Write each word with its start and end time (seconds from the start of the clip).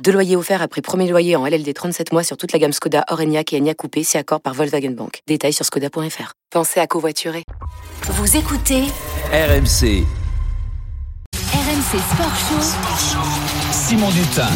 Deux 0.00 0.12
loyers 0.12 0.36
offerts 0.36 0.62
après 0.62 0.80
premier 0.80 1.08
loyer 1.08 1.36
en 1.36 1.46
LLD 1.46 1.72
37 1.72 2.12
mois 2.12 2.24
sur 2.24 2.36
toute 2.36 2.52
la 2.52 2.58
gamme 2.58 2.72
Skoda, 2.72 3.04
Orenia 3.08 3.42
et 3.52 3.56
Enya 3.58 3.74
Coupé, 3.74 4.02
si 4.02 4.16
accord 4.16 4.40
par 4.40 4.54
Volkswagen 4.54 4.90
Bank. 4.90 5.20
Détails 5.28 5.52
sur 5.52 5.64
skoda.fr. 5.64 6.32
Pensez 6.50 6.80
à 6.80 6.86
covoiturer. 6.86 7.44
Vous 8.08 8.36
écoutez 8.36 8.82
RMC. 9.32 10.04
RMC 11.54 11.98
Sport 12.10 12.36
Show. 12.36 13.22
Simon 13.70 14.10
Dutin. 14.10 14.48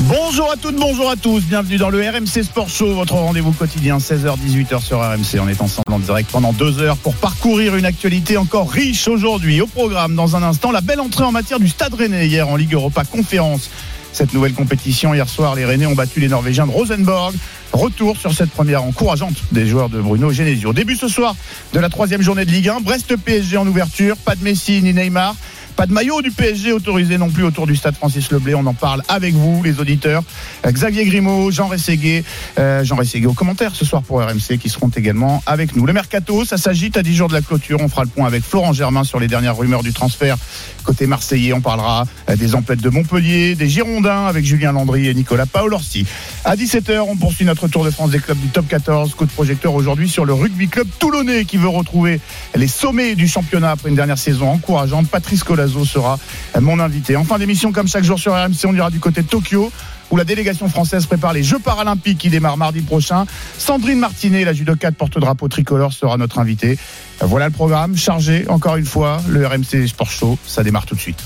Bonjour 0.00 0.50
à 0.50 0.56
toutes, 0.56 0.76
bonjour 0.76 1.10
à 1.10 1.16
tous, 1.16 1.42
bienvenue 1.44 1.76
dans 1.76 1.90
le 1.90 2.00
RMC 2.00 2.42
Sport 2.42 2.68
Show, 2.68 2.94
votre 2.94 3.14
rendez-vous 3.14 3.52
quotidien 3.52 3.98
16h-18h 3.98 4.82
sur 4.82 4.98
RMC. 4.98 5.40
On 5.40 5.48
est 5.48 5.60
ensemble 5.60 5.92
en 5.92 6.00
direct 6.00 6.30
pendant 6.32 6.52
deux 6.52 6.80
heures 6.80 6.96
pour 6.96 7.14
parcourir 7.14 7.76
une 7.76 7.84
actualité 7.84 8.36
encore 8.36 8.70
riche 8.70 9.06
aujourd'hui. 9.06 9.60
Au 9.60 9.68
programme, 9.68 10.16
dans 10.16 10.34
un 10.34 10.42
instant, 10.42 10.72
la 10.72 10.80
belle 10.80 11.00
entrée 11.00 11.24
en 11.24 11.32
matière 11.32 11.60
du 11.60 11.68
Stade 11.68 11.94
Rennais 11.94 12.26
hier 12.26 12.48
en 12.48 12.56
Ligue 12.56 12.74
Europa 12.74 13.04
Conférence. 13.04 13.70
Cette 14.12 14.34
nouvelle 14.34 14.52
compétition, 14.52 15.14
hier 15.14 15.28
soir, 15.28 15.54
les 15.54 15.64
Rennais 15.64 15.86
ont 15.86 15.94
battu 15.94 16.20
les 16.20 16.28
Norvégiens 16.28 16.66
de 16.66 16.72
Rosenborg. 16.72 17.34
Retour 17.72 18.18
sur 18.18 18.34
cette 18.34 18.50
première 18.50 18.84
encourageante 18.84 19.36
des 19.52 19.66
joueurs 19.66 19.88
de 19.88 20.00
Bruno 20.00 20.30
Genesio. 20.30 20.74
Début 20.74 20.96
ce 20.96 21.08
soir 21.08 21.34
de 21.72 21.80
la 21.80 21.88
troisième 21.88 22.20
journée 22.20 22.44
de 22.44 22.50
Ligue 22.50 22.68
1. 22.68 22.80
Brest 22.80 23.16
PSG 23.16 23.56
en 23.56 23.66
ouverture. 23.66 24.18
Pas 24.18 24.34
de 24.34 24.44
Messi 24.44 24.82
ni 24.82 24.92
Neymar. 24.92 25.34
Pas 25.76 25.86
de 25.86 25.92
maillot 25.92 26.22
du 26.22 26.30
PSG 26.30 26.72
autorisé 26.72 27.18
non 27.18 27.30
plus 27.30 27.44
autour 27.44 27.66
du 27.66 27.76
stade 27.76 27.94
Francis 27.94 28.30
Leblé. 28.30 28.54
On 28.54 28.66
en 28.66 28.74
parle 28.74 29.02
avec 29.08 29.34
vous, 29.34 29.62
les 29.62 29.80
auditeurs. 29.80 30.22
Euh, 30.66 30.70
Xavier 30.70 31.04
Grimaud, 31.04 31.50
Jean 31.50 31.66
Rességuet, 31.68 32.24
euh, 32.58 32.84
Jean 32.84 32.96
Rességuet 32.96 33.26
aux 33.26 33.32
commentaires 33.32 33.74
ce 33.74 33.84
soir 33.84 34.02
pour 34.02 34.20
RMC 34.20 34.58
qui 34.60 34.68
seront 34.68 34.88
également 34.88 35.42
avec 35.46 35.74
nous. 35.74 35.86
Le 35.86 35.92
mercato, 35.92 36.44
ça 36.44 36.56
s'agite 36.56 36.96
à 36.96 37.02
10 37.02 37.14
jours 37.14 37.28
de 37.28 37.34
la 37.34 37.40
clôture. 37.40 37.78
On 37.80 37.88
fera 37.88 38.04
le 38.04 38.10
point 38.10 38.26
avec 38.26 38.44
Florent 38.44 38.72
Germain 38.72 39.04
sur 39.04 39.18
les 39.18 39.28
dernières 39.28 39.56
rumeurs 39.56 39.82
du 39.82 39.92
transfert 39.92 40.36
côté 40.82 41.06
marseillais. 41.06 41.52
On 41.52 41.60
parlera 41.60 42.06
euh, 42.28 42.36
des 42.36 42.54
emplettes 42.54 42.80
de 42.80 42.90
Montpellier, 42.90 43.54
des 43.54 43.68
Girondins 43.68 44.26
avec 44.26 44.44
Julien 44.44 44.72
Landry 44.72 45.08
et 45.08 45.14
Nicolas 45.14 45.46
Paolorsi. 45.46 46.06
À 46.44 46.56
17h, 46.56 47.00
on 47.08 47.16
poursuit 47.16 47.44
notre 47.44 47.68
tour 47.68 47.84
de 47.84 47.90
France 47.90 48.10
des 48.10 48.18
clubs 48.18 48.38
du 48.38 48.48
top 48.48 48.68
14. 48.68 49.14
Coup 49.14 49.26
de 49.26 49.30
projecteur 49.30 49.74
aujourd'hui 49.74 50.08
sur 50.08 50.24
le 50.24 50.32
rugby 50.32 50.68
club 50.68 50.88
toulonnais 50.98 51.44
qui 51.44 51.56
veut 51.56 51.68
retrouver 51.68 52.20
les 52.54 52.68
sommets 52.68 53.14
du 53.14 53.28
championnat 53.28 53.72
après 53.72 53.88
une 53.88 53.96
dernière 53.96 54.18
saison 54.18 54.50
encourageante. 54.50 55.08
Patrice 55.08 55.44
Sera 55.66 56.18
mon 56.60 56.78
invité. 56.80 57.16
En 57.16 57.24
fin 57.24 57.38
d'émission, 57.38 57.72
comme 57.72 57.88
chaque 57.88 58.04
jour 58.04 58.18
sur 58.18 58.32
RMC, 58.32 58.66
on 58.66 58.74
ira 58.74 58.90
du 58.90 59.00
côté 59.00 59.22
de 59.22 59.26
Tokyo 59.26 59.70
où 60.10 60.16
la 60.16 60.24
délégation 60.24 60.68
française 60.68 61.06
prépare 61.06 61.32
les 61.32 61.42
Jeux 61.42 61.58
paralympiques 61.58 62.18
qui 62.18 62.28
démarrent 62.28 62.58
mardi 62.58 62.82
prochain. 62.82 63.24
Sandrine 63.56 63.98
Martinet, 63.98 64.44
la 64.44 64.52
judokate 64.52 64.94
porte-drapeau 64.94 65.48
tricolore, 65.48 65.92
sera 65.92 66.18
notre 66.18 66.38
invitée. 66.38 66.78
Voilà 67.20 67.46
le 67.46 67.52
programme 67.52 67.96
chargé, 67.96 68.44
encore 68.48 68.76
une 68.76 68.84
fois, 68.84 69.22
le 69.28 69.46
RMC 69.46 69.86
Sport 69.88 70.10
Show, 70.10 70.38
ça 70.46 70.62
démarre 70.62 70.84
tout 70.84 70.94
de 70.94 71.00
suite. 71.00 71.22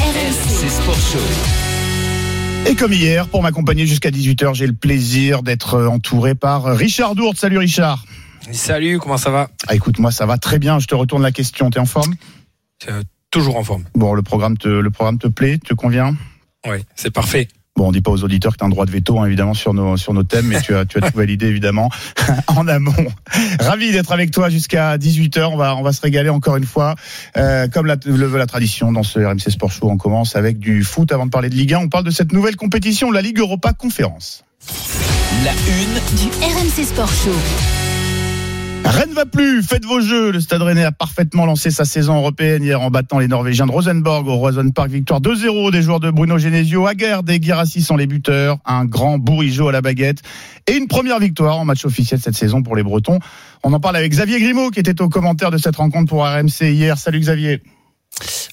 RMC 0.00 0.70
Sport 0.70 1.00
Show. 1.12 1.18
Et 2.68 2.74
comme 2.74 2.92
hier, 2.92 3.28
pour 3.28 3.42
m'accompagner 3.42 3.86
jusqu'à 3.86 4.10
18h, 4.10 4.54
j'ai 4.54 4.66
le 4.66 4.72
plaisir 4.72 5.42
d'être 5.42 5.86
entouré 5.86 6.34
par 6.34 6.64
Richard 6.64 7.14
Dourte. 7.14 7.38
Salut 7.38 7.58
Richard. 7.58 8.04
Salut, 8.52 8.98
comment 8.98 9.16
ça 9.16 9.30
va 9.30 9.48
ah, 9.66 9.74
Écoute, 9.74 9.98
moi 9.98 10.10
ça 10.10 10.26
va 10.26 10.38
très 10.38 10.58
bien, 10.58 10.78
je 10.78 10.86
te 10.86 10.94
retourne 10.94 11.22
la 11.22 11.32
question, 11.32 11.70
t'es 11.70 11.78
en 11.78 11.86
forme 11.86 12.14
euh, 12.88 13.02
Toujours 13.30 13.56
en 13.56 13.64
forme. 13.64 13.84
Bon, 13.94 14.14
le 14.14 14.22
programme 14.22 14.56
te, 14.56 14.68
le 14.68 14.90
programme 14.90 15.18
te 15.18 15.26
plaît, 15.26 15.58
te 15.58 15.74
convient 15.74 16.14
Oui, 16.66 16.78
c'est 16.94 17.10
parfait. 17.10 17.48
Bon, 17.76 17.88
on 17.88 17.92
dit 17.92 18.00
pas 18.00 18.10
aux 18.10 18.24
auditeurs 18.24 18.52
que 18.52 18.58
tu 18.58 18.64
as 18.64 18.66
un 18.66 18.70
droit 18.70 18.86
de 18.86 18.90
veto, 18.90 19.20
hein, 19.20 19.26
évidemment, 19.26 19.52
sur 19.52 19.74
nos, 19.74 19.98
sur 19.98 20.14
nos 20.14 20.22
thèmes, 20.22 20.46
mais 20.46 20.62
tu 20.62 20.74
as, 20.74 20.86
tu 20.86 20.96
as 20.96 21.10
tout 21.10 21.16
validé, 21.16 21.46
évidemment, 21.46 21.90
en 22.46 22.66
amont. 22.68 22.94
Ravi 23.60 23.92
d'être 23.92 24.12
avec 24.12 24.30
toi 24.30 24.48
jusqu'à 24.48 24.96
18h. 24.96 25.44
On 25.52 25.58
va, 25.58 25.76
on 25.76 25.82
va 25.82 25.92
se 25.92 26.00
régaler 26.00 26.30
encore 26.30 26.56
une 26.56 26.64
fois. 26.64 26.94
Euh, 27.36 27.68
comme 27.68 27.84
la, 27.84 27.96
le 28.06 28.26
veut 28.26 28.38
la 28.38 28.46
tradition 28.46 28.92
dans 28.92 29.02
ce 29.02 29.18
RMC 29.18 29.50
Sport 29.50 29.72
Show, 29.72 29.90
on 29.90 29.98
commence 29.98 30.36
avec 30.36 30.58
du 30.58 30.84
foot. 30.84 31.12
Avant 31.12 31.26
de 31.26 31.30
parler 31.30 31.50
de 31.50 31.54
Ligue 31.54 31.74
1, 31.74 31.80
on 31.80 31.88
parle 31.90 32.04
de 32.04 32.10
cette 32.10 32.32
nouvelle 32.32 32.56
compétition, 32.56 33.10
la 33.10 33.20
Ligue 33.20 33.40
Europa 33.40 33.74
Conférence. 33.74 34.42
La 35.44 35.52
une 35.52 36.16
Du 36.16 36.28
RMC 36.40 36.86
Sport 36.86 37.12
Show. 37.12 37.85
Rennes 38.86 39.14
va 39.14 39.26
plus, 39.26 39.64
faites 39.64 39.84
vos 39.84 40.00
jeux. 40.00 40.30
Le 40.30 40.40
Stade 40.40 40.62
Rennais 40.62 40.84
a 40.84 40.92
parfaitement 40.92 41.44
lancé 41.44 41.72
sa 41.72 41.84
saison 41.84 42.18
européenne 42.18 42.62
hier 42.62 42.80
en 42.80 42.88
battant 42.88 43.18
les 43.18 43.26
Norvégiens 43.26 43.66
de 43.66 43.72
Rosenborg 43.72 44.28
au 44.28 44.36
Roison 44.36 44.70
Park. 44.70 44.90
Victoire 44.90 45.20
2-0 45.20 45.72
des 45.72 45.82
joueurs 45.82 45.98
de 45.98 46.10
Bruno 46.12 46.38
Genesio. 46.38 46.86
Aguerd 46.86 47.28
et 47.28 47.40
Guirassi 47.40 47.82
sont 47.82 47.96
les 47.96 48.06
buteurs. 48.06 48.58
Un 48.64 48.84
grand 48.84 49.18
bourrigeau 49.18 49.68
à 49.68 49.72
la 49.72 49.80
baguette. 49.80 50.18
Et 50.68 50.76
une 50.76 50.86
première 50.86 51.18
victoire 51.18 51.58
en 51.58 51.64
match 51.64 51.84
officiel 51.84 52.20
cette 52.20 52.36
saison 52.36 52.62
pour 52.62 52.76
les 52.76 52.84
Bretons. 52.84 53.18
On 53.64 53.72
en 53.72 53.80
parle 53.80 53.96
avec 53.96 54.12
Xavier 54.12 54.38
Grimaud 54.38 54.70
qui 54.70 54.78
était 54.78 55.02
au 55.02 55.08
commentaire 55.08 55.50
de 55.50 55.58
cette 55.58 55.76
rencontre 55.76 56.08
pour 56.08 56.24
RMC 56.24 56.70
hier. 56.70 56.96
Salut 56.96 57.18
Xavier. 57.18 57.62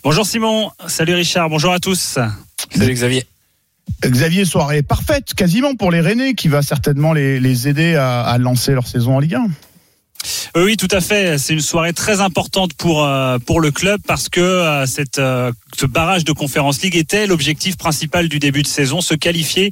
Bonjour 0.03 0.25
Simon, 0.25 0.71
salut 0.87 1.13
Richard, 1.13 1.49
bonjour 1.49 1.71
à 1.71 1.79
tous. 1.79 2.17
Salut 2.75 2.93
Xavier. 2.93 3.23
Xavier, 4.03 4.45
soirée 4.45 4.81
parfaite 4.81 5.35
quasiment 5.35 5.75
pour 5.75 5.91
les 5.91 6.01
Rennais 6.01 6.33
qui 6.33 6.47
va 6.47 6.63
certainement 6.63 7.13
les, 7.13 7.39
les 7.39 7.67
aider 7.67 7.95
à, 7.95 8.21
à 8.21 8.37
lancer 8.39 8.73
leur 8.73 8.87
saison 8.87 9.17
en 9.17 9.19
Ligue 9.19 9.35
1. 9.35 9.47
Euh, 10.55 10.65
Oui, 10.65 10.77
tout 10.77 10.87
à 10.91 11.01
fait. 11.01 11.37
C'est 11.37 11.53
une 11.53 11.59
soirée 11.59 11.93
très 11.93 12.21
importante 12.21 12.73
pour 12.73 13.03
euh, 13.03 13.37
pour 13.39 13.59
le 13.61 13.71
club 13.71 13.99
parce 14.05 14.29
que 14.29 14.41
euh, 14.41 14.85
cette 14.85 15.21
ce 15.75 15.85
barrage 15.85 16.23
de 16.23 16.31
Conférence 16.31 16.81
League 16.81 16.95
était 16.95 17.25
l'objectif 17.25 17.77
principal 17.77 18.29
du 18.29 18.39
début 18.39 18.61
de 18.61 18.67
saison, 18.67 19.01
se 19.01 19.15
qualifier 19.15 19.71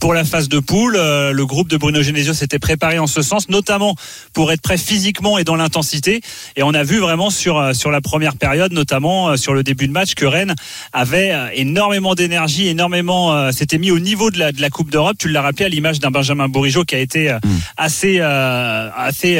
pour 0.00 0.14
la 0.14 0.24
phase 0.24 0.48
de 0.48 0.60
poule. 0.60 0.94
Le 0.94 1.44
groupe 1.44 1.68
de 1.68 1.76
Bruno 1.76 2.02
Genesio 2.02 2.32
s'était 2.32 2.58
préparé 2.58 2.98
en 2.98 3.06
ce 3.06 3.20
sens, 3.20 3.50
notamment 3.50 3.94
pour 4.32 4.50
être 4.50 4.62
prêt 4.62 4.78
physiquement 4.78 5.36
et 5.36 5.44
dans 5.44 5.56
l'intensité. 5.56 6.22
Et 6.56 6.62
on 6.62 6.72
a 6.72 6.82
vu 6.84 7.00
vraiment 7.00 7.28
sur 7.28 7.74
sur 7.74 7.90
la 7.90 8.00
première 8.00 8.36
période, 8.36 8.72
notamment 8.72 9.36
sur 9.36 9.52
le 9.52 9.62
début 9.62 9.88
de 9.88 9.92
match, 9.92 10.14
que 10.14 10.24
Rennes 10.24 10.54
avait 10.94 11.34
énormément 11.54 12.14
d'énergie, 12.14 12.68
énormément 12.68 13.52
s'était 13.52 13.78
mis 13.78 13.90
au 13.90 13.98
niveau 13.98 14.30
de 14.30 14.38
la 14.38 14.52
de 14.52 14.60
la 14.62 14.70
Coupe 14.70 14.90
d'Europe. 14.90 15.16
Tu 15.18 15.28
l'as 15.28 15.42
rappelé 15.42 15.66
à 15.66 15.68
l'image 15.68 16.00
d'un 16.00 16.10
Benjamin 16.10 16.48
Bourigeau 16.48 16.84
qui 16.84 16.94
a 16.94 16.98
été 16.98 17.30
euh, 17.30 17.38
assez 17.76 18.20
assez 18.20 19.38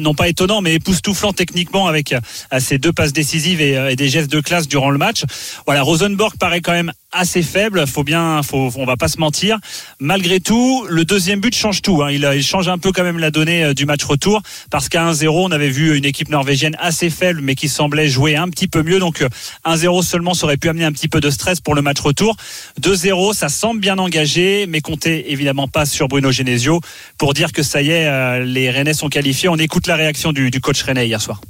non 0.00 0.14
pas 0.14 0.28
étonnant 0.28 0.60
mais 0.60 0.74
époustouflant 0.74 1.32
techniquement 1.32 1.86
avec 1.86 2.12
euh, 2.12 2.60
ses 2.60 2.78
deux 2.78 2.92
passes 2.92 3.12
décisives 3.12 3.60
euh, 3.60 3.88
et 3.88 3.96
des 3.96 4.08
gestes 4.08 4.30
de 4.30 4.40
classe 4.40 4.68
durant 4.68 4.90
le 4.90 4.98
match. 4.98 5.24
Voilà, 5.66 5.82
Rosenborg 5.82 6.36
paraît 6.38 6.60
quand 6.60 6.72
même 6.72 6.92
assez 7.12 7.42
faible. 7.42 7.86
Faut 7.86 8.04
bien, 8.04 8.42
faut, 8.42 8.70
on 8.76 8.84
va 8.84 8.96
pas 8.96 9.08
se 9.08 9.18
mentir. 9.18 9.58
Malgré 9.98 10.40
tout, 10.40 10.86
le 10.88 11.04
deuxième 11.04 11.40
but 11.40 11.54
change 11.54 11.82
tout. 11.82 12.02
Hein. 12.02 12.10
Il, 12.10 12.28
il 12.34 12.42
change 12.42 12.68
un 12.68 12.78
peu 12.78 12.92
quand 12.92 13.02
même 13.02 13.18
la 13.18 13.30
donnée 13.30 13.64
euh, 13.64 13.74
du 13.74 13.86
match 13.86 14.04
retour 14.04 14.42
parce 14.70 14.88
qu'à 14.88 15.10
1-0, 15.10 15.28
on 15.28 15.50
avait 15.50 15.70
vu 15.70 15.96
une 15.96 16.04
équipe 16.04 16.28
norvégienne 16.28 16.76
assez 16.78 17.10
faible 17.10 17.40
mais 17.42 17.54
qui 17.54 17.68
semblait 17.68 18.08
jouer 18.08 18.36
un 18.36 18.48
petit 18.48 18.68
peu 18.68 18.82
mieux. 18.82 18.98
Donc 18.98 19.22
euh, 19.22 19.28
1-0 19.64 20.02
seulement, 20.02 20.34
ça 20.34 20.44
aurait 20.44 20.56
pu 20.56 20.68
amener 20.68 20.84
un 20.84 20.92
petit 20.92 21.08
peu 21.08 21.20
de 21.20 21.30
stress 21.30 21.60
pour 21.60 21.74
le 21.74 21.82
match 21.82 22.00
retour. 22.00 22.36
2-0, 22.80 23.34
ça 23.34 23.48
semble 23.48 23.80
bien 23.80 23.98
engagé, 23.98 24.66
mais 24.68 24.80
comptez 24.80 25.32
évidemment 25.32 25.68
pas 25.68 25.86
sur 25.86 26.08
Bruno 26.08 26.30
Genesio 26.30 26.80
pour 27.18 27.34
dire 27.34 27.52
que 27.52 27.62
ça 27.62 27.82
y 27.82 27.90
est, 27.90 28.06
euh, 28.06 28.44
les 28.44 28.70
Rennais 28.70 28.94
sont 28.94 29.08
qualifiés. 29.08 29.48
On 29.48 29.56
écoute 29.56 29.86
la 29.86 29.96
réaction 29.96 30.32
du, 30.32 30.50
du 30.50 30.60
coach 30.60 30.82
Rennais 30.82 31.06
hier 31.06 31.20
soir. 31.20 31.40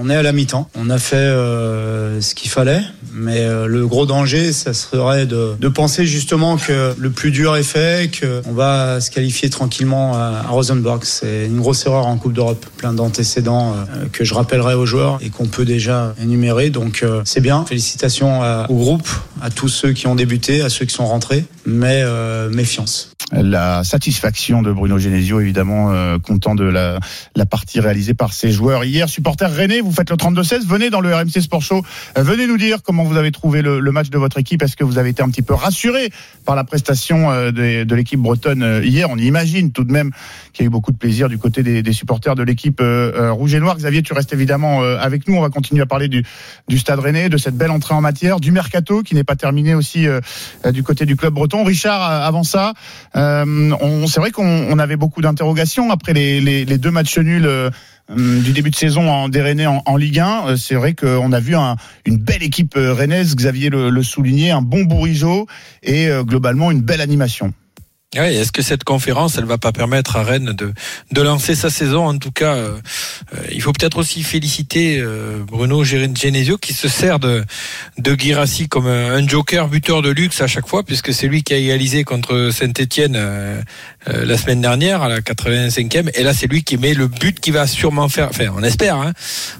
On 0.00 0.08
est 0.10 0.14
à 0.14 0.22
la 0.22 0.32
mi-temps. 0.32 0.70
On 0.76 0.90
a 0.90 0.98
fait 0.98 1.16
euh, 1.16 2.20
ce 2.20 2.36
qu'il 2.36 2.50
fallait, 2.50 2.82
mais 3.12 3.40
euh, 3.40 3.66
le 3.66 3.84
gros 3.84 4.06
danger, 4.06 4.52
ça 4.52 4.72
serait 4.72 5.26
de, 5.26 5.54
de 5.58 5.68
penser 5.68 6.06
justement 6.06 6.56
que 6.56 6.94
le 6.96 7.10
plus 7.10 7.32
dur 7.32 7.56
est 7.56 7.64
fait, 7.64 8.08
qu'on 8.20 8.52
va 8.52 9.00
se 9.00 9.10
qualifier 9.10 9.50
tranquillement 9.50 10.14
à, 10.14 10.42
Rosenborg. 10.48 11.02
C'est 11.02 11.46
une 11.46 11.58
grosse 11.58 11.84
erreur 11.84 12.06
en 12.06 12.16
Coupe 12.16 12.32
d'Europe, 12.32 12.64
plein 12.76 12.92
d'antécédents 12.92 13.72
euh, 13.72 14.06
que 14.12 14.24
je 14.24 14.34
rappellerai 14.34 14.74
aux 14.74 14.86
joueurs 14.86 15.18
et 15.20 15.30
qu'on 15.30 15.46
peut 15.46 15.64
déjà 15.64 16.14
énumérer. 16.22 16.70
Donc 16.70 17.04
c'est 17.24 17.40
bien. 17.40 17.64
Félicitations 17.64 18.40
au 18.68 18.76
groupe, 18.76 19.08
à 19.42 19.50
tous 19.50 19.68
ceux 19.68 19.92
qui 19.92 20.06
ont 20.06 20.14
débuté, 20.14 20.62
à 20.62 20.68
ceux 20.68 20.84
qui 20.84 20.94
sont 20.94 21.06
rentrés, 21.06 21.44
mais 21.66 22.04
méfiance. 22.50 23.10
La 23.30 23.84
satisfaction 23.84 24.62
de 24.62 24.72
Bruno 24.72 24.96
Genesio, 24.98 25.40
évidemment, 25.40 25.92
euh, 25.92 26.18
content 26.18 26.54
de 26.54 26.64
la, 26.64 26.98
la 27.36 27.44
partie 27.44 27.78
réalisée 27.78 28.14
par 28.14 28.32
ses 28.32 28.50
joueurs 28.50 28.84
hier. 28.84 29.06
Supporter 29.06 29.54
René, 29.54 29.82
vous 29.82 29.92
faites 29.92 30.08
le 30.08 30.16
32-16, 30.16 30.66
venez 30.66 30.88
dans 30.88 31.02
le 31.02 31.14
RMC 31.14 31.42
Sport 31.42 31.60
Show, 31.60 31.82
Euh, 32.16 32.22
venez 32.22 32.46
nous 32.46 32.56
dire 32.56 32.78
comment 32.82 33.04
vous 33.04 33.18
avez 33.18 33.30
trouvé 33.30 33.60
le, 33.60 33.80
le 33.80 33.92
match 33.92 34.08
de 34.08 34.16
votre 34.16 34.38
équipe. 34.38 34.62
Est-ce 34.62 34.76
que 34.76 34.84
vous 34.84 34.96
avez 34.96 35.10
été 35.10 35.22
un 35.22 35.28
petit 35.28 35.42
peu 35.42 35.52
rassuré 35.52 36.10
par 36.46 36.56
la 36.56 36.64
prestation 36.64 37.30
euh, 37.30 37.50
de, 37.50 37.84
de 37.84 37.94
l'équipe 37.94 38.18
bretonne 38.18 38.62
euh, 38.62 38.82
hier? 38.82 39.10
On 39.10 39.18
imagine 39.18 39.72
tout 39.72 39.84
de 39.84 39.92
même 39.92 40.10
qu'il 40.54 40.64
y 40.64 40.66
a 40.66 40.68
eu 40.68 40.70
beaucoup 40.70 40.92
de 40.92 40.96
plaisir 40.96 41.28
du 41.28 41.36
côté 41.36 41.62
des, 41.62 41.82
des 41.82 41.92
supporters 41.92 42.34
de 42.34 42.42
l'équipe 42.42 42.80
euh, 42.80 43.30
rouge 43.30 43.52
et 43.52 43.60
noir. 43.60 43.76
Xavier, 43.76 44.02
tu 44.02 44.14
restes 44.14 44.32
évidemment 44.32 44.80
avec 44.80 45.28
nous. 45.28 45.36
On 45.36 45.42
va 45.42 45.50
continuer 45.50 45.82
à 45.82 45.86
parler 45.86 46.08
du, 46.08 46.24
du 46.68 46.78
Stade 46.78 46.98
Rennais, 46.98 47.28
de 47.28 47.36
cette 47.36 47.56
belle 47.56 47.70
entrée 47.70 47.94
en 47.94 48.00
matière, 48.00 48.40
du 48.40 48.52
mercato 48.52 49.02
qui 49.02 49.14
n'est 49.14 49.24
pas 49.24 49.36
terminé 49.36 49.74
aussi 49.74 50.06
du 50.72 50.82
côté 50.82 51.04
du 51.04 51.16
club 51.16 51.34
breton. 51.34 51.64
Richard, 51.64 52.00
avant 52.02 52.42
ça, 52.42 52.72
on, 53.18 54.06
c'est 54.06 54.20
vrai 54.20 54.30
qu'on 54.30 54.46
on 54.70 54.78
avait 54.78 54.96
beaucoup 54.96 55.20
d'interrogations 55.20 55.90
après 55.90 56.12
les, 56.12 56.40
les, 56.40 56.64
les 56.64 56.78
deux 56.78 56.90
matchs 56.90 57.18
nuls 57.18 57.46
euh, 57.46 57.70
hum, 58.08 58.40
du 58.40 58.52
début 58.52 58.70
de 58.70 58.76
saison 58.76 59.10
en 59.10 59.28
des 59.28 59.40
Rennais 59.42 59.66
en, 59.66 59.82
en 59.84 59.96
Ligue 59.96 60.20
1. 60.20 60.42
Euh, 60.48 60.56
C'est 60.56 60.74
vrai 60.74 60.94
qu'on 60.94 61.32
a 61.32 61.40
vu 61.40 61.56
un- 61.56 61.76
une 62.06 62.16
belle 62.18 62.42
équipe 62.42 62.76
euh, 62.76 62.92
rennaise, 62.94 63.34
Xavier 63.34 63.70
le, 63.70 63.90
le 63.90 64.02
soulignait, 64.02 64.50
un 64.50 64.62
bon 64.62 64.84
bourrigeau 64.84 65.46
et 65.82 66.08
euh, 66.08 66.22
globalement 66.22 66.70
une 66.70 66.82
belle 66.82 67.00
animation. 67.00 67.52
Ouais, 68.16 68.34
Est-ce 68.34 68.52
que 68.52 68.62
cette 68.62 68.84
conférence, 68.84 69.36
elle 69.36 69.44
va 69.44 69.58
pas 69.58 69.70
permettre 69.70 70.16
à 70.16 70.22
Rennes 70.22 70.54
de, 70.54 70.72
de 71.12 71.20
lancer 71.20 71.54
sa 71.54 71.68
saison? 71.68 72.06
En 72.06 72.16
tout 72.16 72.30
cas, 72.30 72.54
euh, 72.54 72.78
euh, 73.34 73.38
il 73.52 73.60
faut 73.60 73.74
peut-être 73.74 73.98
aussi 73.98 74.22
féliciter 74.22 74.98
euh, 74.98 75.44
Bruno 75.46 75.84
Genesio 75.84 76.56
qui 76.56 76.72
se 76.72 76.88
sert 76.88 77.18
de, 77.18 77.44
de 77.98 78.14
Guirassi 78.14 78.66
comme 78.66 78.86
un, 78.86 79.28
joker 79.28 79.68
buteur 79.68 80.00
de 80.00 80.08
luxe 80.08 80.40
à 80.40 80.46
chaque 80.46 80.66
fois, 80.66 80.84
puisque 80.84 81.12
c'est 81.12 81.26
lui 81.28 81.42
qui 81.42 81.52
a 81.52 81.58
égalisé 81.58 82.02
contre 82.02 82.48
Saint-Etienne 82.50 83.18
la 84.06 84.38
semaine 84.38 84.62
dernière 84.62 85.02
à 85.02 85.10
la 85.10 85.20
85e. 85.20 86.08
Et 86.14 86.22
là, 86.22 86.32
c'est 86.32 86.46
lui 86.46 86.64
qui 86.64 86.78
met 86.78 86.94
le 86.94 87.08
but 87.08 87.38
qui 87.38 87.50
va 87.50 87.66
sûrement 87.66 88.08
faire. 88.08 88.28
Enfin, 88.30 88.46
on 88.56 88.62
espère. 88.62 88.96
Hein, 88.96 89.12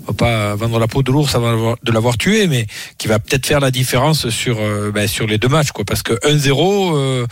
on 0.06 0.12
va 0.12 0.14
pas 0.14 0.54
vendre 0.54 0.78
la 0.78 0.86
peau 0.86 1.02
de 1.02 1.12
l'ours 1.12 1.34
avant 1.34 1.76
de 1.82 1.92
l'avoir 1.92 2.16
tué, 2.16 2.46
mais 2.46 2.66
qui 2.96 3.08
va 3.08 3.18
peut-être 3.18 3.44
faire 3.44 3.60
la 3.60 3.70
différence 3.70 4.30
sur 4.30 4.56
euh, 4.58 4.90
ben, 4.90 5.06
sur 5.06 5.26
les 5.26 5.36
deux 5.36 5.48
matchs, 5.48 5.72
quoi. 5.72 5.84
Parce 5.84 6.02
que 6.02 6.14
1-0. 6.26 6.96
euh, 6.96 7.26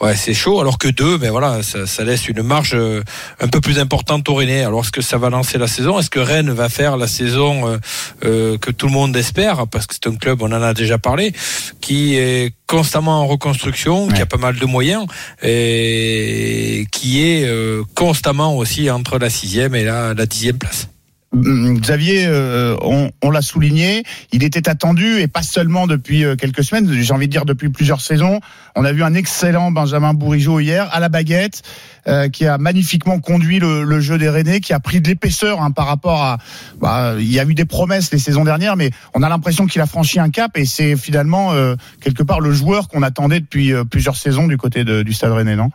Ouais, 0.00 0.16
c'est 0.16 0.33
chaud, 0.34 0.60
alors 0.60 0.78
que 0.78 0.88
deux, 0.88 1.18
mais 1.18 1.28
voilà, 1.28 1.62
ça, 1.62 1.86
ça 1.86 2.04
laisse 2.04 2.28
une 2.28 2.42
marge 2.42 2.72
euh, 2.74 3.02
un 3.40 3.48
peu 3.48 3.60
plus 3.60 3.78
importante 3.78 4.28
au 4.28 4.34
Rennais. 4.34 4.64
Alors, 4.64 4.82
est-ce 4.82 4.92
que 4.92 5.02
ça 5.02 5.18
va 5.18 5.30
lancer 5.30 5.58
la 5.58 5.66
saison? 5.66 5.98
Est-ce 5.98 6.10
que 6.10 6.20
Rennes 6.20 6.50
va 6.50 6.68
faire 6.68 6.96
la 6.96 7.06
saison 7.06 7.68
euh, 7.68 7.78
euh, 8.24 8.58
que 8.58 8.70
tout 8.70 8.86
le 8.86 8.92
monde 8.92 9.16
espère? 9.16 9.66
Parce 9.68 9.86
que 9.86 9.94
c'est 9.94 10.08
un 10.08 10.16
club, 10.16 10.42
on 10.42 10.52
en 10.52 10.62
a 10.62 10.74
déjà 10.74 10.98
parlé, 10.98 11.32
qui 11.80 12.16
est 12.16 12.54
constamment 12.66 13.22
en 13.22 13.26
reconstruction, 13.26 14.08
qui 14.08 14.20
a 14.20 14.26
pas 14.26 14.36
mal 14.36 14.58
de 14.58 14.66
moyens, 14.66 15.06
et 15.42 16.86
qui 16.90 17.22
est 17.22 17.44
euh, 17.44 17.82
constamment 17.94 18.56
aussi 18.56 18.90
entre 18.90 19.18
la 19.18 19.30
sixième 19.30 19.74
et 19.74 19.84
la, 19.84 20.14
la 20.14 20.26
dixième 20.26 20.58
place. 20.58 20.88
Hum, 21.32 21.80
Xavier, 21.80 22.26
euh, 22.26 22.76
on, 22.80 23.10
on 23.22 23.30
l'a 23.30 23.42
souligné, 23.42 24.04
il 24.30 24.44
était 24.44 24.68
attendu 24.68 25.18
et 25.18 25.26
pas 25.26 25.42
seulement 25.42 25.88
depuis 25.88 26.24
quelques 26.38 26.62
semaines, 26.62 26.88
j'ai 26.92 27.12
envie 27.12 27.26
de 27.26 27.32
dire 27.32 27.44
depuis 27.44 27.70
plusieurs 27.70 28.00
saisons. 28.00 28.40
On 28.76 28.84
a 28.84 28.92
vu 28.92 29.04
un 29.04 29.14
excellent 29.14 29.70
Benjamin 29.70 30.14
Bourigeau 30.14 30.58
hier 30.58 30.88
à 30.92 30.98
la 31.00 31.08
baguette, 31.08 31.62
euh, 32.08 32.28
qui 32.28 32.44
a 32.46 32.58
magnifiquement 32.58 33.20
conduit 33.20 33.60
le, 33.60 33.84
le 33.84 34.00
jeu 34.00 34.18
des 34.18 34.28
Rennais, 34.28 34.60
qui 34.60 34.72
a 34.72 34.80
pris 34.80 35.00
de 35.00 35.08
l'épaisseur 35.08 35.62
hein, 35.62 35.70
par 35.70 35.86
rapport 35.86 36.22
à. 36.22 36.38
Bah, 36.80 37.14
il 37.18 37.30
y 37.32 37.38
a 37.38 37.44
eu 37.44 37.54
des 37.54 37.64
promesses 37.66 38.10
les 38.12 38.18
saisons 38.18 38.44
dernières, 38.44 38.76
mais 38.76 38.90
on 39.14 39.22
a 39.22 39.28
l'impression 39.28 39.66
qu'il 39.66 39.80
a 39.80 39.86
franchi 39.86 40.18
un 40.18 40.30
cap 40.30 40.50
et 40.56 40.64
c'est 40.64 40.96
finalement 40.96 41.52
euh, 41.52 41.76
quelque 42.02 42.22
part 42.24 42.40
le 42.40 42.52
joueur 42.52 42.88
qu'on 42.88 43.02
attendait 43.02 43.40
depuis 43.40 43.72
euh, 43.72 43.84
plusieurs 43.84 44.16
saisons 44.16 44.48
du 44.48 44.56
côté 44.56 44.82
de- 44.84 45.02
du 45.02 45.12
Stade 45.12 45.32
Rennais, 45.32 45.54
non? 45.56 45.70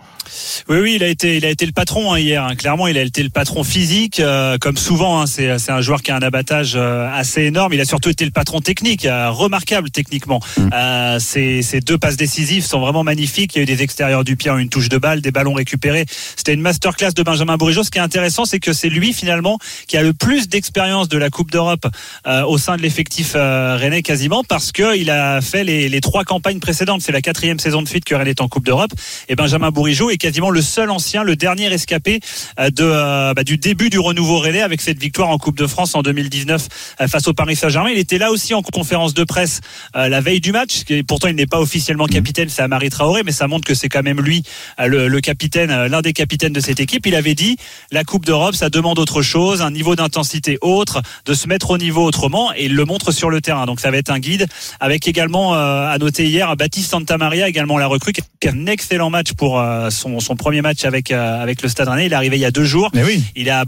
Oui, 0.68 0.80
oui, 0.82 0.94
il 0.96 1.04
a 1.04 1.08
été, 1.08 1.38
il 1.38 1.46
a 1.46 1.50
été 1.50 1.66
le 1.66 1.72
patron 1.72 2.14
hein, 2.14 2.20
hier. 2.20 2.44
hein. 2.44 2.56
Clairement, 2.56 2.88
il 2.88 2.98
a 2.98 3.02
été 3.02 3.24
le 3.24 3.30
patron 3.30 3.64
physique, 3.64 4.20
euh, 4.20 4.58
comme 4.60 4.78
souvent. 4.78 5.22
hein. 5.22 5.26
c'est, 5.26 5.58
c'est 5.58 5.72
un 5.72 5.82
joueur 5.82 6.02
qui 6.02 6.12
a 6.12 6.16
un 6.18 6.22
abattage 6.22 6.74
euh, 6.76 7.10
assez 7.14 7.44
énorme. 7.44 7.74
Il 7.74 7.80
a 7.82 7.86
surtout 7.86 8.10
été 8.10 8.26
le 8.26 8.32
patron 8.32 8.60
technique, 8.60 9.06
euh, 9.06 9.30
remarquable 9.32 9.90
techniquement. 9.90 10.42
Euh, 10.74 11.18
ses 11.20 11.80
deux 11.80 11.98
passes 11.98 12.18
décisives 12.18 12.66
sont 12.66 12.80
vraiment 12.82 12.89
magnifiques. 13.04 13.56
Il 13.56 13.58
y 13.58 13.62
a 13.62 13.64
eu 13.64 13.66
des 13.66 13.82
extérieurs 13.82 14.24
du 14.24 14.36
pied 14.36 14.50
en 14.50 14.58
une 14.58 14.70
touche 14.70 14.90
de 14.90 14.98
balle, 14.98 15.22
des 15.22 15.32
ballons 15.32 15.54
récupérés. 15.54 16.06
C'était 16.36 16.54
une 16.54 16.62
masterclass 16.62 17.12
de 17.16 17.24
Benjamin 17.24 17.58
Bourigeau. 17.58 17.84
Ce 17.84 17.92
qui 17.92 17.98
est 17.98 18.02
intéressant, 18.02 18.46
c'est 18.46 18.60
que 18.60 18.74
c'est 18.74 18.90
lui 18.90 19.14
finalement 19.14 19.60
qui 19.88 19.98
a 19.98 20.02
le 20.02 20.14
plus 20.14 20.50
d'expérience 20.50 21.10
de 21.10 21.18
la 21.18 21.30
Coupe 21.30 21.52
d'Europe 21.52 21.88
euh, 22.28 22.44
au 22.44 22.58
sein 22.58 22.78
de 22.78 22.82
l'effectif 22.82 23.34
euh, 23.36 23.78
rennais 23.78 24.02
quasiment, 24.02 24.44
parce 24.44 24.72
que 24.72 24.98
il 24.98 25.10
a 25.10 25.42
fait 25.42 25.64
les, 25.64 25.90
les 25.90 26.02
trois 26.02 26.24
campagnes 26.24 26.60
précédentes. 26.60 27.02
C'est 27.02 27.12
la 27.12 27.22
quatrième 27.22 27.60
saison 27.60 27.82
de 27.82 27.88
suite 27.88 28.06
que 28.06 28.16
Rennes 28.16 28.28
est 28.28 28.42
en 28.42 28.48
Coupe 28.48 28.66
d'Europe. 28.66 28.92
Et 29.28 29.36
Benjamin 29.36 29.72
Bourigeau 29.72 30.10
est 30.10 30.18
quasiment 30.18 30.50
le 30.50 30.62
seul 30.62 30.90
ancien, 30.90 31.24
le 31.24 31.36
dernier 31.36 31.72
escapé 31.72 32.20
euh, 32.60 32.70
de, 32.70 32.84
euh, 32.84 33.34
bah, 33.34 33.44
du 33.44 33.58
début 33.58 33.90
du 33.90 34.00
renouveau 34.00 34.40
rennais 34.40 34.62
avec 34.62 34.82
cette 34.82 35.00
victoire 35.00 35.30
en 35.30 35.38
Coupe 35.38 35.58
de 35.58 35.68
France 35.68 35.96
en 35.96 36.02
2019 36.02 36.68
euh, 37.02 37.08
face 37.08 37.28
au 37.28 37.34
Paris 37.34 37.56
Saint-Germain. 37.56 37.90
Il 37.92 37.98
était 37.98 38.18
là 38.18 38.32
aussi 38.32 38.54
en 38.54 38.62
conférence 38.62 39.14
de 39.14 39.24
presse 39.24 39.62
la 39.96 40.22
veille 40.22 40.40
du 40.40 40.52
match. 40.52 40.84
Et 40.90 41.04
pourtant, 41.04 41.28
il 41.28 41.36
n'est 41.36 41.48
pas 41.48 41.60
officiellement 41.60 42.06
capitaine, 42.06 42.50
c'est 42.50 42.62
Amari 42.80 42.90
Traoré, 42.90 43.24
mais 43.24 43.34
ça 43.34 43.48
montre 43.48 43.68
que 43.68 43.74
c'est 43.74 43.90
quand 43.90 44.04
même 44.04 44.22
lui 44.22 44.44
euh, 44.80 44.88
le, 44.88 45.08
le 45.10 45.22
capitaine, 45.22 45.70
euh, 45.70 45.90
l'un 45.90 46.02
des 46.02 46.14
capitaines 46.14 46.54
de 46.54 46.62
cette 46.62 46.80
équipe. 46.80 47.06
Il 47.06 47.16
avait 47.16 47.36
dit 47.36 47.58
la 47.92 48.06
Coupe 48.06 48.26
d'Europe, 48.26 48.56
ça 48.56 48.70
demande 48.70 49.00
autre 49.00 49.22
chose, 49.22 49.62
un 49.62 49.72
niveau 49.72 49.96
d'intensité 49.96 50.58
autre, 50.62 51.02
de 51.26 51.34
se 51.34 51.48
mettre 51.48 51.72
au 51.72 51.78
niveau 51.78 52.06
autrement, 52.06 52.54
et 52.56 52.66
il 52.66 52.76
le 52.76 52.86
montre 52.86 53.12
sur 53.12 53.30
le 53.30 53.42
terrain. 53.42 53.66
Donc 53.66 53.82
ça 53.82 53.92
va 53.92 53.98
être 53.98 54.12
un 54.12 54.20
guide 54.20 54.48
avec 54.80 55.08
également 55.08 55.56
euh, 55.56 55.90
à 55.90 55.98
noter 55.98 56.26
hier 56.26 56.56
Baptiste 56.56 56.92
Santamaria, 56.92 57.50
également 57.50 57.78
la 57.78 57.88
recrue, 57.88 58.14
qui 58.14 58.48
a 58.48 58.52
un 58.52 58.66
excellent 58.68 59.10
match 59.10 59.34
pour 59.34 59.60
euh, 59.60 59.90
son, 59.90 60.22
son 60.22 60.36
premier 60.36 60.62
match 60.62 60.86
avec 60.86 61.12
euh, 61.12 61.44
avec 61.44 61.62
le 61.62 61.68
Stade 61.68 61.90
Rennais. 61.90 62.06
Il 62.06 62.14
est 62.14 62.16
arrivé 62.16 62.38
il 62.38 62.42
y 62.42 62.46
a 62.46 62.52
deux 62.52 62.64
jours. 62.64 62.90
Mais 62.94 63.04
oui. 63.04 63.22
Il 63.36 63.50
a 63.50 63.66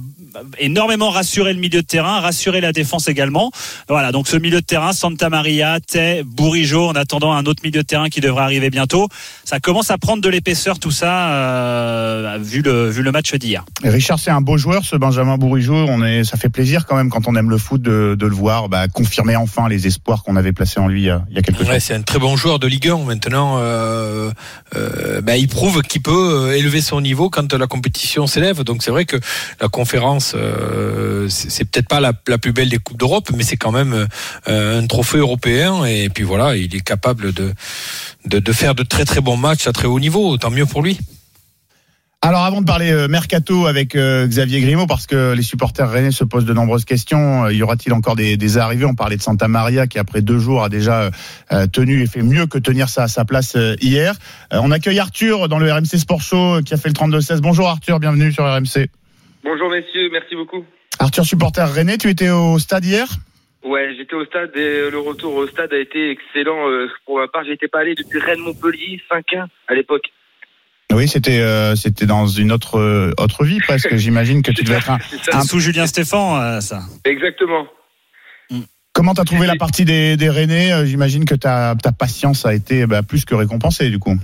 énormément 0.59 1.09
rassuré 1.09 1.53
le 1.53 1.59
milieu 1.59 1.81
de 1.81 1.85
terrain, 1.87 2.19
rassuré 2.19 2.61
la 2.61 2.71
défense 2.71 3.07
également. 3.07 3.51
Voilà, 3.89 4.11
donc 4.11 4.27
ce 4.27 4.37
milieu 4.37 4.61
de 4.61 4.65
terrain, 4.65 4.93
Santa 4.93 5.29
Maria, 5.29 5.79
Tay, 5.79 6.23
Bourigeau, 6.25 6.87
en 6.87 6.93
attendant 6.93 7.33
un 7.33 7.45
autre 7.45 7.61
milieu 7.63 7.81
de 7.81 7.87
terrain 7.87 8.09
qui 8.09 8.21
devrait 8.21 8.43
arriver 8.43 8.69
bientôt. 8.69 9.07
Ça 9.43 9.59
commence 9.59 9.91
à 9.91 9.97
prendre 9.97 10.21
de 10.21 10.29
l'épaisseur 10.29 10.79
tout 10.79 10.91
ça, 10.91 11.31
euh, 11.31 12.37
vu 12.41 12.61
le 12.61 12.89
vu 12.89 13.01
le 13.03 13.11
match 13.11 13.33
d'hier. 13.35 13.65
Richard, 13.83 14.19
c'est 14.19 14.31
un 14.31 14.41
beau 14.41 14.57
joueur, 14.57 14.83
ce 14.85 14.95
Benjamin 14.95 15.37
Bourigeau. 15.37 15.75
On 15.75 16.03
est, 16.03 16.23
ça 16.23 16.37
fait 16.37 16.49
plaisir 16.49 16.85
quand 16.85 16.95
même 16.95 17.09
quand 17.09 17.27
on 17.27 17.35
aime 17.35 17.49
le 17.49 17.57
foot 17.57 17.81
de, 17.81 18.15
de 18.17 18.25
le 18.25 18.35
voir 18.35 18.69
bah, 18.69 18.87
confirmer 18.87 19.35
enfin 19.35 19.67
les 19.69 19.87
espoirs 19.87 20.23
qu'on 20.23 20.35
avait 20.35 20.53
placés 20.53 20.79
en 20.79 20.87
lui 20.87 21.01
il 21.01 21.05
y 21.05 21.09
a, 21.09 21.23
il 21.29 21.35
y 21.35 21.39
a 21.39 21.41
quelques 21.41 21.59
Ouais, 21.61 21.65
temps. 21.75 21.79
c'est 21.79 21.93
un 21.95 22.01
très 22.01 22.19
bon 22.19 22.35
joueur 22.35 22.59
de 22.59 22.67
Ligue 22.67 22.87
1 22.89 23.05
maintenant. 23.05 23.57
Euh, 23.59 24.31
euh, 24.75 25.21
bah, 25.21 25.37
il 25.37 25.47
prouve 25.47 25.81
qu'il 25.81 26.01
peut 26.01 26.11
euh, 26.49 26.57
élever 26.57 26.81
son 26.81 27.01
niveau 27.01 27.29
quand 27.29 27.53
la 27.53 27.67
compétition 27.67 28.27
s'élève. 28.27 28.63
Donc 28.63 28.83
c'est 28.83 28.91
vrai 28.91 29.05
que 29.05 29.17
la 29.59 29.67
conférence, 29.67 30.20
euh, 30.35 31.27
c'est 31.29 31.65
peut-être 31.65 31.87
pas 31.87 31.99
la, 31.99 32.13
plus 32.13 32.51
belle 32.51 32.69
des 32.69 32.77
coupes 32.77 32.97
d'Europe, 32.97 33.29
mais 33.35 33.43
c'est 33.43 33.57
quand 33.57 33.71
même 33.71 34.07
euh, 34.47 34.79
un 34.79 34.87
trophée 34.87 35.17
européen. 35.17 35.85
Et 35.85 36.09
puis 36.09 36.23
voilà, 36.23 36.55
il 36.55 36.75
est 36.75 36.81
capable 36.81 37.33
de, 37.33 37.53
faire 38.51 38.75
de 38.75 38.83
très 38.83 39.05
très 39.05 39.21
bons 39.21 39.37
matchs 39.37 39.67
à 39.67 39.71
très 39.71 39.87
haut 39.87 39.99
niveau. 39.99 40.37
Tant 40.37 40.51
mieux 40.51 40.65
pour 40.65 40.81
lui. 40.81 40.99
Alors 42.23 42.43
avant 42.45 42.61
de 42.61 42.67
parler 42.67 42.91
euh, 42.91 43.07
mercato 43.07 43.65
avec 43.65 43.97
Xavier 43.97 44.61
Grimaud, 44.61 44.85
parce 44.85 45.07
que 45.07 45.33
les 45.33 45.41
supporters 45.41 45.89
rennais 45.89 46.11
se 46.11 46.23
posent 46.23 46.45
de 46.45 46.53
nombreuses 46.53 46.85
questions, 46.85 47.49
y 47.49 47.63
aura-t-il 47.63 47.93
encore 47.93 48.15
des, 48.15 48.57
arrivées? 48.59 48.85
On 48.85 48.93
parlait 48.93 49.17
de 49.17 49.23
Santa 49.23 49.47
Maria 49.47 49.87
qui 49.87 49.97
après 49.97 50.21
deux 50.21 50.37
jours 50.37 50.63
a 50.63 50.69
déjà 50.69 51.09
tenu 51.71 52.03
et 52.03 52.07
fait 52.07 52.21
mieux 52.21 52.45
que 52.45 52.59
tenir 52.59 52.89
sa, 52.89 53.07
sa 53.07 53.25
place 53.25 53.57
hier. 53.81 54.13
On 54.51 54.69
accueille 54.69 54.99
Arthur 54.99 55.49
dans 55.49 55.57
le 55.57 55.73
RMC 55.73 55.97
Sport 55.97 56.21
Show 56.21 56.61
qui 56.63 56.75
a 56.75 56.77
fait 56.77 56.89
le 56.89 56.93
32-16. 56.93 57.39
Bonjour 57.39 57.67
Arthur, 57.67 57.99
bienvenue 57.99 58.31
sur 58.31 58.43
RMC. 58.43 58.87
Bonjour 59.43 59.69
messieurs, 59.69 60.09
merci 60.11 60.35
beaucoup. 60.35 60.65
Arthur, 60.99 61.25
supporter 61.25 61.67
rennais, 61.71 61.97
tu 61.97 62.09
étais 62.09 62.29
au 62.29 62.59
stade 62.59 62.85
hier? 62.85 63.07
Ouais, 63.63 63.93
j'étais 63.97 64.15
au 64.15 64.25
stade 64.25 64.51
et 64.55 64.89
le 64.89 64.99
retour 64.99 65.35
au 65.35 65.47
stade 65.47 65.73
a 65.73 65.79
été 65.79 66.11
excellent. 66.11 66.69
Euh, 66.69 66.87
Pour 67.05 67.19
ma 67.19 67.27
part, 67.27 67.43
j'étais 67.45 67.67
pas 67.67 67.79
allé 67.79 67.95
depuis 67.95 68.19
Rennes-Montpellier 68.19 69.01
5-1 69.09 69.45
à 69.67 69.73
l'époque. 69.73 70.03
Oui, 70.93 71.07
c'était 71.07 71.39
euh, 71.39 71.75
c'était 71.75 72.05
dans 72.05 72.27
une 72.27 72.51
autre 72.51 72.77
euh, 72.79 73.13
autre 73.17 73.45
vie 73.45 73.59
presque. 73.59 73.95
J'imagine 73.97 74.41
que 74.41 74.51
tu 74.51 74.63
devais 74.63 74.77
être 74.77 74.91
un. 75.31 75.43
Sous 75.43 75.59
Julien 75.59 75.87
Stéphan, 75.87 76.41
euh, 76.41 76.59
ça. 76.59 76.81
Exactement. 77.05 77.67
Comment 78.93 79.13
t'as 79.13 79.23
trouvé 79.23 79.47
la 79.47 79.55
partie 79.55 79.85
des, 79.85 80.17
des 80.17 80.29
Rennais? 80.29 80.73
Euh, 80.73 80.85
J'imagine 80.85 81.23
que 81.23 81.35
ta, 81.35 81.75
ta 81.81 81.93
patience 81.93 82.45
a 82.45 82.53
été 82.53 82.85
bah, 82.85 83.03
plus 83.03 83.23
que 83.23 83.33
récompensée 83.33 83.89
du 83.89 83.99
coup. 83.99 84.17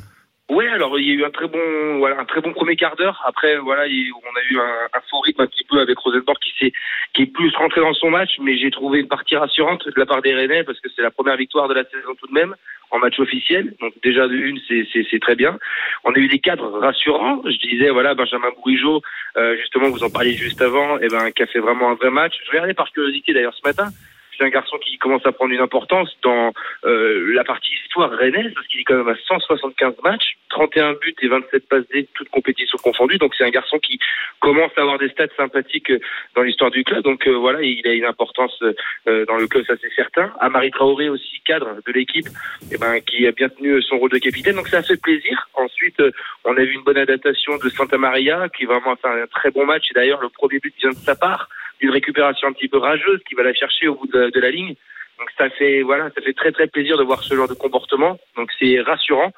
Ouais, 0.50 0.68
alors 0.70 0.98
il 0.98 1.06
y 1.06 1.12
a 1.12 1.14
eu 1.16 1.26
un 1.26 1.30
très 1.30 1.48
bon, 1.48 1.98
voilà, 1.98 2.22
un 2.22 2.26
très 2.26 2.40
bon 2.40 2.54
premier 2.54 2.78
quart 2.78 2.96
d'heure. 2.96 3.22
Après, 3.26 3.58
voilà, 3.58 3.86
il- 3.86 4.14
on 4.14 4.36
a 4.38 4.44
eu 4.50 4.58
un, 4.58 4.86
un 4.98 5.02
faux 5.10 5.20
rythme 5.20 5.42
un 5.42 5.48
petit 5.48 5.66
peu 5.66 5.80
avec 5.80 5.98
Rosenborg 6.00 6.38
qui 6.40 6.54
s'est, 6.58 6.72
qui 7.14 7.24
est 7.24 7.26
plus 7.26 7.54
rentré 7.56 7.82
dans 7.82 7.94
son 7.94 8.10
match, 8.10 8.32
mais 8.40 8.58
j'ai 8.58 8.72
trouvé 8.72 9.00
une 9.02 9.10
partie 9.10 9.36
rassurante 9.36 9.86
de 9.86 9.94
la 9.98 10.06
part 10.06 10.22
des 10.22 10.34
Rennais 10.34 10.64
parce 10.64 10.80
que 10.80 10.88
c'est 10.96 11.02
la 11.02 11.12
première 11.12 11.36
victoire 11.36 11.68
de 11.68 11.74
la 11.74 11.84
saison 11.84 12.16
tout 12.18 12.28
de 12.28 12.34
même 12.34 12.56
en 12.92 13.00
match 13.00 13.20
officiel. 13.20 13.74
Donc 13.82 13.94
déjà 14.02 14.26
une, 14.28 14.58
c'est, 14.70 14.88
c'est, 15.12 15.20
très 15.20 15.36
bien. 15.36 15.60
On 16.06 16.14
a 16.14 16.18
eu 16.18 16.30
des 16.30 16.40
cadres 16.40 16.80
rassurants. 16.80 17.42
Je 17.46 17.58
disais, 17.68 17.90
voilà, 17.90 18.16
Benjamin 18.16 18.50
Bourigeau, 18.56 19.02
euh, 19.36 19.58
justement, 19.58 19.90
vous 19.90 20.04
en 20.06 20.10
parliez 20.10 20.32
juste 20.32 20.62
avant, 20.62 20.98
et 21.00 21.10
ben, 21.10 21.30
qui 21.32 21.44
a 21.44 21.48
fait 21.48 21.60
vraiment 21.60 21.90
un 21.92 21.96
vrai 21.96 22.10
match. 22.10 22.36
Je 22.46 22.52
regardais 22.52 22.74
par 22.74 22.90
curiosité 22.94 23.34
d'ailleurs 23.34 23.54
ce 23.54 23.68
matin. 23.68 23.90
C'est 24.38 24.44
un 24.44 24.50
garçon 24.50 24.78
qui 24.78 24.98
commence 24.98 25.26
à 25.26 25.32
prendre 25.32 25.52
une 25.52 25.62
importance 25.62 26.16
dans 26.22 26.54
euh, 26.86 27.34
la 27.34 27.44
partie 27.44 27.72
histoire 27.86 28.12
rennaise, 28.12 28.54
parce 28.54 28.68
qu'il 28.68 28.82
est 28.82 28.84
quand 28.84 28.98
même 28.98 29.08
à 29.08 29.16
175 29.28 29.96
matchs, 30.04 30.38
31 30.50 30.94
buts 30.94 31.16
et 31.22 31.28
27 31.28 31.68
passes 31.68 31.84
toutes 32.14 32.30
compétitions 32.30 32.78
confondues. 32.78 33.18
Donc 33.18 33.34
c'est 33.36 33.44
un 33.44 33.50
garçon 33.50 33.80
qui 33.80 34.00
commence 34.40 34.72
à 34.78 34.82
avoir 34.82 35.00
des 35.00 35.10
stats 35.10 35.28
sympathiques 35.36 35.90
euh, 35.90 36.00
dans 36.36 36.44
l'histoire 36.44 36.72
du 36.72 36.84
club. 36.84 37.04
Donc 37.04 37.28
euh, 37.28 37.32
voilà, 37.32 37.62
il 37.62 37.88
a 37.88 37.94
une 37.94 38.06
importance 38.06 38.62
euh, 39.08 39.26
dans 39.26 39.38
le 39.38 39.48
club, 39.48 39.66
ça 39.66 39.74
c'est 39.82 39.94
certain. 39.96 40.32
Amari 40.40 40.72
Traoré 40.72 41.10
aussi, 41.10 41.42
cadre 41.46 41.78
de 41.86 41.92
l'équipe, 41.92 42.28
eh 42.72 42.78
ben, 42.78 43.00
qui 43.02 43.26
a 43.26 43.32
bien 43.32 43.50
tenu 43.50 43.82
son 43.82 43.98
rôle 43.98 44.12
de 44.12 44.18
capitaine. 44.18 44.56
Donc 44.56 44.68
ça 44.68 44.80
a 44.80 44.84
fait 44.84 45.02
plaisir. 45.02 45.50
Ensuite, 45.54 46.00
euh, 46.00 46.12
on 46.44 46.56
a 46.56 46.64
vu 46.64 46.74
une 46.74 46.84
bonne 46.84 46.98
adaptation 46.98 47.58
de 47.58 47.70
Santa 47.70 47.98
Maria, 47.98 48.50
qui 48.50 48.66
vraiment 48.66 48.94
a 48.94 48.96
fait 48.96 49.08
un 49.08 49.28
très 49.28 49.52
bon 49.52 49.66
match. 49.66 49.86
Et 49.92 49.94
d'ailleurs, 49.94 50.22
le 50.22 50.30
premier 50.30 50.60
but 50.60 50.74
vient 50.80 50.92
de 50.92 50.96
sa 50.96 51.16
part, 51.16 51.50
d'une 51.80 51.92
récupération 51.92 52.48
un 52.48 52.54
petit 52.54 52.68
peu 52.68 52.78
rageuse, 52.78 53.22
qui 53.28 53.36
va 53.36 53.44
la 53.44 53.54
chercher 53.54 53.88
au 53.88 53.96
bout 53.96 54.08
de, 54.08 54.40
la 54.40 54.52
ligne. 54.52 54.76
Donc 55.20 55.30
ça 55.38 55.50
fait 55.50 55.82
voilà, 55.82 56.10
ça 56.16 56.22
fait 56.22 56.34
très 56.34 56.52
très 56.52 56.68
plaisir 56.68 56.98
de 56.98 57.04
voir 57.04 57.24
ce 57.24 57.36
genre 57.36 57.48
de 57.48 57.54
comportement. 57.54 58.20
Donc 58.36 58.50
c'est 58.60 58.80
rassurant, 58.82 59.32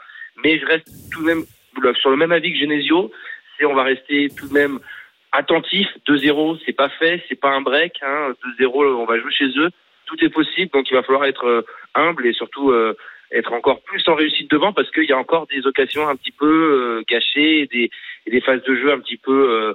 mais 0.43 0.59
je 0.59 0.65
reste 0.65 0.87
tout 1.11 1.21
de 1.21 1.25
même 1.25 1.43
sur 1.99 2.09
le 2.09 2.17
même 2.17 2.31
avis 2.31 2.51
que 2.51 2.59
Genesio. 2.59 3.11
C'est 3.57 3.65
on 3.65 3.75
va 3.75 3.83
rester 3.83 4.29
tout 4.37 4.47
de 4.47 4.53
même 4.53 4.79
attentif. 5.31 5.87
2-0, 6.07 6.59
c'est 6.65 6.73
pas 6.73 6.89
fait, 6.89 7.23
c'est 7.29 7.39
pas 7.39 7.51
un 7.51 7.61
break. 7.61 7.93
Hein. 8.01 8.33
2-0, 8.59 8.95
on 8.95 9.05
va 9.05 9.19
jouer 9.19 9.31
chez 9.31 9.49
eux. 9.57 9.69
Tout 10.05 10.23
est 10.23 10.29
possible, 10.29 10.71
donc 10.71 10.89
il 10.89 10.95
va 10.95 11.03
falloir 11.03 11.25
être 11.25 11.45
euh, 11.45 11.61
humble 11.93 12.25
et 12.25 12.33
surtout 12.33 12.71
euh, 12.71 12.95
être 13.31 13.53
encore 13.53 13.81
plus 13.81 14.03
en 14.07 14.15
réussite 14.15 14.49
devant 14.49 14.73
parce 14.73 14.89
qu'il 14.91 15.05
y 15.05 15.13
a 15.13 15.17
encore 15.17 15.47
des 15.47 15.65
occasions 15.67 16.07
un 16.07 16.15
petit 16.15 16.31
peu 16.31 16.47
euh, 16.47 17.03
gâchées 17.07 17.61
et 17.61 17.67
des, 17.67 17.89
des 18.27 18.41
phases 18.41 18.63
de 18.63 18.75
jeu 18.75 18.91
un 18.91 18.99
petit 18.99 19.17
peu 19.17 19.49
euh, 19.51 19.73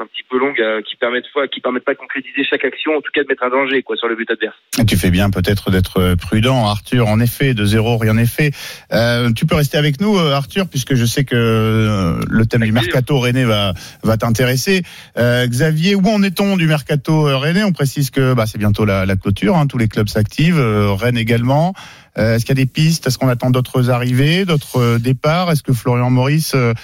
un 0.00 0.06
petit 0.06 0.22
peu 0.28 0.38
longues 0.38 0.60
euh, 0.60 0.80
qui 0.82 0.96
permettent 0.96 1.26
fois 1.32 1.48
qui 1.48 1.60
permettent 1.60 1.84
pas 1.84 1.94
de 1.94 1.98
concrétiser 1.98 2.44
chaque 2.48 2.64
action 2.64 2.92
en 2.96 3.00
tout 3.00 3.10
cas 3.12 3.22
de 3.22 3.28
mettre 3.28 3.42
un 3.42 3.50
danger 3.50 3.82
quoi 3.82 3.96
sur 3.96 4.08
le 4.08 4.16
but 4.16 4.30
adverse. 4.30 4.56
Tu 4.86 4.96
fais 4.96 5.10
bien 5.10 5.30
peut-être 5.30 5.70
d'être 5.70 6.14
prudent, 6.14 6.66
Arthur. 6.66 7.06
En 7.08 7.20
effet, 7.20 7.54
de 7.54 7.64
zéro, 7.64 7.98
rien 7.98 8.14
n'est 8.14 8.26
fait. 8.26 8.52
Euh, 8.92 9.30
tu 9.32 9.46
peux 9.46 9.54
rester 9.54 9.76
avec 9.78 10.00
nous, 10.00 10.16
euh, 10.16 10.32
Arthur, 10.32 10.68
puisque 10.68 10.94
je 10.94 11.04
sais 11.04 11.24
que 11.24 11.34
euh, 11.36 12.20
le 12.28 12.46
thème 12.46 12.62
du 12.62 12.72
mercato 12.72 13.18
René 13.18 13.44
va 13.44 13.74
va 14.02 14.16
t'intéresser. 14.16 14.82
Euh, 15.18 15.46
Xavier, 15.46 15.94
où 15.94 16.06
en 16.08 16.22
est-on 16.22 16.56
du 16.56 16.66
mercato 16.66 17.28
euh, 17.28 17.36
René 17.36 17.64
On 17.64 17.72
précise 17.72 18.10
que 18.10 18.34
bah, 18.34 18.46
c'est 18.46 18.58
bientôt 18.58 18.84
la, 18.84 19.06
la 19.06 19.16
clôture. 19.16 19.56
Hein, 19.56 19.66
tous 19.66 19.78
les 19.78 19.88
clubs 19.88 20.08
s'activent, 20.08 20.58
euh, 20.58 20.92
Rennes 20.92 21.18
également. 21.18 21.74
Euh, 22.18 22.34
Est-ce 22.34 22.44
qu'il 22.44 22.56
y 22.56 22.60
a 22.60 22.64
des 22.64 22.70
pistes? 22.70 23.06
Est-ce 23.06 23.18
qu'on 23.18 23.28
attend 23.28 23.50
d'autres 23.50 23.90
arrivées, 23.90 24.44
d'autres 24.44 24.80
euh, 24.80 24.98
départs? 24.98 25.50
Est-ce 25.50 25.62
que 25.62 25.72
Florian 25.72 26.10
Maurice, 26.10 26.54
euh, 26.54 26.74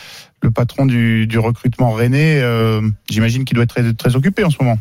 le 0.43 0.51
patron 0.51 0.87
du, 0.87 1.29
recrutement 1.39 1.91
René, 1.91 2.41
euh, 2.41 2.81
j'imagine 3.11 3.45
qu'il 3.45 3.55
doit 3.55 3.65
être 3.65 3.97
très 3.97 4.17
occupé 4.17 4.45
en 4.45 4.51
ce 4.51 4.57
moment 4.61 4.79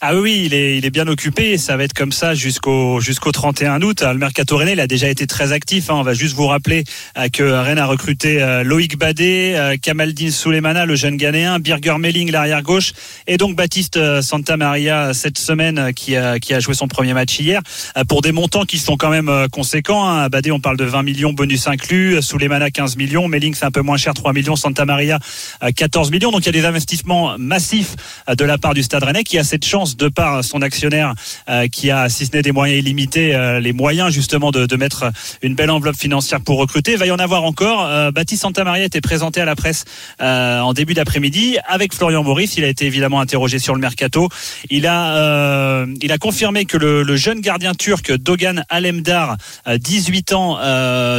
Ah 0.00 0.14
oui, 0.14 0.42
il 0.46 0.54
est, 0.54 0.78
il 0.78 0.84
est 0.86 0.90
bien 0.90 1.08
occupé. 1.08 1.58
Ça 1.58 1.76
va 1.76 1.84
être 1.84 1.92
comme 1.92 2.12
ça 2.12 2.34
jusqu'au 2.34 3.00
jusqu'au 3.00 3.32
31 3.32 3.82
août. 3.82 4.02
Le 4.02 4.14
mercato 4.18 4.56
Rennes, 4.56 4.70
il 4.72 4.80
a 4.80 4.86
déjà 4.86 5.08
été 5.08 5.26
très 5.26 5.52
actif. 5.52 5.90
hein. 5.90 5.94
On 5.96 6.02
va 6.02 6.14
juste 6.14 6.36
vous 6.36 6.46
rappeler 6.46 6.84
euh, 7.18 7.28
que 7.28 7.42
Rennes 7.42 7.78
a 7.78 7.86
recruté 7.86 8.40
euh, 8.42 8.62
Loïc 8.62 8.96
Badé, 8.96 9.54
euh, 9.56 9.76
Kamaldine 9.80 10.30
Souleymana, 10.30 10.86
le 10.86 10.94
jeune 10.94 11.16
Ghanéen, 11.16 11.58
Birger 11.58 11.98
Melling, 11.98 12.30
l'arrière 12.30 12.62
gauche, 12.62 12.92
et 13.26 13.36
donc 13.38 13.56
Baptiste 13.56 13.96
euh, 13.96 14.22
Santa 14.22 14.56
Maria 14.56 15.12
cette 15.14 15.38
semaine 15.38 15.78
euh, 15.78 15.92
qui 15.92 16.14
a 16.16 16.38
qui 16.38 16.54
a 16.54 16.60
joué 16.60 16.74
son 16.74 16.86
premier 16.88 17.12
match 17.14 17.38
hier 17.40 17.60
euh, 17.96 18.04
pour 18.04 18.22
des 18.22 18.32
montants 18.32 18.64
qui 18.64 18.78
sont 18.78 18.96
quand 18.96 19.10
même 19.10 19.28
euh, 19.28 19.48
conséquents. 19.48 20.08
Hein. 20.08 20.28
Badé, 20.28 20.52
on 20.52 20.60
parle 20.60 20.76
de 20.76 20.84
20 20.84 21.02
millions 21.02 21.32
bonus 21.32 21.66
inclus, 21.66 22.22
Souleymana 22.22 22.70
15 22.70 22.96
millions, 22.96 23.26
Melling 23.26 23.54
c'est 23.54 23.64
un 23.64 23.70
peu 23.72 23.82
moins 23.82 23.96
cher, 23.96 24.14
3 24.14 24.32
millions, 24.32 24.56
Santa 24.56 24.84
Maria 24.84 25.18
euh, 25.62 25.70
14 25.74 26.10
millions. 26.12 26.30
Donc 26.30 26.42
il 26.42 26.46
y 26.46 26.50
a 26.50 26.60
des 26.60 26.66
investissements 26.66 27.36
massifs 27.38 27.96
euh, 28.28 28.34
de 28.36 28.44
la 28.44 28.58
part 28.58 28.74
du 28.74 28.82
Stade 28.84 29.02
Rennais 29.02 29.24
qui 29.24 29.38
a 29.38 29.44
cette 29.56 29.64
chance 29.64 29.96
de 29.96 30.08
par 30.08 30.44
son 30.44 30.60
actionnaire 30.60 31.14
euh, 31.48 31.66
qui 31.66 31.90
a, 31.90 32.10
si 32.10 32.26
ce 32.26 32.32
n'est 32.32 32.42
des 32.42 32.52
moyens 32.52 32.78
illimités, 32.78 33.34
euh, 33.34 33.58
les 33.58 33.72
moyens 33.72 34.12
justement 34.12 34.50
de, 34.50 34.66
de 34.66 34.76
mettre 34.76 35.10
une 35.40 35.54
belle 35.54 35.70
enveloppe 35.70 35.96
financière 35.96 36.42
pour 36.42 36.58
recruter. 36.58 36.92
Il 36.92 36.98
va 36.98 37.06
y 37.06 37.10
en 37.10 37.18
avoir 37.18 37.42
encore. 37.42 37.86
Euh, 37.86 38.10
Baptiste 38.10 38.42
Santamaria 38.42 38.84
était 38.84 39.00
présenté 39.00 39.40
à 39.40 39.46
la 39.46 39.56
presse 39.56 39.86
euh, 40.20 40.60
en 40.60 40.74
début 40.74 40.92
d'après-midi 40.92 41.56
avec 41.66 41.94
Florian 41.94 42.22
Maurice. 42.22 42.58
Il 42.58 42.64
a 42.64 42.68
été 42.68 42.84
évidemment 42.84 43.18
interrogé 43.18 43.58
sur 43.58 43.74
le 43.74 43.80
mercato. 43.80 44.28
Il 44.68 44.86
a, 44.86 45.86
il 46.02 46.12
a 46.12 46.18
confirmé 46.18 46.66
que 46.66 46.76
le, 46.76 47.02
le 47.02 47.16
jeune 47.16 47.40
gardien 47.40 47.72
turc 47.74 48.12
Dogan 48.12 48.66
Alemdar, 48.68 49.38
euh, 49.66 49.78
18 49.78 50.32
ans, 50.34 50.58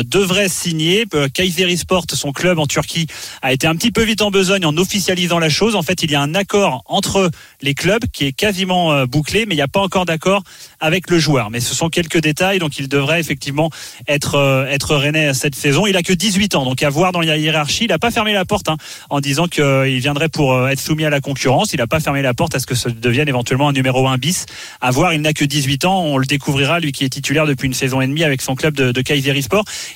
devrait 0.03 0.49
signer. 0.49 1.05
Euh, 1.15 1.27
Kayserisport, 1.29 2.05
son 2.13 2.31
club 2.31 2.59
en 2.59 2.67
Turquie, 2.67 3.07
a 3.41 3.53
été 3.53 3.67
un 3.67 3.75
petit 3.75 3.91
peu 3.91 4.03
vite 4.03 4.21
en 4.21 4.31
besogne 4.31 4.65
en 4.65 4.75
officialisant 4.77 5.39
la 5.39 5.49
chose. 5.49 5.75
En 5.75 5.81
fait, 5.81 6.03
il 6.03 6.11
y 6.11 6.15
a 6.15 6.21
un 6.21 6.35
accord 6.35 6.83
entre 6.85 7.31
les 7.61 7.73
clubs 7.73 8.03
qui 8.11 8.25
est 8.25 8.31
quasiment 8.31 8.93
euh, 8.93 9.05
bouclé, 9.05 9.45
mais 9.45 9.55
il 9.55 9.57
n'y 9.57 9.63
a 9.63 9.67
pas 9.67 9.81
encore 9.81 10.05
d'accord 10.05 10.43
avec 10.79 11.09
le 11.09 11.19
joueur. 11.19 11.49
Mais 11.49 11.59
ce 11.59 11.73
sont 11.73 11.89
quelques 11.89 12.19
détails, 12.19 12.59
donc 12.59 12.77
il 12.77 12.87
devrait 12.87 13.19
effectivement 13.19 13.69
être 14.07 14.35
euh, 14.35 14.65
être 14.67 14.95
rennais 14.95 15.33
cette 15.33 15.55
saison. 15.55 15.87
Il 15.87 15.97
a 15.97 16.03
que 16.03 16.13
18 16.13 16.55
ans, 16.55 16.65
donc 16.65 16.83
à 16.83 16.89
voir 16.89 17.11
dans 17.11 17.21
la 17.21 17.37
hiérarchie. 17.37 17.85
Il 17.85 17.89
n'a 17.89 17.99
pas 17.99 18.11
fermé 18.11 18.33
la 18.33 18.45
porte 18.45 18.69
hein, 18.69 18.77
en 19.09 19.19
disant 19.19 19.47
qu'il 19.47 19.99
viendrait 19.99 20.29
pour 20.29 20.53
euh, 20.53 20.67
être 20.67 20.79
soumis 20.79 21.05
à 21.05 21.09
la 21.09 21.21
concurrence. 21.21 21.73
Il 21.73 21.77
n'a 21.77 21.87
pas 21.87 21.99
fermé 21.99 22.21
la 22.21 22.33
porte 22.33 22.55
à 22.55 22.59
ce 22.59 22.65
que 22.65 22.75
ça 22.75 22.89
devienne 22.89 23.27
éventuellement 23.27 23.69
un 23.69 23.73
numéro 23.73 24.07
1 24.07 24.17
bis. 24.17 24.45
À 24.81 24.91
voir, 24.91 25.13
il 25.13 25.21
n'a 25.21 25.33
que 25.33 25.45
18 25.45 25.85
ans. 25.85 26.03
On 26.03 26.17
le 26.17 26.25
découvrira, 26.25 26.79
lui 26.79 26.91
qui 26.91 27.05
est 27.05 27.09
titulaire 27.09 27.47
depuis 27.47 27.67
une 27.67 27.73
saison 27.73 28.01
et 28.01 28.07
demie 28.07 28.23
avec 28.23 28.41
son 28.41 28.55
club 28.55 28.75
de, 28.75 28.91
de. 28.91 29.03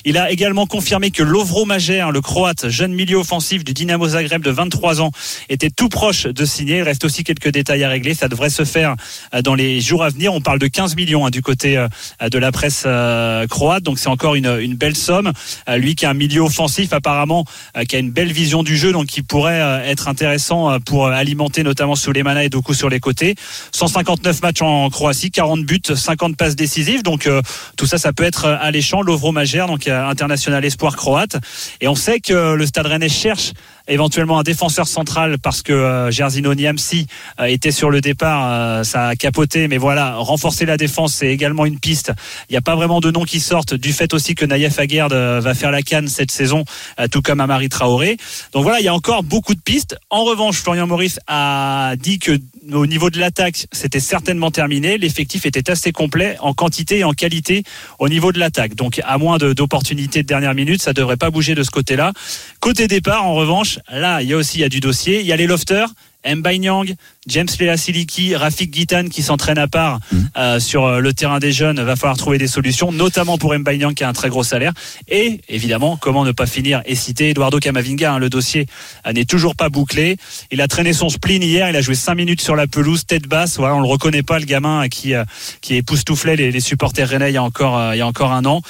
Il 0.04 0.16
a 0.16 0.30
également 0.30 0.66
confirmé 0.66 1.10
que 1.10 1.22
Lovro 1.22 1.64
Majer, 1.64 2.06
le 2.12 2.20
croate, 2.20 2.68
jeune 2.68 2.92
milieu 2.92 3.18
offensif 3.18 3.62
du 3.62 3.74
Dynamo 3.74 4.08
Zagreb 4.08 4.42
de 4.42 4.50
23 4.50 5.00
ans, 5.00 5.10
était 5.48 5.70
tout 5.70 5.88
proche 5.88 6.24
de 6.24 6.44
signer. 6.44 6.78
Il 6.78 6.82
reste 6.82 7.04
aussi 7.04 7.24
quelques 7.24 7.51
détails 7.52 7.84
à 7.84 7.88
régler. 7.88 8.14
Ça 8.14 8.28
devrait 8.28 8.50
se 8.50 8.64
faire 8.64 8.96
euh, 9.34 9.42
dans 9.42 9.54
les 9.54 9.80
jours 9.80 10.02
à 10.02 10.08
venir. 10.08 10.34
On 10.34 10.40
parle 10.40 10.58
de 10.58 10.66
15 10.66 10.96
millions 10.96 11.26
hein, 11.26 11.30
du 11.30 11.42
côté 11.42 11.76
euh, 11.76 11.88
de 12.28 12.38
la 12.38 12.52
presse 12.52 12.84
euh, 12.86 13.46
croate, 13.46 13.82
donc 13.82 13.98
c'est 13.98 14.08
encore 14.08 14.34
une, 14.34 14.74
belle 14.74 14.96
somme. 14.96 15.32
Lui 15.76 15.94
qui 15.94 16.06
a 16.06 16.10
un 16.10 16.14
milieu 16.14 16.40
offensif 16.40 16.92
apparemment, 16.92 17.44
qui 17.88 17.96
a 17.96 17.98
une 17.98 18.10
belle 18.10 18.32
vision 18.32 18.62
du 18.62 18.76
jeu, 18.76 18.90
donc 18.92 19.06
qui 19.06 19.22
pourrait 19.22 19.60
être 19.86 20.08
intéressant 20.08 20.80
pour 20.80 21.08
alimenter 21.08 21.62
notamment 21.62 21.94
Souleymana 21.94 22.42
et 22.42 22.48
Doku 22.48 22.72
sur 22.72 22.88
les 22.88 23.00
côtés. 23.00 23.34
159 23.72 24.42
matchs 24.42 24.62
en 24.62 24.88
Croatie, 24.88 25.30
40 25.30 25.64
buts, 25.64 25.80
50 25.94 26.36
passes 26.36 26.56
décisives, 26.56 27.02
donc 27.02 27.28
tout 27.76 27.86
ça, 27.86 27.98
ça 27.98 28.12
peut 28.12 28.24
être 28.24 28.46
alléchant. 28.46 29.02
Lovro 29.02 29.30
Majer, 29.30 29.66
donc 29.66 29.88
international 29.88 30.64
espoir 30.64 30.96
croate, 30.96 31.36
et 31.80 31.88
on 31.88 31.94
sait 31.94 32.20
que 32.20 32.54
le 32.54 32.66
Stade 32.66 32.86
Rennais 32.86 33.10
cherche 33.10 33.52
éventuellement 33.88 34.38
un 34.38 34.42
défenseur 34.42 34.86
central 34.88 35.38
parce 35.38 35.62
que 35.62 35.72
euh, 35.72 36.10
Gersino 36.10 36.54
Niamsi 36.54 37.06
euh, 37.40 37.44
était 37.44 37.70
sur 37.70 37.90
le 37.90 38.00
départ, 38.00 38.50
euh, 38.50 38.84
ça 38.84 39.08
a 39.08 39.16
capoté, 39.16 39.68
mais 39.68 39.78
voilà, 39.78 40.16
renforcer 40.16 40.66
la 40.66 40.76
défense, 40.76 41.14
c'est 41.14 41.28
également 41.28 41.66
une 41.66 41.78
piste. 41.78 42.12
Il 42.48 42.52
n'y 42.52 42.58
a 42.58 42.62
pas 42.62 42.76
vraiment 42.76 43.00
de 43.00 43.10
noms 43.10 43.24
qui 43.24 43.40
sortent, 43.40 43.74
du 43.74 43.92
fait 43.92 44.14
aussi 44.14 44.34
que 44.34 44.44
Naïef 44.44 44.78
Aguerd 44.78 45.12
euh, 45.12 45.40
va 45.40 45.54
faire 45.54 45.70
la 45.70 45.82
canne 45.82 46.08
cette 46.08 46.30
saison, 46.30 46.64
tout 47.10 47.22
comme 47.22 47.40
Amari 47.40 47.68
Traoré. 47.68 48.16
Donc 48.52 48.62
voilà, 48.62 48.80
il 48.80 48.84
y 48.84 48.88
a 48.88 48.94
encore 48.94 49.22
beaucoup 49.22 49.54
de 49.54 49.60
pistes. 49.60 49.96
En 50.10 50.24
revanche, 50.24 50.56
Florian 50.58 50.86
Maurice 50.86 51.18
a 51.26 51.94
dit 51.98 52.18
que 52.18 52.38
au 52.72 52.86
niveau 52.86 53.10
de 53.10 53.18
l'attaque, 53.18 53.66
c'était 53.72 54.00
certainement 54.00 54.50
terminé. 54.50 54.98
L'effectif 54.98 55.46
était 55.46 55.70
assez 55.70 55.92
complet 55.92 56.36
en 56.40 56.54
quantité 56.54 56.98
et 56.98 57.04
en 57.04 57.12
qualité 57.12 57.64
au 57.98 58.08
niveau 58.08 58.32
de 58.32 58.38
l'attaque. 58.38 58.74
Donc, 58.74 59.00
à 59.04 59.18
moins 59.18 59.38
de- 59.38 59.52
d'opportunités 59.52 60.22
de 60.22 60.28
dernière 60.28 60.54
minute, 60.54 60.80
ça 60.82 60.92
devrait 60.92 61.16
pas 61.16 61.30
bouger 61.30 61.54
de 61.54 61.62
ce 61.62 61.70
côté-là. 61.70 62.12
Côté 62.60 62.86
départ, 62.88 63.24
en 63.24 63.34
revanche, 63.34 63.71
là, 63.90 64.22
il 64.22 64.28
y 64.28 64.32
a 64.32 64.36
aussi 64.36 64.60
y 64.60 64.64
a 64.64 64.68
du 64.68 64.80
dossier. 64.80 65.20
Il 65.20 65.26
y 65.26 65.32
a 65.32 65.36
les 65.36 65.46
lofters. 65.46 65.88
Mbanyang, 66.26 66.94
James 67.26 67.48
Lea 67.60 67.76
Siliki, 67.76 68.34
Rafik 68.36 68.72
Gitan 68.74 69.08
qui 69.08 69.22
s'entraîne 69.22 69.58
à 69.58 69.68
part 69.68 70.00
euh, 70.36 70.58
sur 70.60 70.84
euh, 70.86 70.98
le 71.00 71.12
terrain 71.12 71.38
des 71.38 71.52
jeunes. 71.52 71.80
Va 71.80 71.96
falloir 71.96 72.16
trouver 72.16 72.38
des 72.38 72.46
solutions, 72.46 72.92
notamment 72.92 73.38
pour 73.38 73.54
Mbanyang 73.54 73.94
qui 73.94 74.04
a 74.04 74.08
un 74.08 74.12
très 74.12 74.28
gros 74.28 74.42
salaire. 74.44 74.72
Et 75.08 75.40
évidemment, 75.48 75.96
comment 75.96 76.24
ne 76.24 76.32
pas 76.32 76.46
finir 76.46 76.82
et 76.84 76.94
citer 76.94 77.30
Eduardo 77.30 77.58
Camavinga. 77.58 78.14
hein, 78.14 78.18
le 78.18 78.28
dossier 78.30 78.66
euh, 79.06 79.12
n'est 79.12 79.24
toujours 79.24 79.54
pas 79.56 79.68
bouclé. 79.68 80.16
Il 80.50 80.60
a 80.60 80.68
traîné 80.68 80.92
son 80.92 81.08
spleen 81.08 81.42
hier. 81.42 81.68
Il 81.70 81.76
a 81.76 81.80
joué 81.80 81.94
5 81.94 82.14
minutes 82.14 82.40
sur 82.40 82.56
la 82.56 82.66
pelouse, 82.66 83.04
tête 83.06 83.26
basse. 83.26 83.56
Voilà, 83.58 83.74
on 83.76 83.80
le 83.80 83.88
reconnaît 83.88 84.22
pas, 84.22 84.38
le 84.38 84.44
gamin 84.46 84.88
qui 84.88 85.14
euh, 85.14 85.24
qui 85.60 85.76
époustouflait 85.76 86.36
les, 86.36 86.50
les 86.50 86.60
supporters 86.60 87.08
rennais 87.08 87.30
il 87.30 87.34
y 87.34 87.36
a 87.36 87.42
encore 87.42 87.94
il 87.94 87.98
y 87.98 88.00
a 88.00 88.06
encore 88.06 88.32
un 88.32 88.44
an. 88.44 88.62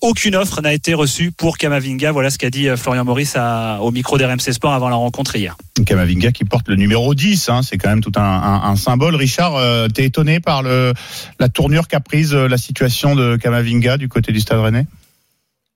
Aucune 0.00 0.36
offre 0.36 0.60
n'a 0.62 0.72
été 0.72 0.94
reçue 0.94 1.32
pour 1.32 1.58
Camavinga. 1.58 2.12
Voilà 2.12 2.30
ce 2.30 2.38
qu'a 2.38 2.50
dit 2.50 2.68
Florian 2.76 3.04
Maurice 3.04 3.34
à- 3.36 3.78
au 3.82 3.90
micro 3.90 4.18
d'RMC 4.18 4.52
Sport 4.52 4.72
avant 4.72 4.88
la 4.88 4.96
rencontre 4.96 5.36
hier. 5.36 5.56
Kamavinga 5.84 6.32
qui 6.32 6.44
porte 6.44 6.68
le 6.68 6.75
numéro 6.76 7.14
10, 7.14 7.48
hein, 7.48 7.60
c'est 7.62 7.78
quand 7.78 7.88
même 7.88 8.02
tout 8.02 8.12
un, 8.16 8.76
symbole. 8.76 9.14
Richard, 9.14 9.56
euh, 9.56 9.88
t'es 9.88 10.04
étonné 10.04 10.40
par 10.40 10.62
le, 10.62 10.92
la 11.38 11.48
tournure 11.48 11.88
qu'a 11.88 12.00
prise 12.00 12.34
euh, 12.34 12.48
la 12.48 12.58
situation 12.58 13.14
de 13.14 13.36
Kamavinga 13.36 13.96
du 13.96 14.08
côté 14.08 14.32
du 14.32 14.40
Stade 14.40 14.60
Rennais? 14.60 14.86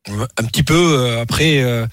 Un 0.09 0.45
petit 0.45 0.63
peu. 0.63 0.75
euh, 0.75 1.23
après, 1.23 1.63
euh, 1.63 1.87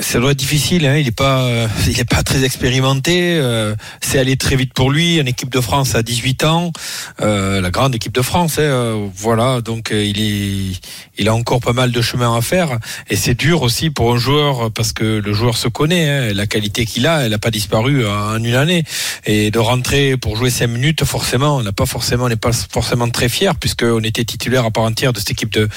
ça 0.00 0.18
doit 0.20 0.32
être 0.32 0.38
difficile. 0.38 0.86
Hein, 0.86 0.96
il 0.96 1.06
est 1.08 1.10
pas, 1.10 1.42
euh, 1.42 1.66
il 1.86 1.98
est 1.98 2.08
pas 2.08 2.22
très 2.22 2.44
expérimenté. 2.44 3.36
euh, 3.38 3.74
c'est 4.00 4.18
allé 4.18 4.36
très 4.36 4.56
vite 4.56 4.72
pour 4.74 4.90
lui. 4.90 5.20
En 5.20 5.26
équipe 5.26 5.50
de 5.50 5.60
France 5.60 5.94
à 5.94 6.02
18 6.02 6.44
ans, 6.44 6.72
euh, 7.20 7.60
la 7.60 7.70
grande 7.70 7.94
équipe 7.94 8.14
de 8.14 8.22
France. 8.22 8.58
hein, 8.58 8.62
euh, 8.62 9.08
voilà, 9.14 9.60
donc 9.60 9.92
euh, 9.92 10.04
il 10.04 10.20
est, 10.20 10.80
il 11.18 11.28
a 11.28 11.34
encore 11.34 11.60
pas 11.60 11.72
mal 11.72 11.92
de 11.92 12.00
chemin 12.02 12.36
à 12.36 12.40
faire. 12.40 12.78
Et 13.10 13.16
c'est 13.16 13.34
dur 13.34 13.62
aussi 13.62 13.90
pour 13.90 14.12
un 14.14 14.18
joueur 14.18 14.70
parce 14.72 14.92
que 14.92 15.04
le 15.04 15.32
joueur 15.32 15.56
se 15.56 15.68
connaît. 15.68 16.08
hein, 16.08 16.34
la 16.34 16.46
qualité 16.46 16.84
qu'il 16.86 17.06
a, 17.06 17.22
elle 17.24 17.30
n'a 17.30 17.38
pas 17.38 17.50
disparu 17.50 18.06
en 18.06 18.42
une 18.42 18.54
année. 18.54 18.84
Et 19.26 19.50
de 19.50 19.58
rentrer 19.58 20.16
pour 20.16 20.36
jouer 20.36 20.50
5 20.50 20.66
minutes, 20.68 21.04
forcément, 21.04 21.56
on 21.56 21.62
n'a 21.62 21.72
pas 21.72 21.86
forcément, 21.86 22.24
on 22.24 22.28
n'est 22.28 22.36
pas 22.36 22.52
forcément 22.52 23.08
très 23.08 23.28
fier 23.28 23.54
puisqu'on 23.56 24.00
était 24.00 24.24
titulaire 24.24 24.64
à 24.64 24.70
part 24.70 24.84
entière 24.84 25.12
de 25.12 25.18
cette 25.18 25.30
équipe 25.30 25.52
de 25.52 25.68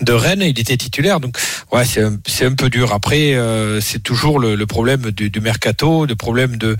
de 0.00 0.12
Rennes. 0.12 0.42
Il 0.42 0.58
était 0.58 0.76
titulaire, 0.76 1.20
donc 1.20 1.36
ouais, 1.72 1.84
c'est 1.84 2.02
un, 2.02 2.18
un 2.46 2.54
peu 2.54 2.68
dur. 2.70 2.92
Après, 2.92 3.34
euh, 3.54 3.80
c'est 3.80 4.02
toujours 4.02 4.38
le, 4.38 4.54
le 4.56 4.66
problème 4.66 5.10
du, 5.10 5.30
du 5.30 5.40
mercato, 5.40 6.06
le 6.06 6.16
problème 6.16 6.56
de 6.56 6.76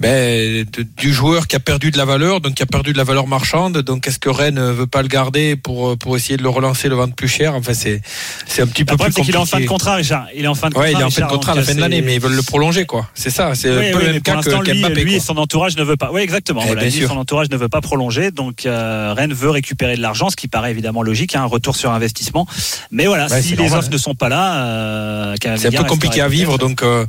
ben, 0.00 0.64
de- 0.64 0.86
du 0.96 1.12
joueur 1.12 1.46
qui 1.46 1.56
a 1.56 1.60
perdu 1.60 1.90
de 1.90 1.98
la 1.98 2.04
valeur, 2.04 2.40
donc 2.40 2.54
qui 2.54 2.62
a 2.62 2.66
perdu 2.66 2.92
de 2.92 2.98
la 2.98 3.04
valeur 3.04 3.26
marchande. 3.26 3.78
Donc 3.78 4.06
est-ce 4.06 4.18
que 4.18 4.28
Rennes 4.28 4.60
veut 4.72 4.86
pas 4.86 5.02
le 5.02 5.08
garder 5.08 5.56
pour 5.56 5.96
pour 5.98 6.16
essayer 6.16 6.36
de 6.36 6.42
le 6.42 6.48
relancer, 6.48 6.88
le 6.88 6.94
vendre 6.94 7.14
plus 7.14 7.28
cher? 7.28 7.54
Enfin 7.54 7.74
c'est 7.74 8.00
c'est 8.46 8.62
un 8.62 8.66
petit 8.66 8.84
peu 8.84 8.96
problème, 8.96 9.12
plus 9.12 9.22
c'est 9.22 9.26
qu'il 9.26 9.34
est 9.34 9.38
en 9.38 9.44
fin 9.44 9.58
de 9.58 9.66
compliqué. 9.66 9.66
contrat, 9.68 9.94
Richard. 9.96 10.26
Il 10.34 10.44
est 10.44 10.48
en 10.48 10.54
fin 10.54 10.68
de 10.68 10.74
contrat. 10.74 10.88
Ouais, 10.88 10.92
il 10.94 11.00
est 11.00 11.04
en 11.04 11.10
fin 11.10 11.22
de 11.22 11.30
contrat 11.30 11.52
à 11.52 11.56
la 11.56 11.62
fin 11.62 11.74
de 11.74 11.80
l'année, 11.80 12.02
mais 12.02 12.14
ils 12.14 12.20
veulent 12.20 12.36
le 12.36 12.42
prolonger, 12.42 12.84
quoi. 12.86 13.08
C'est 13.14 13.30
ça, 13.30 13.54
c'est 13.54 13.70
Oui, 13.70 13.88
un 13.88 13.92
peu 13.92 13.98
oui, 13.98 14.04
le 14.06 14.12
même 14.14 14.20
cas 14.22 14.40
que 14.40 14.70
lui, 14.70 14.80
qu'Mbappé, 14.80 15.04
lui 15.04 15.14
et 15.16 15.20
son 15.20 15.36
entourage 15.36 15.76
ne 15.76 15.82
veut 15.84 15.96
pas. 15.96 16.10
Oui, 16.12 16.20
exactement. 16.22 16.60
Eh, 16.64 16.66
Voilà, 16.66 16.84
lui 16.84 16.90
son 16.92 17.16
entourage 17.16 17.50
ne 17.50 17.56
veut 17.56 17.68
pas 17.68 17.80
prolonger, 17.80 18.30
donc 18.30 18.66
euh, 18.66 19.12
Rennes 19.16 19.32
veut 19.34 19.50
récupérer 19.50 19.96
de 19.96 20.02
l'argent, 20.02 20.30
ce 20.30 20.36
qui 20.36 20.48
paraît 20.48 20.70
évidemment 20.70 21.02
logique, 21.02 21.34
hein, 21.34 21.42
un 21.42 21.46
retour 21.46 21.76
sur 21.76 21.90
investissement. 21.90 22.46
Mais 22.90 23.06
voilà, 23.06 23.28
si 23.28 23.50
les 23.50 23.56
normal, 23.56 23.78
offres 23.78 23.88
hein. 23.88 23.92
ne 23.92 23.98
sont 23.98 24.14
pas 24.14 24.28
là, 24.28 24.64
euh, 24.66 25.34
C'est 25.56 25.76
un 25.76 25.82
peu 25.82 25.88
compliqué 25.98 26.20
à 26.20 26.28
vivre, 26.28 26.58
donc 26.58 26.82
euh, 26.82 27.04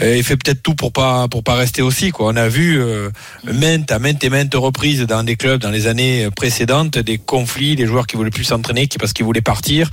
euh, 0.00 0.16
il 0.16 0.24
fait 0.24 0.36
peut-être 0.36 0.62
tout 0.62 0.74
pour 0.74 0.92
pas 0.92 1.28
pour 1.28 1.42
pas 1.44 1.54
rester 1.54 1.82
aussi. 1.82 2.10
Quoi. 2.10 2.32
On 2.32 2.36
a 2.36 2.48
vu 2.48 2.80
euh, 2.80 3.10
maintes 3.44 3.92
à 3.92 3.98
maintes 3.98 4.24
et 4.24 4.30
maintes 4.30 4.54
reprises 4.54 5.02
dans 5.02 5.22
des 5.22 5.36
clubs 5.36 5.60
dans 5.60 5.70
les 5.70 5.86
années 5.86 6.28
précédentes 6.34 6.98
des 6.98 7.18
conflits, 7.18 7.76
des 7.76 7.86
joueurs 7.86 8.06
qui 8.06 8.16
voulaient 8.16 8.30
plus 8.30 8.44
s'entraîner, 8.44 8.86
qui 8.86 8.98
parce 8.98 9.12
qu'ils 9.12 9.26
voulaient 9.26 9.42
partir. 9.42 9.90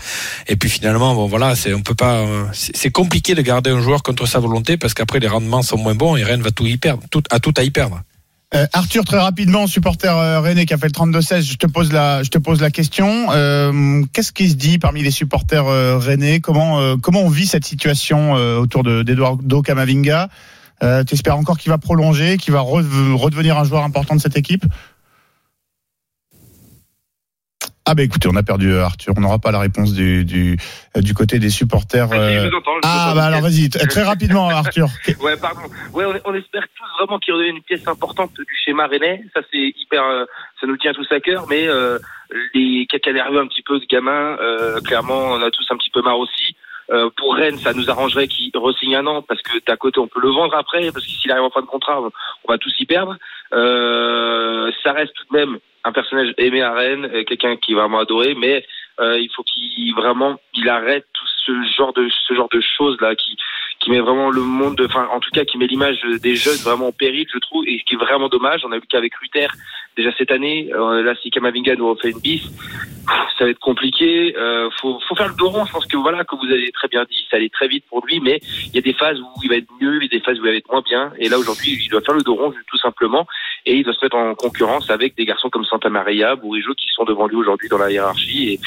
Et 0.48 0.56
puis 0.56 0.70
finalement, 0.70 1.14
bon 1.14 1.28
voilà, 1.28 1.56
c'est 1.56 1.74
on 1.74 1.82
peut 1.82 1.96
pas. 1.96 2.16
euh, 2.16 2.46
c'est 2.54 2.76
c'est 2.76 2.92
compliqué 2.92 3.36
de 3.36 3.42
garder 3.42 3.72
un 3.72 3.82
joueur 3.82 4.02
contre 4.02 4.26
sa 4.28 4.40
volonté 4.40 4.78
parce 4.78 4.94
qu'après 4.94 5.20
les 5.20 5.28
rendements 5.28 5.62
sont 5.62 5.78
moins 5.78 5.96
bons 5.96 6.16
et 6.16 6.24
Rennes 6.24 6.42
va 6.42 6.52
tout 6.52 6.66
y 6.66 6.78
perdre, 6.78 7.04
tout 7.12 7.24
à 7.30 7.40
tout 7.40 7.54
à 7.58 7.64
y 7.64 7.72
perdre. 7.72 8.02
Euh, 8.56 8.66
Arthur, 8.72 9.04
très 9.04 9.20
rapidement, 9.20 9.68
supporter 9.68 10.08
euh, 10.18 10.40
René 10.40 10.66
qui 10.66 10.74
a 10.74 10.78
fait 10.78 10.88
le 10.88 10.94
32-16, 10.94 11.42
je 11.42 11.58
te 11.58 11.68
pose 11.68 11.92
la, 11.92 12.24
je 12.24 12.30
te 12.30 12.38
pose 12.38 12.62
la 12.62 12.72
question. 12.72 13.28
Euh, 13.32 14.04
Qu'est-ce 14.14 14.32
qui 14.32 14.50
se 14.50 14.56
dit 14.56 14.80
parmi 14.80 15.04
les 15.04 15.12
supporters 15.12 15.66
René? 15.66 16.40
Comment, 16.40 16.98
comment 16.98 17.22
on 17.24 17.30
vit 17.30 17.46
cette 17.46 17.66
situation 17.66 18.34
autour 18.34 18.84
de- 18.84 19.04
d'Eduardo 19.04 19.62
Camavinga? 19.62 20.30
Euh, 20.84 21.04
T'espères 21.04 21.38
encore 21.38 21.58
qu'il 21.58 21.72
va 21.72 21.78
prolonger, 21.78 22.38
qu'il 22.38 22.54
va 22.54 22.60
re- 22.62 23.14
redevenir 23.14 23.58
un 23.58 23.64
joueur 23.66 23.84
important 23.84 24.16
de 24.16 24.22
cette 24.22 24.38
équipe? 24.38 24.64
Ah 27.90 27.96
bah 27.96 28.04
écoutez, 28.04 28.28
on 28.30 28.36
a 28.36 28.44
perdu 28.44 28.74
euh, 28.74 28.84
Arthur. 28.84 29.14
On 29.16 29.22
n'aura 29.22 29.40
pas 29.40 29.50
la 29.52 29.60
réponse 29.60 29.94
du, 29.94 30.26
du, 30.26 30.58
euh, 30.98 31.02
du 31.02 31.14
côté 31.14 31.40
des 31.40 31.50
supporters. 31.50 32.10
Ah, 32.12 32.16
euh. 32.16 32.44
je 32.44 32.50
vous 32.50 32.56
entends, 32.58 32.72
je 32.84 32.88
vous 32.88 32.94
Ah 32.94 33.14
bah 33.16 33.24
alors 33.24 33.40
vas-y, 33.40 33.70
très 33.70 34.04
rapidement 34.14 34.50
Arthur. 34.50 34.90
Ouais, 35.22 35.38
pardon. 35.38 35.62
Ouais, 35.94 36.04
on, 36.04 36.30
on 36.30 36.34
espère 36.34 36.64
tous 36.76 36.86
vraiment 37.00 37.18
qu'il 37.18 37.34
redevienne 37.34 37.56
une 37.56 37.64
pièce 37.64 37.88
importante 37.88 38.34
du 38.36 38.56
schéma 38.66 38.88
rennais. 38.88 39.24
Ça, 39.34 39.40
c'est 39.50 39.72
hyper, 39.80 40.04
euh, 40.04 40.26
ça 40.60 40.68
nous 40.68 40.76
tient 40.76 40.92
tous 40.92 41.08
à 41.12 41.22
cœur. 41.22 41.46
Mais 41.50 41.66
euh, 41.66 41.98
les 42.54 42.86
caca 42.90 43.14
nerveux 43.14 43.40
un 43.40 43.48
petit 43.48 43.64
peu 43.64 43.80
de 43.80 43.86
gamins, 43.86 44.36
euh, 44.42 44.82
clairement, 44.82 45.32
on 45.32 45.42
a 45.42 45.50
tous 45.50 45.66
un 45.70 45.78
petit 45.78 45.90
peu 45.90 46.02
marre 46.02 46.20
aussi. 46.20 46.58
Euh, 46.90 47.10
pour 47.16 47.36
Rennes, 47.36 47.58
ça 47.58 47.74
nous 47.74 47.90
arrangerait 47.90 48.28
qu'il 48.28 48.52
re-signe 48.54 48.96
un 48.96 49.06
an 49.08 49.22
parce 49.22 49.42
que 49.42 49.60
d'à 49.66 49.78
côté, 49.78 50.00
on 50.00 50.08
peut 50.08 50.22
le 50.22 50.30
vendre 50.30 50.56
après 50.56 50.92
parce 50.92 51.06
que 51.06 51.12
s'il 51.12 51.32
arrive 51.32 51.44
en 51.44 51.50
fin 51.50 51.62
de 51.62 51.68
contrat, 51.68 52.02
on, 52.02 52.12
on 52.46 52.52
va 52.52 52.58
tous 52.58 52.74
y 52.80 52.86
perdre. 52.86 53.16
Euh, 53.54 54.72
ça 54.84 54.92
reste 54.92 55.14
tout 55.14 55.34
de 55.34 55.38
même 55.38 55.58
un 55.88 55.94
personnage 55.94 56.34
aimé 56.38 56.62
à 56.62 56.74
Rennes, 56.74 57.10
euh, 57.14 57.24
quelqu'un 57.24 57.56
qui 57.56 57.72
est 57.72 57.76
vraiment 57.76 58.00
mais 58.36 58.66
euh, 59.00 59.18
il 59.20 59.30
faut 59.34 59.44
qu'il 59.44 59.94
vraiment 59.96 60.36
arrête 60.68 61.06
tout 61.14 61.28
ce 61.46 61.52
genre 61.78 61.94
de 61.94 62.10
ce 62.28 62.34
genre 62.34 62.50
de 62.52 62.60
choses 62.60 63.00
là 63.00 63.16
qui 63.16 63.38
qui 63.88 63.92
met 63.92 64.02
vraiment 64.02 64.30
le 64.30 64.42
monde, 64.42 64.76
de- 64.76 64.86
enfin 64.86 65.08
en 65.14 65.22
tout 65.22 65.30
cas 65.32 65.46
qui 65.46 65.58
met 65.58 65.66
l'image 65.66 66.02
des 66.22 66.36
jeunes 66.36 66.58
vraiment 66.58 66.88
en 66.88 66.92
péril, 66.92 67.26
je 67.34 67.40
trouve, 67.40 67.64
et 67.66 67.80
ce 67.80 67.86
qui 67.86 67.94
est 67.96 67.98
vraiment 67.98 68.28
dommage. 68.28 68.62
On 68.66 68.72
a 68.74 68.80
vu 68.80 68.86
qu'avec 68.90 69.16
Ruther 69.16 69.48
déjà 69.96 70.12
cette 70.18 70.30
année, 70.30 70.70
euh, 70.74 71.02
là 71.04 71.16
si 71.22 71.30
Kamavinga 71.32 71.76
nous 71.76 71.88
refait 71.88 72.10
une 72.12 72.20
bis, 72.20 72.44
ça 73.38 73.46
va 73.46 73.50
être 73.50 73.60
compliqué. 73.60 74.36
Euh, 74.36 74.70
faut 74.82 75.00
faire 75.16 75.30
le 75.30 75.36
dos 75.36 75.48
rond. 75.48 75.64
Je 75.66 75.72
pense 75.72 75.86
que 75.86 75.96
voilà, 75.96 76.26
comme 76.26 76.40
vous 76.40 76.52
avez 76.52 76.70
très 76.72 76.90
bien 76.90 77.06
dit, 77.10 77.26
ça 77.32 77.38
allait 77.38 77.48
très 77.48 77.70
vite 77.70 77.86
pour 77.90 78.06
lui, 78.06 78.20
mais 78.20 78.42
il 78.66 78.76
y 78.76 78.78
a 78.78 78.82
des 78.82 78.94
phases 78.94 79.20
où 79.22 79.28
il 79.42 79.50
va 79.50 79.56
être 79.56 79.72
mieux, 79.80 80.04
et 80.04 80.10
des 80.10 80.20
phases 80.20 80.38
où 80.38 80.46
il 80.46 80.52
va 80.52 80.58
être 80.58 80.70
moins 80.70 80.82
bien. 80.82 81.14
Et 81.18 81.30
là 81.30 81.40
aujourd'hui, 81.40 81.80
il 81.82 81.90
doit 81.90 82.02
faire 82.02 82.16
le 82.16 82.24
dos 82.24 82.36
rond 82.36 82.54
tout 82.68 82.78
simplement, 82.78 83.26
et 83.66 83.78
il 83.78 83.84
doit 83.86 83.94
se 83.94 84.04
mettre 84.04 84.18
en 84.18 84.36
concurrence 84.36 84.90
avec 84.90 85.16
des 85.16 85.24
garçons 85.26 85.50
comme 85.50 85.64
Santa 85.64 85.90
Maria, 85.90 86.36
Bourigeau 86.36 86.74
qui 86.74 86.88
sont 86.94 87.06
devant 87.06 87.28
lui 87.28 87.38
aujourd'hui 87.38 87.70
dans 87.70 87.78
la 87.78 87.90
hiérarchie. 87.90 88.50
Et 88.50 88.60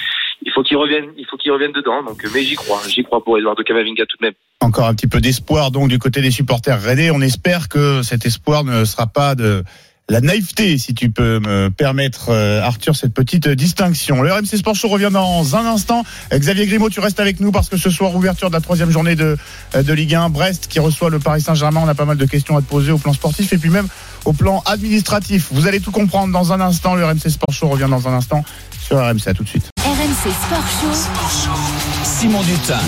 il 0.43 0.53
faut 0.53 0.63
qu'il 0.63 0.79
revienne, 0.79 1.13
il 1.19 1.27
faut 1.27 1.37
qu'il 1.37 1.53
revienne 1.53 1.73
dedans. 1.73 2.03
Donc, 2.03 2.25
mais 2.33 2.43
j'y 2.43 2.55
crois, 2.55 2.81
j'y 2.89 3.05
crois 3.05 3.23
pour 3.23 3.37
Eduardo 3.37 3.63
Camavinga 3.63 4.07
tout 4.07 4.17
de 4.19 4.27
même. 4.27 4.35
Encore 4.63 4.87
un 4.87 4.95
petit 4.95 5.09
peu 5.09 5.10
d'espoir 5.19 5.71
donc 5.71 5.89
du 5.89 5.99
côté 5.99 6.21
des 6.23 6.31
supporters 6.31 6.81
rennais. 6.81 7.11
On 7.11 7.21
espère 7.21 7.69
que 7.69 8.03
cet 8.03 8.27
espoir 8.27 8.65
ne 8.65 8.85
sera 8.85 9.07
pas 9.07 9.35
de 9.35 9.65
la 10.11 10.21
naïveté, 10.21 10.77
si 10.77 10.93
tu 10.93 11.09
peux 11.11 11.39
me 11.39 11.71
permettre, 11.71 12.31
euh, 12.31 12.61
Arthur, 12.63 12.97
cette 12.97 13.15
petite 13.15 13.49
distinction. 13.49 14.23
Le 14.23 14.33
RMC 14.33 14.57
Sport 14.57 14.75
Show 14.75 14.89
revient 14.89 15.11
dans 15.13 15.55
un 15.55 15.65
instant. 15.67 16.03
Xavier 16.35 16.67
Grimaud, 16.67 16.91
tu 16.91 16.99
restes 16.99 17.21
avec 17.21 17.39
nous 17.39 17.53
parce 17.53 17.69
que 17.69 17.77
ce 17.77 17.91
soir, 17.91 18.15
ouverture 18.17 18.49
de 18.49 18.55
la 18.55 18.61
troisième 18.61 18.91
journée 18.91 19.15
de, 19.15 19.37
euh, 19.77 19.83
de 19.85 19.93
Ligue 19.93 20.17
1, 20.17 20.29
Brest 20.29 20.67
qui 20.69 20.81
reçoit 20.81 21.11
le 21.11 21.21
Paris 21.21 21.41
Saint-Germain. 21.41 21.83
On 21.85 21.89
a 21.89 21.95
pas 21.95 22.07
mal 22.07 22.17
de 22.17 22.27
questions 22.27 22.57
à 22.57 22.61
te 22.61 22.67
poser 22.67 22.91
au 22.91 22.99
plan 22.99 23.13
sportif 23.13 23.53
et 23.53 23.59
puis 23.59 23.71
même 23.71 23.87
au 24.25 24.33
plan 24.33 24.63
administratif. 24.67 25.49
Vous 25.53 25.69
allez 25.69 25.79
tout 25.79 25.93
comprendre 25.93 26.33
dans 26.33 26.53
un 26.53 26.61
instant. 26.61 26.97
Le 26.97 27.05
RMC 27.05 27.31
Sport 27.31 27.55
Show 27.55 27.69
revient 27.69 27.89
dans 27.89 28.09
un 28.09 28.15
instant 28.15 28.45
sur 28.83 28.99
RMC. 28.99 29.29
À 29.29 29.35
tout 29.35 29.45
de 29.45 29.49
suite. 29.49 29.71
RMC 29.79 30.33
Sport 30.33 30.67
Show. 30.81 31.90
Simon 32.21 32.43
Dutin. 32.43 32.79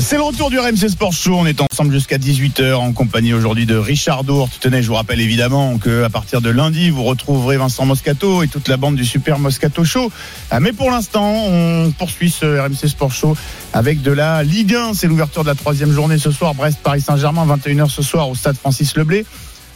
C'est 0.00 0.16
le 0.16 0.22
retour 0.22 0.50
du 0.50 0.58
RMC 0.58 0.88
Sport 0.88 1.12
Show. 1.12 1.36
On 1.36 1.46
est 1.46 1.60
ensemble 1.60 1.92
jusqu'à 1.92 2.18
18h 2.18 2.74
en 2.74 2.92
compagnie 2.92 3.32
aujourd'hui 3.32 3.66
de 3.66 3.76
Richard 3.76 4.24
Dourte. 4.24 4.58
Tenez, 4.58 4.82
je 4.82 4.88
vous 4.88 4.94
rappelle 4.94 5.20
évidemment 5.20 5.78
que 5.78 6.02
à 6.02 6.10
partir 6.10 6.40
de 6.40 6.50
lundi, 6.50 6.90
vous 6.90 7.04
retrouverez 7.04 7.56
Vincent 7.56 7.86
Moscato 7.86 8.42
et 8.42 8.48
toute 8.48 8.66
la 8.66 8.76
bande 8.76 8.96
du 8.96 9.04
Super 9.04 9.38
Moscato 9.38 9.84
Show. 9.84 10.10
Ah, 10.50 10.58
Mais 10.58 10.72
pour 10.72 10.90
l'instant, 10.90 11.32
on 11.46 11.92
poursuit 11.96 12.30
ce 12.30 12.46
RMC 12.62 12.88
Sport 12.88 13.12
Show 13.12 13.36
avec 13.72 14.02
de 14.02 14.10
la 14.10 14.42
Ligue 14.42 14.74
1. 14.74 14.94
C'est 14.94 15.06
l'ouverture 15.06 15.44
de 15.44 15.50
la 15.50 15.54
troisième 15.54 15.92
journée 15.92 16.18
ce 16.18 16.32
soir. 16.32 16.52
Brest, 16.54 16.80
Paris 16.82 17.00
Saint-Germain, 17.00 17.46
21h 17.46 17.88
ce 17.90 18.02
soir 18.02 18.28
au 18.28 18.34
stade 18.34 18.56
Francis 18.56 18.96
Leblé. 18.96 19.24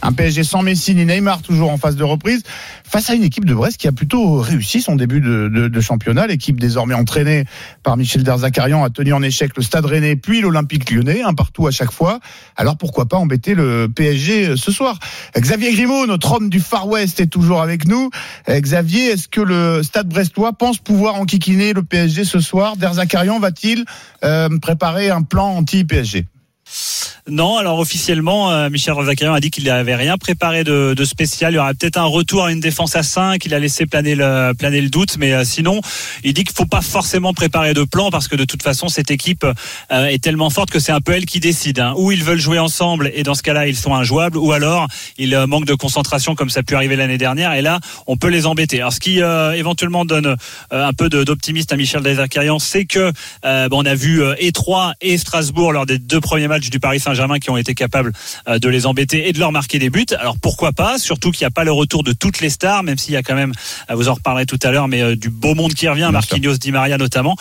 Un 0.01 0.13
PSG 0.13 0.43
sans 0.45 0.61
Messi 0.61 0.95
ni 0.95 1.05
Neymar, 1.05 1.41
toujours 1.41 1.71
en 1.71 1.77
phase 1.77 1.97
de 1.97 2.03
reprise, 2.05 2.41
face 2.85 3.09
à 3.09 3.15
une 3.15 3.23
équipe 3.23 3.43
de 3.43 3.53
Brest 3.53 3.75
qui 3.77 3.87
a 3.87 3.91
plutôt 3.91 4.37
réussi 4.39 4.81
son 4.81 4.95
début 4.95 5.19
de, 5.19 5.49
de- 5.53 5.67
de 5.67 5.81
championnat. 5.81 6.25
L'équipe 6.27 6.57
désormais 6.57 6.93
entraînée 6.95 7.43
par 7.83 7.97
Michel 7.97 8.23
Derzakarian 8.23 8.81
a 8.83 8.89
tenu 8.89 9.11
en 9.11 9.21
échec 9.21 9.51
le 9.57 9.61
Stade 9.61 9.85
Rennais 9.85 10.15
puis 10.15 10.39
l'Olympique 10.39 10.89
Lyonnais, 10.89 11.21
un 11.21 11.33
partout 11.33 11.67
à 11.67 11.71
chaque 11.71 11.91
fois. 11.91 12.19
Alors 12.55 12.77
pourquoi 12.77 13.07
pas 13.07 13.17
embêter 13.17 13.55
le 13.55 13.87
PSG 13.93 14.55
ce 14.55 14.71
soir? 14.71 14.97
Xavier 15.37 15.73
Grimaud, 15.73 16.05
notre 16.07 16.31
homme 16.31 16.49
du 16.49 16.61
Far 16.61 16.87
West, 16.87 17.19
est 17.19 17.27
toujours 17.27 17.61
avec 17.61 17.85
nous. 17.85 18.09
Euh, 18.47 18.57
Xavier, 18.59 19.07
est-ce 19.11 19.27
que 19.27 19.41
le 19.41 19.83
Stade 19.83 20.07
Brestois 20.07 20.53
pense 20.53 20.77
pouvoir 20.77 21.15
enquiquiner 21.15 21.73
le 21.73 21.83
PSG 21.83 22.23
ce 22.23 22.39
soir? 22.39 22.77
Derzakarian 22.77 23.39
va-t-il 23.39 23.83
euh, 24.23 24.47
préparer 24.59 25.09
un 25.09 25.23
plan 25.23 25.49
anti-PSG 25.57 26.25
Non, 27.29 27.57
alors 27.57 27.79
officiellement, 27.79 28.51
euh, 28.51 28.69
Michel 28.69 28.93
Rozakarian 28.93 29.33
a 29.33 29.39
dit 29.39 29.51
qu'il 29.51 29.65
n'avait 29.65 29.95
rien 29.95 30.17
préparé 30.17 30.63
de, 30.63 30.93
de 30.95 31.05
spécial. 31.05 31.53
Il 31.53 31.55
y 31.55 31.59
aura 31.59 31.73
peut-être 31.73 31.97
un 31.97 32.05
retour 32.05 32.45
à 32.45 32.51
une 32.51 32.59
défense 32.59 32.95
à 32.95 33.03
5. 33.03 33.43
Il 33.45 33.53
a 33.53 33.59
laissé 33.59 33.85
planer 33.85 34.15
le, 34.15 34.89
doute, 34.89 35.17
mais 35.17 35.33
euh, 35.33 35.43
sinon, 35.43 35.81
il 36.23 36.33
dit 36.33 36.43
qu'il 36.43 36.55
faut 36.55 36.65
pas 36.65 36.81
forcément 36.81 37.33
préparer 37.33 37.73
de 37.73 37.83
plan 37.83 38.11
parce 38.11 38.27
que 38.27 38.35
de 38.35 38.45
toute 38.45 38.63
façon, 38.63 38.87
cette 38.87 39.11
équipe 39.11 39.45
euh, 39.91 40.05
est 40.05 40.23
tellement 40.23 40.49
forte 40.49 40.69
que 40.71 40.79
c'est 40.79 40.91
un 40.91 41.01
peu 41.01 41.13
elle 41.13 41.25
qui 41.25 41.39
décide. 41.39 41.79
hein. 41.79 41.93
Ou 41.97 42.11
ils 42.11 42.23
veulent 42.23 42.39
jouer 42.39 42.59
ensemble 42.59 43.11
et 43.13 43.23
dans 43.23 43.35
ce 43.35 43.43
cas-là, 43.43 43.67
ils 43.67 43.75
sont 43.75 43.93
injouables, 43.93 44.37
ou 44.37 44.51
alors 44.51 44.87
ils 45.17 45.37
manquent 45.47 45.65
de 45.65 45.75
concentration 45.75 46.35
comme 46.35 46.49
ça 46.49 46.61
a 46.61 46.63
pu 46.63 46.75
arriver 46.75 46.95
l'année 46.95 47.17
dernière. 47.17 47.53
Et 47.53 47.61
là, 47.61 47.79
on 48.07 48.17
peut 48.17 48.29
les 48.29 48.45
embêter. 48.45 48.79
Alors, 48.79 48.93
ce 48.93 48.99
qui 48.99 49.21
euh, 49.21 49.53
éventuellement 49.53 50.05
donne 50.05 50.35
un 50.71 50.93
peu 50.93 51.09
d'optimisme 51.09 51.73
à 51.73 51.77
Michel 51.77 52.05
Rozakarian, 52.05 52.59
c'est 52.59 52.85
que 52.85 53.11
bon, 53.43 53.83
on 53.83 53.85
a 53.85 53.95
vu 53.95 54.21
euh, 54.21 54.35
et 54.39 54.51
et 55.01 55.17
Strasbourg 55.17 55.71
lors 55.71 55.85
des 55.85 55.97
deux 55.99 56.19
premiers 56.19 56.47
matchs 56.47 56.69
du 56.69 56.79
Paris 56.79 56.99
Saint-Germain 56.99 57.18
qui 57.39 57.49
ont 57.49 57.57
été 57.57 57.75
capables 57.75 58.13
euh, 58.47 58.59
de 58.59 58.69
les 58.69 58.85
embêter 58.85 59.29
et 59.29 59.33
de 59.33 59.39
leur 59.39 59.51
marquer 59.51 59.79
des 59.79 59.89
buts. 59.89 60.05
Alors 60.17 60.37
pourquoi 60.41 60.71
pas? 60.71 60.97
Surtout 60.97 61.31
qu'il 61.31 61.43
n'y 61.43 61.47
a 61.47 61.51
pas 61.51 61.63
le 61.63 61.71
retour 61.71 62.03
de 62.03 62.13
toutes 62.13 62.39
les 62.39 62.49
stars, 62.49 62.83
même 62.83 62.97
s'il 62.97 63.13
y 63.13 63.17
a 63.17 63.23
quand 63.23 63.35
même, 63.35 63.53
euh, 63.89 63.95
vous 63.95 64.09
en 64.09 64.13
reparlerez 64.13 64.45
tout 64.45 64.59
à 64.63 64.71
l'heure, 64.71 64.87
mais 64.87 65.01
euh, 65.01 65.15
du 65.15 65.29
beau 65.29 65.55
monde 65.55 65.73
qui 65.73 65.87
revient, 65.87 66.09
Marquinhos, 66.11 66.57
Di 66.57 66.71
Maria 66.71 66.97
notamment. 66.97 67.35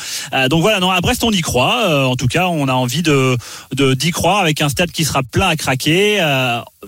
Donc 0.50 0.62
voilà, 0.62 0.80
non, 0.80 0.90
à 0.90 1.00
Brest 1.00 1.24
on 1.24 1.30
y 1.30 1.40
croit. 1.40 2.06
En 2.06 2.16
tout 2.16 2.26
cas, 2.26 2.48
on 2.48 2.68
a 2.68 2.72
envie 2.72 3.02
de 3.02 3.36
d'y 3.72 4.10
croire 4.10 4.38
avec 4.38 4.60
un 4.60 4.68
stade 4.68 4.90
qui 4.90 5.04
sera 5.04 5.22
plein 5.22 5.48
à 5.48 5.56
craquer, 5.56 6.20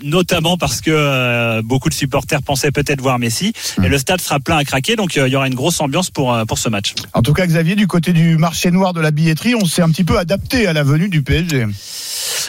notamment 0.02 0.56
parce 0.56 0.80
que 0.80 0.90
euh, 0.90 1.62
beaucoup 1.62 1.88
de 1.88 1.94
supporters 1.94 2.42
pensaient 2.42 2.70
peut-être 2.70 3.00
voir 3.00 3.18
Messi. 3.18 3.52
Et 3.82 3.88
le 3.88 3.98
stade 3.98 4.20
sera 4.20 4.40
plein 4.40 4.56
à 4.56 4.64
craquer, 4.64 4.96
donc 4.96 5.16
euh, 5.16 5.28
il 5.28 5.32
y 5.32 5.36
aura 5.36 5.46
une 5.46 5.54
grosse 5.54 5.80
ambiance 5.80 6.10
pour 6.10 6.32
euh, 6.32 6.44
pour 6.44 6.58
ce 6.58 6.68
match. 6.68 6.94
En 7.14 7.22
tout 7.22 7.32
cas, 7.32 7.46
Xavier, 7.46 7.74
du 7.74 7.86
côté 7.86 8.12
du 8.12 8.36
marché 8.36 8.70
noir 8.70 8.92
de 8.92 9.00
la 9.00 9.10
billetterie, 9.10 9.54
on 9.54 9.64
s'est 9.64 9.82
un 9.82 9.90
petit 9.90 10.04
peu 10.04 10.18
adapté 10.18 10.66
à 10.66 10.72
la 10.72 10.82
venue 10.82 11.08
du 11.08 11.22
PSG. 11.22 11.66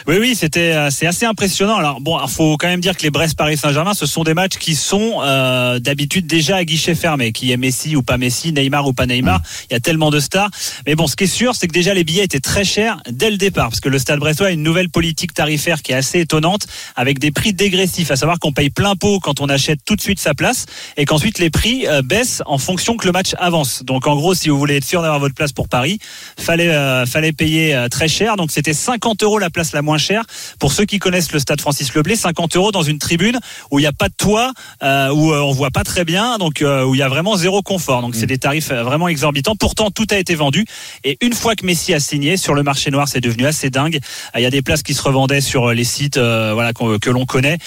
Oui, 0.07 0.17
oui, 0.19 0.30
c'était 0.35 0.73
euh, 0.73 0.89
c'est 0.89 1.07
assez 1.07 1.25
impressionnant. 1.25 1.75
Alors 1.75 2.01
bon, 2.01 2.19
il 2.21 2.29
faut 2.29 2.57
quand 2.57 2.67
même 2.67 2.81
dire 2.81 2.95
que 2.95 3.03
les 3.03 3.09
Brest 3.09 3.35
Paris 3.37 3.57
Saint-Germain, 3.57 3.93
ce 3.93 4.05
sont 4.05 4.23
des 4.23 4.33
matchs 4.33 4.57
qui 4.57 4.75
sont 4.75 5.19
euh, 5.21 5.79
d'habitude 5.79 6.27
déjà 6.27 6.57
à 6.57 6.63
guichet 6.63 6.95
fermé, 6.95 7.31
qui 7.31 7.51
est 7.51 7.57
Messi 7.57 7.95
ou 7.95 8.03
pas 8.03 8.17
Messi, 8.17 8.51
Neymar 8.53 8.87
ou 8.87 8.93
pas 8.93 9.05
Neymar. 9.05 9.41
Il 9.69 9.73
y 9.73 9.75
a 9.75 9.79
tellement 9.79 10.11
de 10.11 10.19
stars. 10.19 10.49
Mais 10.85 10.95
bon, 10.95 11.07
ce 11.07 11.15
qui 11.15 11.25
est 11.25 11.27
sûr, 11.27 11.55
c'est 11.55 11.67
que 11.67 11.73
déjà 11.73 11.93
les 11.93 12.03
billets 12.03 12.23
étaient 12.23 12.39
très 12.39 12.63
chers 12.63 13.01
dès 13.09 13.29
le 13.29 13.37
départ, 13.37 13.69
parce 13.69 13.79
que 13.79 13.89
le 13.89 13.99
Stade 13.99 14.19
Brestois 14.19 14.47
a 14.47 14.51
une 14.51 14.63
nouvelle 14.63 14.89
politique 14.89 15.33
tarifaire 15.33 15.81
qui 15.81 15.91
est 15.91 15.95
assez 15.95 16.19
étonnante, 16.19 16.67
avec 16.95 17.19
des 17.19 17.31
prix 17.31 17.53
dégressifs. 17.53 18.11
À 18.11 18.15
savoir 18.15 18.39
qu'on 18.39 18.51
paye 18.51 18.69
plein 18.69 18.95
pot 18.95 19.19
quand 19.19 19.41
on 19.41 19.49
achète 19.49 19.79
tout 19.85 19.95
de 19.95 20.01
suite 20.01 20.19
sa 20.19 20.33
place, 20.33 20.65
et 20.97 21.05
qu'ensuite 21.05 21.39
les 21.39 21.49
prix 21.49 21.87
euh, 21.87 22.01
baissent 22.01 22.41
en 22.45 22.57
fonction 22.57 22.97
que 22.97 23.05
le 23.05 23.11
match 23.11 23.33
avance. 23.37 23.83
Donc 23.83 24.07
en 24.07 24.15
gros, 24.15 24.33
si 24.33 24.49
vous 24.49 24.57
voulez 24.57 24.77
être 24.77 24.85
sûr 24.85 25.01
d'avoir 25.01 25.19
votre 25.19 25.35
place 25.35 25.51
pour 25.51 25.69
Paris, 25.69 25.99
fallait 26.37 26.69
euh, 26.69 27.05
fallait 27.05 27.33
payer 27.33 27.87
très 27.89 28.07
cher. 28.07 28.35
Donc 28.37 28.51
c'était 28.51 28.73
50 28.73 29.23
euros 29.23 29.39
la 29.39 29.49
place 29.49 29.73
la 29.73 29.81
moins 29.81 29.97
chère 29.97 30.20
Pour 30.59 30.73
ceux 30.73 30.85
qui 30.85 30.99
connaissent 30.99 31.31
le 31.31 31.39
stade 31.39 31.61
Francis 31.61 31.93
Leblé, 31.93 32.15
50 32.15 32.55
euros 32.55 32.71
dans 32.71 32.83
une 32.83 32.99
tribune 32.99 33.39
où 33.69 33.79
il 33.79 33.83
n'y 33.83 33.87
a 33.87 33.93
pas 33.93 34.09
de 34.09 34.13
toit, 34.15 34.53
euh, 34.83 35.09
où 35.09 35.33
euh, 35.33 35.41
on 35.41 35.51
voit 35.51 35.71
pas 35.71 35.83
très 35.83 36.05
bien, 36.05 36.37
donc 36.37 36.61
euh, 36.61 36.83
où 36.83 36.95
il 36.95 36.99
y 36.99 37.03
a 37.03 37.09
vraiment 37.09 37.35
zéro 37.37 37.61
confort. 37.61 38.01
Donc 38.01 38.15
c'est 38.15 38.25
des 38.25 38.37
tarifs 38.37 38.71
vraiment 38.71 39.07
exorbitants. 39.07 39.55
Pourtant, 39.55 39.91
tout 39.91 40.07
a 40.11 40.17
été 40.17 40.35
vendu. 40.35 40.65
Et 41.03 41.17
une 41.21 41.33
fois 41.33 41.55
que 41.55 41.65
Messi 41.65 41.93
a 41.93 41.99
signé 41.99 42.37
sur 42.37 42.53
le 42.53 42.63
marché 42.63 42.91
noir, 42.91 43.07
c'est 43.07 43.21
devenu 43.21 43.45
assez 43.45 43.69
dingue. 43.69 43.99
Il 44.35 44.41
y 44.41 44.45
a 44.45 44.49
des 44.49 44.61
places 44.61 44.83
qui 44.83 44.93
se 44.93 45.01
revendaient 45.01 45.41
sur 45.41 45.71
les 45.73 45.83
sites, 45.83 46.17
euh, 46.17 46.51
voilà 46.53 46.73
que 46.73 47.09
l'on 47.09 47.25
connaît, 47.25 47.57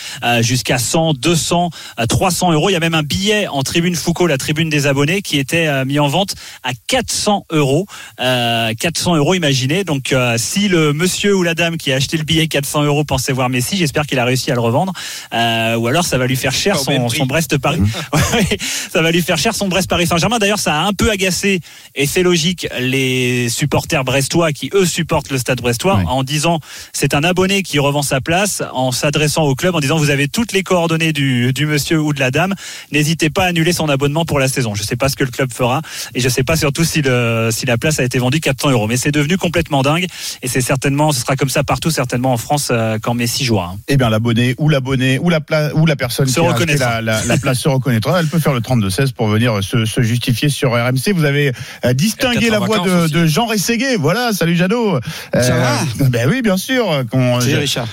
jusqu'à 0.41 0.79
100, 0.79 1.15
200, 1.15 1.71
euh, 2.01 2.07
300 2.07 2.53
euros. 2.53 2.71
Il 2.71 2.73
y 2.73 2.77
a 2.77 2.81
même 2.81 2.95
un 2.95 3.03
billet 3.03 3.47
en 3.49 3.63
tribune 3.63 3.95
Foucault, 3.95 4.27
la 4.27 4.39
tribune 4.39 4.71
des 4.71 4.87
abonnés, 4.87 5.23
qui 5.23 5.39
était 5.39 5.85
mis 5.85 5.99
en 5.99 6.09
vente 6.09 6.35
à 6.63 6.73
400 6.87 7.47
euros. 7.51 7.87
Euh, 8.21 8.73
400 8.79 9.17
euros, 9.17 9.35
imaginez. 9.35 9.85
Donc, 9.85 10.15
si 10.37 10.69
le 10.69 10.93
monsieur 10.93 11.35
ou 11.35 11.43
la 11.43 11.55
dame 11.55 11.77
qui 11.77 11.93
a 11.93 11.97
acheté 11.97 12.17
le 12.17 12.25
billet 12.25 12.34
400 12.49 12.85
euros 12.85 13.05
pensait 13.05 13.33
voir 13.33 13.49
Messi, 13.49 13.77
j'espère 13.77 14.07
qu'il 14.07 14.19
a 14.19 14.25
réussi 14.25 14.51
à 14.51 14.55
le 14.55 14.61
revendre. 14.61 14.93
Euh, 15.33 15.77
ou 15.77 15.87
alors, 15.89 16.05
ça 16.05 16.19
va 16.19 16.27
lui 16.27 16.37
faire 16.37 16.53
cher 16.53 16.79
son, 16.79 17.09
son 17.09 17.27
Brest-Paris. 17.27 17.81
Ouais, 18.35 18.59
ça 18.93 19.03
va 19.03 19.11
lui 19.11 19.23
faire 19.23 19.39
cher 19.39 19.55
son 19.55 19.69
Brest-Paris 19.69 20.07
Saint-Germain. 20.07 20.39
D'ailleurs, 20.39 20.59
ça 20.59 20.75
a 20.75 20.85
un 20.85 20.93
peu 20.93 21.11
agacé, 21.11 21.61
et 21.95 22.07
c'est 22.07 22.23
logique, 22.23 22.67
les 22.81 23.49
supporters 23.49 24.05
brestois 24.05 24.53
qui, 24.53 24.71
eux, 24.75 24.87
supportent 24.87 25.31
le 25.31 25.39
stade 25.39 25.61
brestois 25.61 25.97
Ouais. 25.97 26.05
en 26.07 26.23
disant 26.25 26.61
c'est 26.93 27.15
un 27.15 27.23
abonné 27.25 27.63
qui 27.63 27.79
revend 27.79 28.03
sa 28.03 28.21
place, 28.21 28.63
en 28.73 28.91
s'adressant 28.93 29.45
au 29.45 29.55
club 29.55 29.75
en 29.75 29.81
disant 29.81 29.97
vous 29.99 30.11
avez 30.11 30.29
toutes 30.29 30.53
les 30.53 30.63
coordonnées 30.63 31.13
du, 31.13 31.53
du 31.53 31.67
monsieur 31.67 32.01
ou 32.01 32.13
de 32.13 32.21
la 32.21 32.31
dame. 32.31 32.55
N'hésitez 32.93 33.29
pas 33.31 33.45
à 33.45 33.47
annuler 33.49 33.73
son 33.73 33.89
abonnement 33.89 34.25
pour 34.25 34.39
la 34.39 34.49
saison. 34.49 34.75
Je 34.75 34.83
ne 34.83 34.87
sais 34.87 34.97
pas 34.97 35.09
ce 35.09 35.17
que 35.17 35.25
le 35.25 35.31
club 35.31 35.53
fera 35.53 35.83
et 36.15 36.21
je 36.21 36.25
ne 36.25 36.31
sais 36.31 36.43
pas 36.43 36.57
surtout 36.57 36.85
si, 36.85 37.03
le, 37.03 37.51
si 37.53 37.67
la 37.67 37.77
place 37.79 38.01
a 38.01 38.05
été 38.05 38.19
vendue 38.19 38.41
400 38.41 38.71
euros. 38.71 38.87
Mais 38.87 38.97
c'est 38.97 39.11
devenu 39.13 39.37
complètement 39.37 39.83
dingue 39.83 40.07
et 40.43 40.49
c'est 40.49 40.61
certainement, 40.63 41.13
ce 41.13 41.21
sera 41.21 41.37
comme 41.37 41.49
ça 41.51 41.65
partout, 41.65 41.91
certainement 41.91 42.24
en 42.29 42.37
France 42.37 42.69
euh, 42.71 42.99
quand 43.03 43.15
Messi 43.15 43.45
jouera. 43.45 43.73
hein. 43.75 43.79
Eh 43.89 43.97
bien, 43.97 44.09
l'abonné 44.11 44.55
ou 44.59 44.69
l'abonné 44.69 45.19
ou 45.19 45.31
la 45.31 45.41
ou 45.75 45.87
la 45.87 45.97
personne 45.97 46.27
Se 46.27 46.41
qui 46.41 46.73
a 46.73 46.77
la, 46.77 47.01
la, 47.01 47.25
la 47.25 47.37
place 47.39 47.59
se 47.59 47.69
reconnaîtra. 47.69 48.19
Elle 48.21 48.27
peut 48.27 48.39
faire 48.39 48.53
le 48.53 48.61
32-16 48.61 49.13
pour 49.13 49.29
venir 49.29 49.63
se, 49.63 49.85
se 49.85 50.01
justifier 50.03 50.49
sur 50.49 50.73
RMC. 50.73 51.13
Vous 51.15 51.25
avez 51.25 51.53
euh, 51.85 51.93
distingué 51.93 52.51
la 52.51 52.59
voix 52.59 52.81
de, 52.81 53.27
Jean 53.27 53.47
Rességuet. 53.47 53.97
Voilà, 53.97 54.33
salut 54.33 54.57
Jeannot. 54.57 55.01
Ça 55.33 55.57
va 55.57 55.79
Ben 56.09 56.29
oui, 56.29 56.43
bien 56.43 56.57
sûr. 56.57 57.05
Salut 57.41 57.57
Richard. 57.57 57.89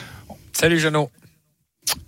Salut 0.53 0.79
Jeannot. 0.79 1.09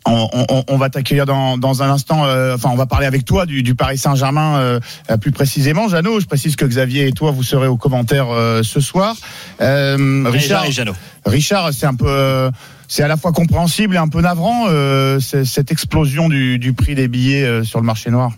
On, 0.05 0.27
on- 0.49 0.63
on 0.67 0.77
va 0.77 0.89
t'accueillir 0.89 1.25
dans, 1.25 1.57
dans 1.57 1.81
un 1.83 1.89
instant. 1.89 2.25
euh, 2.25 2.55
enfin, 2.55 2.69
on 2.71 2.75
va 2.75 2.85
parler 2.85 3.05
avec 3.05 3.25
toi 3.25 3.45
du, 3.45 3.63
du 3.63 3.73
Paris 3.75 3.97
Saint-Germain 3.97 4.57
euh, 4.57 4.79
euh, 5.09 5.17
plus 5.17 5.31
précisément. 5.31 5.87
Jeannot, 5.87 6.19
je 6.19 6.25
précise 6.25 6.55
que 6.55 6.65
Xavier 6.65 7.07
et 7.07 7.11
toi, 7.13 7.31
vous 7.31 7.43
serez 7.43 7.67
aux 7.67 7.77
commentaires 7.77 8.29
euh, 8.29 8.63
ce 8.63 8.79
soir. 8.81 9.15
Euh, 9.61 10.23
Richard, 10.29 10.65
Et 10.65 10.71
Jeannot. 10.71 10.93
Richard, 11.25 11.71
c'est 11.73 11.85
un 11.85 11.95
peu, 11.95 12.05
euh, 12.07 12.51
c'est 12.87 13.03
à 13.03 13.07
la 13.07 13.17
fois 13.17 13.31
compréhensible 13.31 13.95
et 13.95 13.97
un 13.97 14.09
peu 14.09 14.21
navrant 14.21 14.65
euh, 14.67 15.19
cette 15.19 15.71
explosion 15.71 16.27
du, 16.29 16.59
du 16.59 16.73
prix 16.73 16.95
des 16.95 17.07
billets 17.07 17.43
euh, 17.45 17.63
sur 17.63 17.79
le 17.79 17.85
marché 17.85 18.09
noir. 18.11 18.31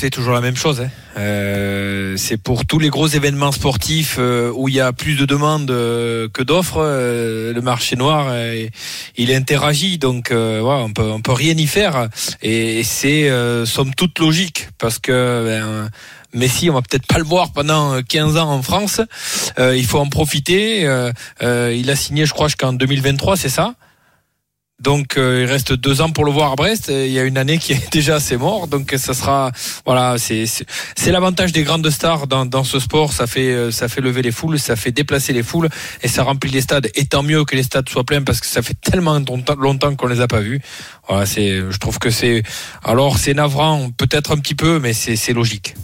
C'est 0.00 0.10
toujours 0.10 0.32
la 0.32 0.40
même 0.40 0.54
chose. 0.54 0.80
hein. 0.80 0.90
Euh, 1.16 2.14
c'est 2.16 2.36
pour 2.36 2.64
tous 2.66 2.78
les 2.78 2.88
gros 2.88 3.08
événements 3.08 3.50
sportifs 3.50 4.14
euh, 4.20 4.52
où 4.54 4.68
il 4.68 4.76
y 4.76 4.80
a 4.80 4.92
plus 4.92 5.16
de 5.16 5.24
demandes 5.24 5.72
euh, 5.72 6.28
que 6.32 6.44
d'offres. 6.44 6.78
euh, 6.78 7.52
le 7.52 7.60
marché 7.62 7.96
noir, 7.96 8.32
il 9.16 9.32
interagit, 9.32 9.98
donc 9.98 10.30
voilà, 10.30 10.84
on 10.84 10.92
peut 10.92 11.02
on 11.02 11.20
peut 11.20 11.32
rien 11.32 11.54
y 11.56 11.66
faire. 11.66 12.08
Et 12.42 12.84
c'est 12.84 13.28
somme 13.66 13.92
toute 13.96 14.20
logique 14.20 14.68
parce 14.78 15.00
que 15.00 15.44
ben, 15.44 15.90
Messi, 16.32 16.70
on 16.70 16.74
va 16.74 16.82
peut-être 16.82 17.06
pas 17.06 17.18
le 17.18 17.24
voir 17.24 17.52
pendant 17.52 18.00
15 18.00 18.36
ans 18.36 18.52
en 18.52 18.62
France. 18.62 19.00
Il 19.58 19.84
faut 19.84 19.98
en 19.98 20.08
profiter. 20.08 20.82
Il 21.42 21.90
a 21.90 21.96
signé, 21.96 22.24
je 22.24 22.32
crois, 22.32 22.46
jusqu'en 22.46 22.72
2023, 22.72 23.36
c'est 23.36 23.48
ça? 23.48 23.74
Donc 24.80 25.16
euh, 25.16 25.42
il 25.42 25.50
reste 25.50 25.72
deux 25.72 26.00
ans 26.00 26.10
pour 26.10 26.24
le 26.24 26.30
voir 26.30 26.52
à 26.52 26.56
Brest. 26.56 26.88
Il 26.88 27.10
y 27.10 27.18
a 27.18 27.24
une 27.24 27.36
année 27.36 27.58
qui 27.58 27.72
est 27.72 27.90
déjà 27.92 28.16
assez 28.16 28.36
mort, 28.36 28.68
donc 28.68 28.94
ça 28.96 29.12
sera 29.12 29.50
voilà, 29.84 30.16
c'est 30.18 30.44
c'est 30.46 31.10
l'avantage 31.10 31.52
des 31.52 31.64
grandes 31.64 31.88
stars 31.90 32.26
dans, 32.26 32.46
dans 32.46 32.64
ce 32.64 32.78
sport. 32.78 33.12
Ça 33.12 33.26
fait 33.26 33.50
euh, 33.52 33.70
ça 33.70 33.88
fait 33.88 34.00
lever 34.00 34.22
les 34.22 34.30
foules, 34.30 34.58
ça 34.58 34.76
fait 34.76 34.92
déplacer 34.92 35.32
les 35.32 35.42
foules 35.42 35.68
et 36.02 36.08
ça 36.08 36.22
remplit 36.22 36.50
les 36.50 36.60
stades. 36.60 36.90
Et 36.94 37.06
tant 37.06 37.22
mieux 37.22 37.44
que 37.44 37.56
les 37.56 37.64
stades 37.64 37.88
soient 37.88 38.04
pleins 38.04 38.22
parce 38.22 38.40
que 38.40 38.46
ça 38.46 38.62
fait 38.62 38.80
tellement 38.80 39.18
longtemps, 39.18 39.56
longtemps 39.56 39.94
qu'on 39.96 40.06
les 40.06 40.20
a 40.20 40.28
pas 40.28 40.40
vus. 40.40 40.60
Voilà, 41.08 41.26
c'est 41.26 41.62
je 41.70 41.78
trouve 41.78 41.98
que 41.98 42.10
c'est 42.10 42.42
alors 42.84 43.18
c'est 43.18 43.34
navrant 43.34 43.90
peut-être 43.90 44.30
un 44.32 44.38
petit 44.38 44.54
peu, 44.54 44.78
mais 44.78 44.92
c'est 44.92 45.16
c'est 45.16 45.32
logique. 45.32 45.74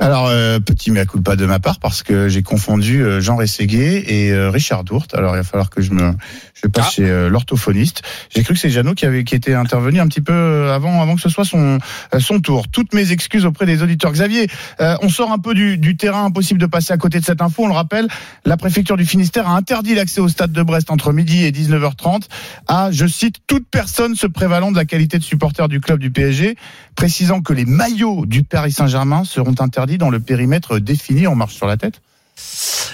Alors, 0.00 0.26
euh, 0.28 0.60
petit 0.60 0.90
mea 0.90 1.04
culpa 1.06 1.36
de 1.36 1.46
ma 1.46 1.58
part 1.58 1.78
parce 1.78 2.02
que 2.02 2.28
j'ai 2.28 2.42
confondu 2.42 3.02
euh, 3.02 3.20
Jean 3.20 3.36
Rességuet 3.36 4.04
et 4.06 4.30
euh, 4.32 4.50
Richard 4.50 4.84
Dourte. 4.84 5.14
Alors, 5.14 5.34
il 5.34 5.38
va 5.38 5.44
falloir 5.44 5.70
que 5.70 5.82
je 5.82 5.92
me 5.92 6.12
je 6.54 6.68
passe 6.68 6.86
Ah. 6.86 6.90
chez 6.90 7.04
euh, 7.10 7.28
l'orthophoniste. 7.28 8.02
J'ai 8.34 8.42
cru 8.42 8.54
que 8.54 8.60
c'est 8.60 8.70
Jeannot 8.70 8.94
qui 8.94 9.06
avait 9.06 9.24
qui 9.24 9.34
était 9.34 9.54
intervenu 9.54 10.00
un 10.00 10.08
petit 10.08 10.20
peu 10.20 10.32
euh, 10.32 10.74
avant 10.74 11.00
avant 11.02 11.14
que 11.16 11.20
ce 11.20 11.28
soit 11.28 11.44
son 11.44 11.78
euh, 12.14 12.20
son 12.20 12.40
tour. 12.40 12.68
Toutes 12.68 12.94
mes 12.94 13.12
excuses 13.12 13.44
auprès 13.44 13.66
des 13.66 13.82
auditeurs. 13.82 14.12
Xavier, 14.12 14.48
euh, 14.80 14.96
on 15.02 15.08
sort 15.08 15.32
un 15.32 15.38
peu 15.38 15.54
du, 15.54 15.76
du 15.78 15.96
terrain, 15.96 16.24
impossible 16.24 16.60
de 16.60 16.66
passer 16.66 16.92
à 16.92 16.96
côté 16.96 17.20
de 17.20 17.24
cette 17.24 17.42
info. 17.42 17.64
On 17.64 17.68
le 17.68 17.74
rappelle, 17.74 18.08
la 18.44 18.56
préfecture 18.56 18.96
du 18.96 19.04
Finistère 19.04 19.48
a 19.48 19.56
interdit 19.56 19.94
l'accès 19.94 20.20
au 20.20 20.28
stade 20.28 20.52
de 20.52 20.62
Brest 20.62 20.90
entre 20.90 21.12
midi 21.12 21.44
et 21.44 21.50
19h30 21.50 22.22
à, 22.66 22.90
je 22.90 23.06
cite, 23.06 23.36
toute 23.46 23.66
personne 23.70 24.14
se 24.14 24.26
prévalant 24.26 24.70
de 24.72 24.76
la 24.76 24.84
qualité 24.84 25.18
de 25.18 25.22
supporter 25.24 25.68
du 25.68 25.80
club 25.80 25.98
du 25.98 26.10
PSG, 26.10 26.56
précisant 26.94 27.42
que 27.42 27.52
les 27.52 27.64
maillots 27.64 28.26
du 28.26 28.44
Paris 28.44 28.72
Saint-Germain 28.72 29.24
seront 29.24 29.54
interdits 29.58 29.98
dans 29.98 30.10
le 30.10 30.20
périmètre 30.20 30.78
défini. 30.78 31.26
On 31.26 31.34
marche 31.34 31.54
sur 31.54 31.66
la 31.66 31.76
tête. 31.76 32.00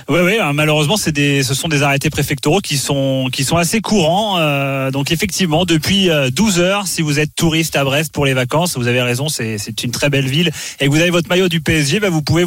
Oui, 0.08 0.20
oui, 0.24 0.38
hein, 0.38 0.52
malheureusement, 0.52 0.96
ce 0.96 1.54
sont 1.54 1.68
des 1.68 1.82
arrêtés 1.82 2.10
préfectoraux 2.10 2.60
qui 2.60 2.76
sont, 2.76 3.30
assez 3.56 3.80
courants. 3.80 4.38
euh, 4.38 4.90
donc, 4.90 5.12
effectivement, 5.12 5.64
depuis 5.64 6.10
euh, 6.10 6.30
12 6.30 6.58
heures, 6.60 6.86
si 6.86 7.02
vous 7.02 7.18
êtes 7.18 7.34
touriste 7.34 7.76
à 7.76 7.84
Brest 7.84 8.12
pour 8.12 8.26
les 8.26 8.34
vacances, 8.34 8.76
vous 8.76 8.88
avez 8.88 9.02
raison, 9.02 9.28
c'est, 9.28 9.56
une 9.82 9.90
très 9.90 10.10
belle 10.10 10.26
ville, 10.26 10.50
et 10.80 10.86
que 10.86 10.90
vous 10.90 11.00
avez 11.00 11.10
votre 11.10 11.28
maillot 11.28 11.48
du 11.48 11.60
PSG, 11.60 12.00
bah, 12.00 12.10
vous 12.10 12.22
pouvez 12.22 12.44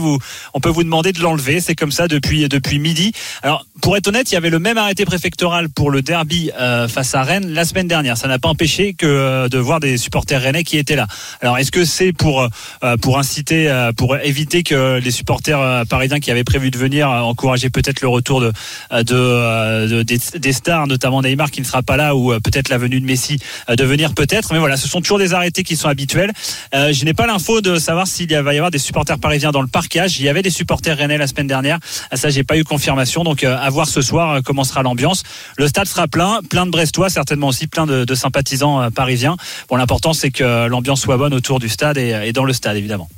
on 0.53 0.59
peut 0.59 0.69
vous 0.69 0.83
demander 0.83 1.13
de 1.13 1.19
l'enlever. 1.21 1.61
C'est 1.61 1.75
comme 1.75 1.91
ça 1.91 2.07
depuis, 2.07 2.47
midi. 2.79 3.11
Alors, 3.43 3.65
pour 3.81 3.95
être 3.95 4.07
honnête, 4.07 4.31
il 4.31 4.33
y 4.33 4.37
avait 4.37 4.49
le 4.49 4.59
même 4.59 4.77
arrêté 4.77 5.05
préfectoral 5.05 5.69
pour 5.69 5.91
le 5.91 6.01
derby 6.01 6.51
euh, 6.59 6.87
face 6.87 7.15
à 7.15 7.23
Rennes 7.23 7.53
la 7.53 7.65
semaine 7.65 7.87
dernière. 7.87 8.17
Ça 8.17 8.27
n'a 8.27 8.39
pas 8.39 8.49
empêché 8.49 8.93
que 8.93 9.05
euh, 9.05 9.49
de 9.49 9.57
voir 9.57 9.79
des 9.79 9.97
supporters 9.97 10.41
rennais 10.41 10.63
qui 10.63 10.77
étaient 10.77 10.95
là. 10.95 11.07
Alors, 11.41 11.57
est-ce 11.57 11.71
que 11.71 11.85
c'est 11.85 12.13
pour, 12.13 12.41
euh, 12.83 12.97
pour 12.97 13.19
inciter, 13.19 13.69
euh, 13.69 13.91
pour 13.91 14.17
éviter 14.17 14.63
que 14.63 14.99
les 14.99 15.11
supporters 15.11 15.59
euh, 15.59 15.85
parisiens 15.85 16.19
qui 16.19 16.31
avaient 16.31 16.43
prévu 16.43 16.71
de 16.71 16.77
venir 16.83 17.09
euh, 17.09 17.21
encourager 17.21 17.69
peut-être 17.69 18.01
le 18.01 18.07
retour 18.09 18.41
de, 18.41 18.51
euh, 18.91 19.03
euh, 19.11 20.03
de- 20.03 20.37
des, 20.37 20.53
stars, 20.53 20.87
notamment 20.87 21.21
Neymar 21.21 21.49
qui 21.49 21.61
ne 21.61 21.65
sera 21.65 21.81
pas 21.81 21.97
là, 21.97 22.15
ou 22.15 22.33
peut-être 22.41 22.69
la 22.69 22.77
venue 22.77 22.99
de 22.99 23.05
Messi 23.05 23.39
de 23.67 23.83
venir 23.83 24.13
peut-être. 24.13 24.53
Mais 24.53 24.59
voilà, 24.59 24.77
ce 24.77 24.87
sont 24.87 25.01
toujours 25.01 25.17
des 25.17 25.33
arrêtés 25.33 25.63
qui 25.63 25.75
sont 25.75 25.87
habituels. 25.87 26.31
Je 26.73 27.05
n'ai 27.05 27.13
pas 27.13 27.25
l'info 27.25 27.61
de 27.61 27.77
savoir 27.77 28.07
s'il 28.07 28.33
va 28.35 28.53
y 28.53 28.57
avoir 28.57 28.71
des 28.71 28.77
supporters 28.77 29.17
parisiens 29.19 29.51
dans 29.51 29.61
le 29.61 29.67
parquage. 29.67 30.19
Il 30.19 30.25
y 30.25 30.29
avait 30.29 30.41
des 30.41 30.49
supporters 30.49 30.97
rennais 30.97 31.17
la 31.17 31.27
semaine 31.27 31.47
dernière. 31.47 31.79
À 32.11 32.17
ça, 32.17 32.29
j'ai 32.29 32.43
pas 32.43 32.57
eu 32.57 32.63
confirmation. 32.63 33.23
Donc, 33.23 33.43
à 33.43 33.69
voir 33.69 33.87
ce 33.87 34.01
soir 34.01 34.41
comment 34.43 34.63
sera 34.63 34.83
l'ambiance. 34.83 35.23
Le 35.57 35.67
stade 35.67 35.87
sera 35.87 36.07
plein, 36.07 36.41
plein 36.49 36.65
de 36.65 36.71
Brestois, 36.71 37.09
certainement 37.09 37.47
aussi 37.47 37.67
plein 37.67 37.85
de, 37.85 38.15
sympathisants 38.15 38.91
parisiens. 38.91 39.35
Bon, 39.69 39.77
l'important 39.77 40.13
c'est 40.13 40.31
que 40.31 40.67
l'ambiance 40.67 41.01
soit 41.01 41.17
bonne 41.17 41.33
autour 41.33 41.59
du 41.59 41.69
stade 41.69 41.97
et, 41.97 42.13
et 42.25 42.33
dans 42.33 42.45
le 42.45 42.53
stade, 42.53 42.77
évidemment. 42.77 43.09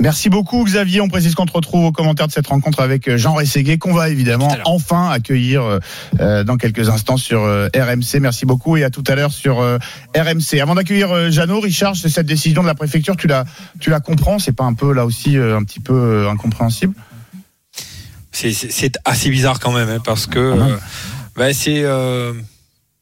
Merci 0.00 0.28
beaucoup 0.28 0.64
Xavier. 0.64 1.00
On 1.00 1.08
précise 1.08 1.34
qu'on 1.34 1.46
te 1.46 1.52
retrouve 1.52 1.86
aux 1.86 1.92
commentaires 1.92 2.26
de 2.26 2.32
cette 2.32 2.48
rencontre 2.48 2.80
avec 2.80 3.08
Jean 3.16 3.34
Rességuet 3.34 3.78
qu'on 3.78 3.92
va 3.94 4.08
évidemment 4.08 4.48
enfin 4.64 5.10
accueillir 5.10 5.62
euh, 5.62 5.78
euh, 6.20 6.44
dans 6.44 6.56
quelques 6.56 6.88
instants 6.88 7.16
sur 7.16 7.42
euh, 7.42 7.68
RMC. 7.74 8.20
Merci 8.20 8.46
beaucoup 8.46 8.76
et 8.76 8.84
à 8.84 8.90
tout 8.90 9.04
à 9.06 9.14
l'heure 9.14 9.32
sur 9.32 9.60
euh, 9.60 9.78
RMC. 10.16 10.60
Avant 10.60 10.74
d'accueillir 10.74 11.10
euh, 11.12 11.30
Jeannot, 11.30 11.60
Richard, 11.60 11.96
c'est 11.96 12.08
cette 12.08 12.26
décision 12.26 12.62
de 12.62 12.66
la 12.66 12.74
préfecture, 12.74 13.16
tu 13.16 13.26
la, 13.26 13.44
tu 13.80 13.90
la 13.90 14.00
comprends? 14.00 14.38
C'est 14.38 14.52
pas 14.52 14.64
un 14.64 14.74
peu 14.74 14.92
là 14.92 15.04
aussi 15.04 15.36
euh, 15.38 15.56
un 15.56 15.64
petit 15.64 15.80
peu 15.80 15.94
euh, 15.94 16.30
incompréhensible? 16.30 16.94
C'est- 18.32 18.98
assez 19.04 19.30
bizarre 19.30 19.60
quand 19.60 19.72
même 19.72 19.88
hein, 19.88 19.98
parce 20.04 20.26
que 20.26 20.38
Ah 20.58 20.66
euh, 20.66 20.76
ben, 21.36 21.52
c'est 21.54 21.82
euh, 21.84 22.32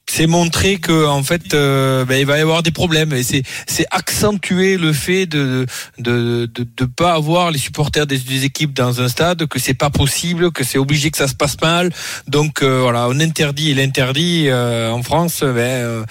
c'est 0.06 0.26
montrer 0.26 0.78
que 0.78 1.06
en 1.06 1.22
fait 1.22 1.54
euh, 1.54 2.04
ben, 2.04 2.16
il 2.16 2.26
va 2.26 2.38
y 2.38 2.40
avoir 2.40 2.62
des 2.62 2.70
problèmes. 2.70 3.12
Et 3.12 3.22
c'est 3.22 3.42
c'est 3.66 3.86
accentuer 3.90 4.76
le 4.76 4.92
fait 4.92 5.26
de 5.26 5.66
de 5.98 6.46
de, 6.46 6.66
de 6.76 6.84
pas 6.84 7.14
avoir 7.14 7.50
les 7.50 7.58
supporters 7.58 8.06
des, 8.06 8.44
équipes 8.44 8.74
dans 8.74 9.00
un 9.00 9.08
stade 9.08 9.46
que 9.46 9.58
c'est 9.58 9.74
pas 9.74 9.90
possible 9.90 10.50
que 10.52 10.64
c'est 10.64 10.78
obligé 10.78 11.10
que 11.10 11.18
ça 11.18 11.28
se 11.28 11.34
passe 11.34 11.60
mal. 11.60 11.90
Donc 12.28 12.62
euh, 12.62 12.80
voilà 12.82 13.08
on 13.08 13.20
interdit 13.20 13.70
et 13.70 13.74
l'interdit 13.74 14.46
euh, 14.48 14.90
en 14.90 15.02
France 15.02 15.42
ben 15.42 15.58
euh, 15.58 16.04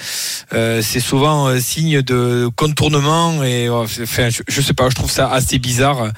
euh, 0.53 0.81
c'est 0.81 0.99
souvent 0.99 1.59
signe 1.59 2.01
de 2.01 2.49
contournement 2.55 3.43
et 3.43 3.69
enfin 3.69 4.29
je, 4.29 4.41
je 4.47 4.61
sais 4.61 4.73
pas 4.73 4.89
je 4.89 4.95
trouve 4.95 5.11
ça 5.11 5.29
assez 5.29 5.59
bizarre 5.59 6.11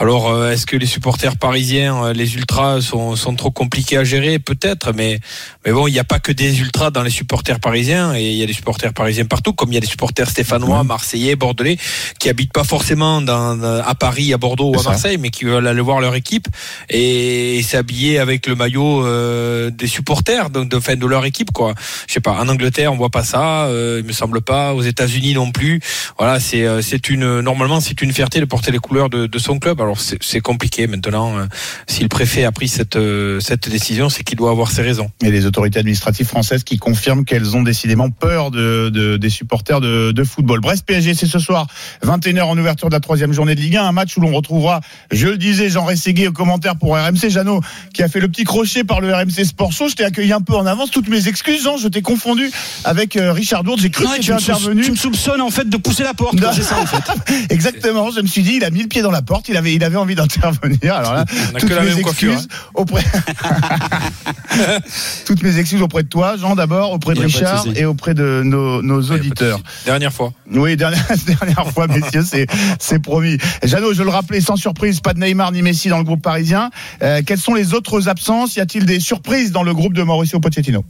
alors, 0.00 0.30
euh, 0.30 0.52
est-ce 0.52 0.64
que 0.64 0.76
les 0.76 0.86
supporters 0.86 1.36
parisiens, 1.36 2.04
euh, 2.04 2.12
les 2.12 2.36
ultras, 2.36 2.80
sont, 2.80 3.16
sont 3.16 3.34
trop 3.34 3.50
compliqués 3.50 3.96
à 3.96 4.04
gérer 4.04 4.38
Peut-être, 4.38 4.92
mais 4.94 5.18
mais 5.66 5.72
bon, 5.72 5.88
il 5.88 5.92
n'y 5.92 5.98
a 5.98 6.04
pas 6.04 6.20
que 6.20 6.30
des 6.30 6.60
ultras 6.60 6.92
dans 6.92 7.02
les 7.02 7.10
supporters 7.10 7.58
parisiens, 7.58 8.14
et 8.14 8.30
il 8.30 8.36
y 8.36 8.42
a 8.44 8.46
des 8.46 8.52
supporters 8.52 8.92
parisiens 8.92 9.24
partout, 9.24 9.52
comme 9.52 9.72
il 9.72 9.74
y 9.74 9.78
a 9.78 9.80
des 9.80 9.88
supporters 9.88 10.30
stéphanois, 10.30 10.84
marseillais, 10.84 11.34
bordelais, 11.34 11.78
qui 12.20 12.28
habitent 12.28 12.52
pas 12.52 12.62
forcément 12.62 13.20
dans, 13.20 13.60
à 13.62 13.94
Paris, 13.96 14.32
à 14.32 14.38
Bordeaux 14.38 14.72
ou 14.72 14.78
à 14.78 14.82
Marseille, 14.84 15.18
mais 15.18 15.30
qui 15.30 15.44
veulent 15.44 15.66
aller 15.66 15.80
voir 15.80 16.00
leur 16.00 16.14
équipe 16.14 16.46
et, 16.88 17.60
s'habiller 17.64 18.20
avec 18.20 18.46
le 18.46 18.54
maillot 18.54 19.04
euh, 19.04 19.70
des 19.70 19.88
supporters, 19.88 20.48
donc 20.48 20.68
de, 20.68 20.78
fin, 20.78 20.94
de 20.94 21.06
leur 21.06 21.24
équipe, 21.24 21.50
quoi. 21.50 21.74
Je 22.06 22.14
sais 22.14 22.20
pas. 22.20 22.38
En 22.40 22.48
Angleterre, 22.48 22.92
on 22.92 22.96
voit 22.96 23.10
pas 23.10 23.24
ça, 23.24 23.64
euh, 23.64 23.98
il 24.00 24.06
me 24.06 24.12
semble 24.12 24.42
pas. 24.42 24.74
Aux 24.74 24.82
États-Unis 24.82 25.34
non 25.34 25.50
plus. 25.50 25.80
Voilà, 26.18 26.38
c'est 26.38 26.66
c'est 26.82 27.10
une 27.10 27.40
normalement 27.40 27.80
c'est 27.80 28.00
une 28.00 28.12
fierté 28.12 28.38
de 28.40 28.44
porter 28.44 28.70
les 28.70 28.78
couleurs 28.78 29.10
de, 29.10 29.26
de 29.26 29.38
son 29.38 29.58
club. 29.58 29.80
Alors 29.80 29.87
c'est 29.96 30.40
compliqué 30.40 30.86
maintenant. 30.86 31.38
Euh, 31.38 31.46
si 31.86 32.02
le 32.02 32.08
préfet 32.08 32.44
a 32.44 32.52
pris 32.52 32.68
cette 32.68 32.98
cette 33.40 33.68
décision, 33.68 34.08
c'est 34.08 34.24
qu'il 34.24 34.36
doit 34.36 34.50
avoir 34.50 34.70
ses 34.70 34.82
raisons. 34.82 35.10
Et 35.22 35.30
les 35.30 35.46
autorités 35.46 35.78
administratives 35.78 36.26
françaises 36.26 36.64
qui 36.64 36.78
confirment 36.78 37.24
qu'elles 37.24 37.56
ont 37.56 37.62
décidément 37.62 38.10
peur 38.10 38.50
de, 38.50 38.90
de 38.90 39.16
des 39.16 39.30
supporters 39.30 39.80
de, 39.80 40.12
de 40.12 40.24
football. 40.24 40.60
Brest 40.60 40.84
PSG, 40.84 41.14
c'est 41.14 41.26
ce 41.26 41.38
soir 41.38 41.66
21h 42.04 42.42
en 42.42 42.58
ouverture 42.58 42.88
de 42.88 42.94
la 42.94 43.00
troisième 43.00 43.32
journée 43.32 43.54
de 43.54 43.60
Ligue 43.60 43.76
1, 43.76 43.84
un 43.84 43.92
match 43.92 44.16
où 44.16 44.20
l'on 44.20 44.32
retrouvera, 44.32 44.80
je 45.10 45.28
le 45.28 45.36
disais, 45.36 45.68
Jean 45.70 45.84
Rességuier 45.84 46.28
au 46.28 46.32
commentaire 46.32 46.76
pour 46.76 46.96
RMC, 46.96 47.30
Jeannot 47.30 47.60
qui 47.92 48.02
a 48.02 48.08
fait 48.08 48.20
le 48.20 48.28
petit 48.28 48.44
crochet 48.44 48.84
par 48.84 49.00
le 49.00 49.12
RMC 49.12 49.44
Sport 49.44 49.72
Show. 49.72 49.88
Je 49.88 49.94
t'ai 49.94 50.04
accueilli 50.04 50.32
un 50.32 50.40
peu 50.40 50.54
en 50.54 50.66
avance. 50.66 50.90
Toutes 50.90 51.08
mes 51.08 51.28
excuses, 51.28 51.62
Jean, 51.62 51.76
je 51.76 51.88
t'ai 51.88 52.02
confondu 52.02 52.50
avec 52.84 53.16
euh, 53.16 53.32
Richard 53.32 53.64
Dourde. 53.64 53.80
J'ai 53.80 53.90
cru 53.90 54.04
que 54.04 54.20
tu 54.20 54.32
intervenu. 54.32 54.82
Tu 54.82 54.90
me 54.90 54.96
soupçonnes 54.96 55.40
en 55.40 55.50
fait 55.50 55.68
de 55.68 55.76
pousser 55.76 56.02
la 56.02 56.14
porte. 56.14 56.38
C'est 56.54 56.62
ça 56.62 56.78
en 56.80 56.86
fait. 56.86 57.04
Exactement. 57.50 58.10
Je 58.10 58.20
me 58.20 58.26
suis 58.26 58.42
dit, 58.42 58.54
il 58.56 58.64
a 58.64 58.70
mis 58.70 58.82
le 58.82 58.88
pied 58.88 59.02
dans 59.02 59.10
la 59.10 59.22
porte. 59.22 59.48
Il 59.48 59.56
avait, 59.56 59.77
il 59.78 59.84
avait 59.84 59.96
envie 59.96 60.14
d'intervenir. 60.14 60.94
Alors 60.94 61.14
là, 61.14 61.24
toutes 61.58 61.70
mes 61.70 61.98
excuses 61.98 62.48
hein. 62.50 62.70
auprès. 62.74 63.04
toutes 65.26 65.42
mes 65.42 65.58
excuses 65.58 65.82
auprès 65.82 66.02
de 66.02 66.08
toi, 66.08 66.36
Jean, 66.36 66.56
d'abord, 66.56 66.92
auprès 66.92 67.14
de 67.14 67.20
Richard 67.20 67.66
et 67.76 67.84
auprès 67.84 68.14
de 68.14 68.42
nos, 68.44 68.82
nos 68.82 69.02
auditeurs. 69.02 69.60
Dernière 69.84 70.12
fois. 70.12 70.32
Oui, 70.52 70.76
dernière, 70.76 71.04
dernière 71.26 71.72
fois, 71.72 71.86
messieurs, 71.86 72.24
c'est, 72.24 72.46
c'est 72.78 72.98
promis. 72.98 73.38
Jeannot, 73.62 73.94
je 73.94 74.02
le 74.02 74.10
rappelais, 74.10 74.40
sans 74.40 74.56
surprise, 74.56 75.00
pas 75.00 75.14
de 75.14 75.20
Neymar 75.20 75.52
ni 75.52 75.62
Messi 75.62 75.88
dans 75.88 75.98
le 75.98 76.04
groupe 76.04 76.22
parisien. 76.22 76.70
Euh, 77.02 77.22
quelles 77.24 77.38
sont 77.38 77.54
les 77.54 77.74
autres 77.74 78.08
absences? 78.08 78.56
Y 78.56 78.60
a-t-il 78.60 78.84
des 78.84 79.00
surprises 79.00 79.52
dans 79.52 79.62
le 79.62 79.74
groupe 79.74 79.94
de 79.94 80.02
Mauricio 80.02 80.40
Pochettino? 80.40 80.84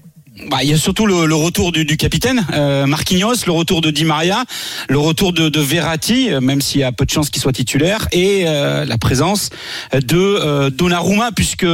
Bah, 0.46 0.58
il 0.62 0.70
y 0.70 0.72
a 0.72 0.76
surtout 0.76 1.06
le, 1.06 1.26
le 1.26 1.34
retour 1.34 1.72
du, 1.72 1.84
du 1.84 1.96
capitaine 1.96 2.46
euh, 2.52 2.86
Marquinhos, 2.86 3.44
le 3.46 3.52
retour 3.52 3.80
de 3.80 3.90
Di 3.90 4.04
Maria, 4.04 4.44
le 4.88 4.98
retour 4.98 5.32
de, 5.32 5.48
de 5.48 5.60
Verratti, 5.60 6.30
euh, 6.30 6.40
même 6.40 6.60
s'il 6.60 6.80
y 6.80 6.84
a 6.84 6.92
peu 6.92 7.04
de 7.04 7.10
chances 7.10 7.30
qu'il 7.30 7.42
soit 7.42 7.52
titulaire, 7.52 8.08
et 8.12 8.44
euh, 8.46 8.84
la 8.84 8.98
présence 8.98 9.50
de 9.92 10.16
euh, 10.16 10.70
Donnarumma, 10.70 11.32
puisque 11.32 11.66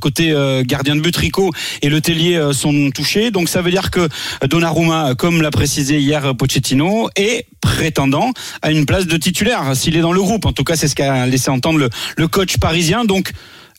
côté 0.00 0.34
gardien 0.64 0.96
de 0.96 1.00
but 1.00 1.16
Rico 1.16 1.52
et 1.82 1.88
Le 1.88 2.00
Tellier 2.00 2.50
sont 2.52 2.90
touchés. 2.94 3.30
Donc 3.30 3.48
ça 3.48 3.62
veut 3.62 3.70
dire 3.70 3.90
que 3.90 4.08
Donnarumma, 4.46 5.14
comme 5.14 5.42
l'a 5.42 5.50
précisé 5.50 5.98
hier 5.98 6.34
Pochettino, 6.36 7.08
est 7.16 7.46
prétendant 7.60 8.32
à 8.62 8.70
une 8.70 8.86
place 8.86 9.06
de 9.06 9.16
titulaire 9.16 9.74
s'il 9.74 9.96
est 9.96 10.00
dans 10.00 10.12
le 10.12 10.20
groupe. 10.20 10.46
En 10.46 10.52
tout 10.52 10.64
cas, 10.64 10.76
c'est 10.76 10.88
ce 10.88 10.94
qu'a 10.94 11.26
laissé 11.26 11.50
entendre 11.50 11.78
le, 11.78 11.90
le 12.16 12.28
coach 12.28 12.58
parisien. 12.58 13.04
Donc 13.04 13.32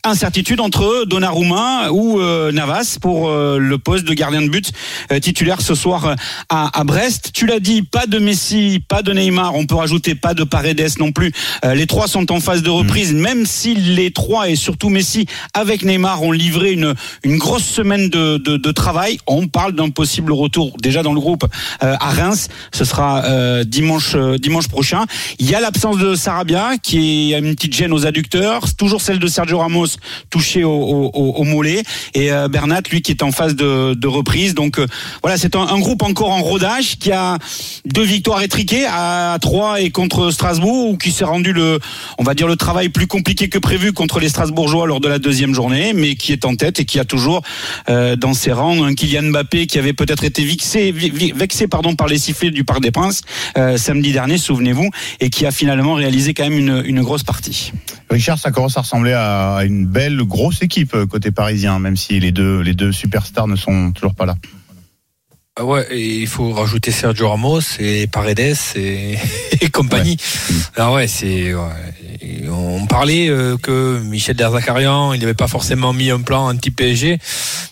incertitude 0.05 0.59
entre 0.59 1.05
Donnarumma 1.05 1.91
ou 1.91 2.19
euh, 2.19 2.51
Navas 2.51 2.97
pour 3.01 3.29
euh, 3.29 3.57
le 3.57 3.77
poste 3.77 4.05
de 4.05 4.13
gardien 4.13 4.41
de 4.41 4.49
but 4.49 4.71
euh, 5.11 5.19
titulaire 5.19 5.61
ce 5.61 5.75
soir 5.75 6.15
à, 6.49 6.83
Brest. 6.83 7.31
Tu 7.33 7.45
l'as 7.47 7.59
dit, 7.59 7.81
pas 7.81 8.05
de 8.05 8.19
Messi, 8.19 8.83
pas 8.87 9.01
de 9.01 9.11
Neymar, 9.11 9.55
on 9.55 9.65
peut 9.65 9.75
rajouter 9.75 10.13
pas 10.15 10.33
de 10.33 10.43
Paredes 10.43 10.99
non 10.99 11.11
plus. 11.11 11.31
les 11.63 11.87
trois 11.87 12.07
sont 12.07 12.31
en 12.31 12.39
phase 12.39 12.61
de 12.61 12.69
reprise, 12.69 13.13
mm. 13.13 13.17
même 13.17 13.45
si 13.45 13.73
les 13.73 14.11
trois 14.11 14.49
et 14.49 14.55
surtout 14.55 14.89
Messi 14.89 15.25
avec 15.53 15.83
Neymar 15.83 16.21
ont 16.21 16.31
livré 16.31 16.73
une, 16.73 16.93
une 17.23 17.37
grosse 17.37 17.65
semaine 17.65 18.09
de, 18.09 18.37
de, 18.37 18.57
de 18.57 18.71
travail. 18.71 19.17
On 19.25 19.47
parle 19.47 19.73
d'un 19.73 19.89
possible 19.89 20.31
retour 20.31 20.75
déjà 20.81 21.01
dans 21.01 21.13
le 21.13 21.19
groupe 21.19 21.45
à 21.79 22.09
Reims. 22.09 22.49
Ce 22.71 22.85
sera 22.85 23.63
dimanche 23.63 24.15
dimanche 24.15 24.67
prochain. 24.67 25.05
Il 25.39 25.49
y 25.49 25.55
a 25.55 25.59
l'absence 25.59 25.97
de 25.97 26.15
Sarabia 26.15 26.77
qui 26.81 27.33
a 27.33 27.39
une 27.39 27.55
petite 27.55 27.73
gêne 27.73 27.93
aux 27.93 28.05
adducteurs, 28.05 28.73
toujours 28.75 29.01
celle 29.01 29.19
de 29.19 29.27
Sergio 29.27 29.59
Ramos 29.59 29.94
touché 30.29 30.63
au, 30.63 31.43
mollet 31.43 31.83
et 32.13 32.31
euh, 32.31 32.47
Bernat 32.47 32.81
lui 32.91 33.01
qui 33.01 33.11
est 33.11 33.23
en 33.23 33.31
phase 33.31 33.55
de, 33.55 34.07
reprise 34.07 34.53
donc 34.53 34.79
euh, 34.79 34.87
voilà 35.21 35.37
c'est 35.37 35.55
un, 35.55 35.79
groupe 35.79 36.03
encore 36.03 36.29
en 36.29 36.41
rodage 36.41 36.97
qui 36.97 37.11
a 37.11 37.37
deux 37.85 38.03
victoires 38.03 38.41
étriquées 38.41 38.85
à 38.87 39.37
3 39.41 39.81
et 39.81 39.89
contre 39.89 40.31
Strasbourg 40.31 40.89
ou 40.91 40.97
qui 40.97 41.11
s'est 41.11 41.25
rendu 41.25 41.53
le 41.53 41.79
on 42.17 42.23
va 42.23 42.33
dire 42.33 42.47
le 42.47 42.55
travail 42.55 42.89
plus 42.89 43.07
compliqué 43.07 43.49
que 43.49 43.57
prévu 43.57 43.93
contre 43.93 44.19
les 44.19 44.29
Strasbourgeois 44.29 44.87
lors 44.87 44.99
de 44.99 45.07
la 45.07 45.19
deuxième 45.19 45.53
journée 45.53 45.93
mais 45.93 46.15
qui 46.15 46.31
est 46.31 46.45
en 46.45 46.55
tête 46.55 46.79
et 46.79 46.85
qui 46.85 46.99
a 46.99 47.05
toujours 47.05 47.41
euh, 47.89 48.15
dans 48.15 48.33
ses 48.33 48.51
rangs 48.51 48.83
un 48.83 48.93
Kylian 48.93 49.31
Mbappé 49.31 49.67
qui 49.67 49.79
avait 49.79 49.93
peut-être 49.93 50.23
été 50.23 50.43
vexé, 50.45 50.91
vexé 50.91 51.67
pardon 51.67 51.95
par 51.95 52.07
les 52.07 52.17
sifflets 52.17 52.51
du 52.51 52.63
Parc 52.63 52.81
des 52.81 52.91
Princes 52.91 53.21
samedi 53.77 54.11
dernier 54.11 54.37
souvenez-vous 54.37 54.89
et 55.19 55.29
qui 55.29 55.45
a 55.45 55.51
finalement 55.51 55.95
réalisé 55.95 56.33
quand 56.33 56.43
même 56.43 56.57
une, 56.57 56.83
une 56.85 57.01
grosse 57.01 57.23
partie. 57.23 57.71
Richard 58.09 58.37
ça 58.37 58.51
commence 58.51 58.77
à 58.77 58.81
ressembler 58.81 59.13
à 59.13 59.61
une 59.65 59.84
belle 59.85 60.17
grosse 60.23 60.61
équipe 60.61 60.93
euh, 60.93 61.05
côté 61.05 61.31
parisien, 61.31 61.79
même 61.79 61.97
si 61.97 62.19
les 62.19 62.31
deux, 62.31 62.61
les 62.61 62.73
deux 62.73 62.91
superstars 62.91 63.47
ne 63.47 63.55
sont 63.55 63.91
toujours 63.91 64.15
pas 64.15 64.25
là. 64.25 64.35
Ah 65.57 65.63
ouais, 65.63 65.87
et 65.89 66.17
il 66.17 66.27
faut 66.27 66.51
rajouter 66.51 66.91
Sergio 66.91 67.29
Ramos 67.29 67.61
et 67.79 68.07
Paredes 68.07 68.57
et, 68.75 69.17
et 69.61 69.69
compagnie. 69.69 70.17
Ah 70.75 70.91
ouais, 70.91 71.07
c'est. 71.07 71.53
On 72.51 72.85
parlait 72.87 73.29
euh, 73.29 73.55
que 73.55 73.99
Michel 73.99 74.35
Derzakarian, 74.35 75.13
il 75.13 75.21
n'avait 75.21 75.33
pas 75.33 75.47
forcément 75.47 75.93
mis 75.93 76.11
un 76.11 76.19
plan 76.19 76.49
anti-PSG, 76.49 77.19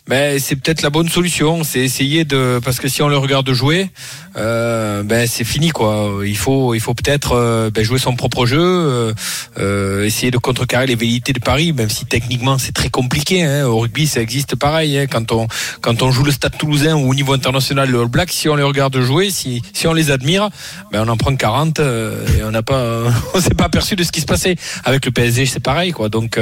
mais 0.08 0.40
c'est 0.40 0.56
peut-être 0.56 0.82
la 0.82 0.90
bonne 0.90 1.10
solution. 1.10 1.66
C'est 1.66 1.80
essayer 1.80 2.24
de, 2.24 2.62
parce 2.64 2.80
que 2.80 2.88
si 2.88 3.02
on 3.02 3.10
le 3.10 3.18
regarde 3.18 3.52
jouer, 3.52 3.90
euh, 4.38 5.04
ben 5.04 5.28
c'est 5.28 5.44
fini 5.44 5.70
quoi. 5.70 6.22
Il 6.26 6.38
faut, 6.38 6.74
il 6.74 6.80
faut 6.80 6.94
peut-être 6.94 7.34
euh, 7.34 7.70
ben, 7.70 7.84
jouer 7.84 8.00
son 8.00 8.16
propre 8.16 8.46
jeu, 8.46 9.14
euh, 9.60 10.06
essayer 10.06 10.32
de 10.32 10.38
contrecarrer 10.38 10.88
les 10.88 10.96
velléités 10.96 11.34
de 11.34 11.40
Paris, 11.40 11.74
même 11.74 11.90
si 11.90 12.06
techniquement 12.06 12.58
c'est 12.58 12.72
très 12.72 12.90
compliqué. 12.90 13.44
Hein. 13.44 13.66
Au 13.66 13.80
rugby, 13.80 14.08
ça 14.08 14.22
existe 14.22 14.56
pareil. 14.56 14.98
Hein. 14.98 15.08
Quand 15.08 15.32
on, 15.32 15.48
quand 15.82 16.02
on 16.02 16.12
joue 16.12 16.24
le 16.24 16.32
Stade 16.32 16.58
Toulousain 16.58 16.96
ou 16.96 17.12
au 17.12 17.16
niveau 17.16 17.34
international 17.34 17.73
le 17.74 18.02
All 18.02 18.08
Black, 18.08 18.32
si 18.32 18.50
on 18.50 18.56
les 18.56 18.64
regarde 18.64 19.00
jouer, 19.02 19.30
si, 19.30 19.62
si 19.74 19.88
on 19.88 19.94
les 19.94 20.12
admire, 20.12 20.50
ben 20.92 21.04
on 21.06 21.10
en 21.10 21.18
prend 21.18 21.36
40 21.36 21.80
et 21.80 22.44
on 22.44 22.52
n'a 22.52 22.62
on 23.34 23.42
s'est 23.42 23.54
pas 23.54 23.66
aperçu 23.66 23.96
de 23.96 24.04
ce 24.04 24.12
qui 24.12 24.22
se 24.22 24.26
passait. 24.26 24.56
Avec 24.86 25.06
le 25.06 25.12
PSG, 25.12 25.46
c'est 25.46 25.60
pareil 25.60 25.92
quoi. 25.92 26.10
Donc 26.10 26.40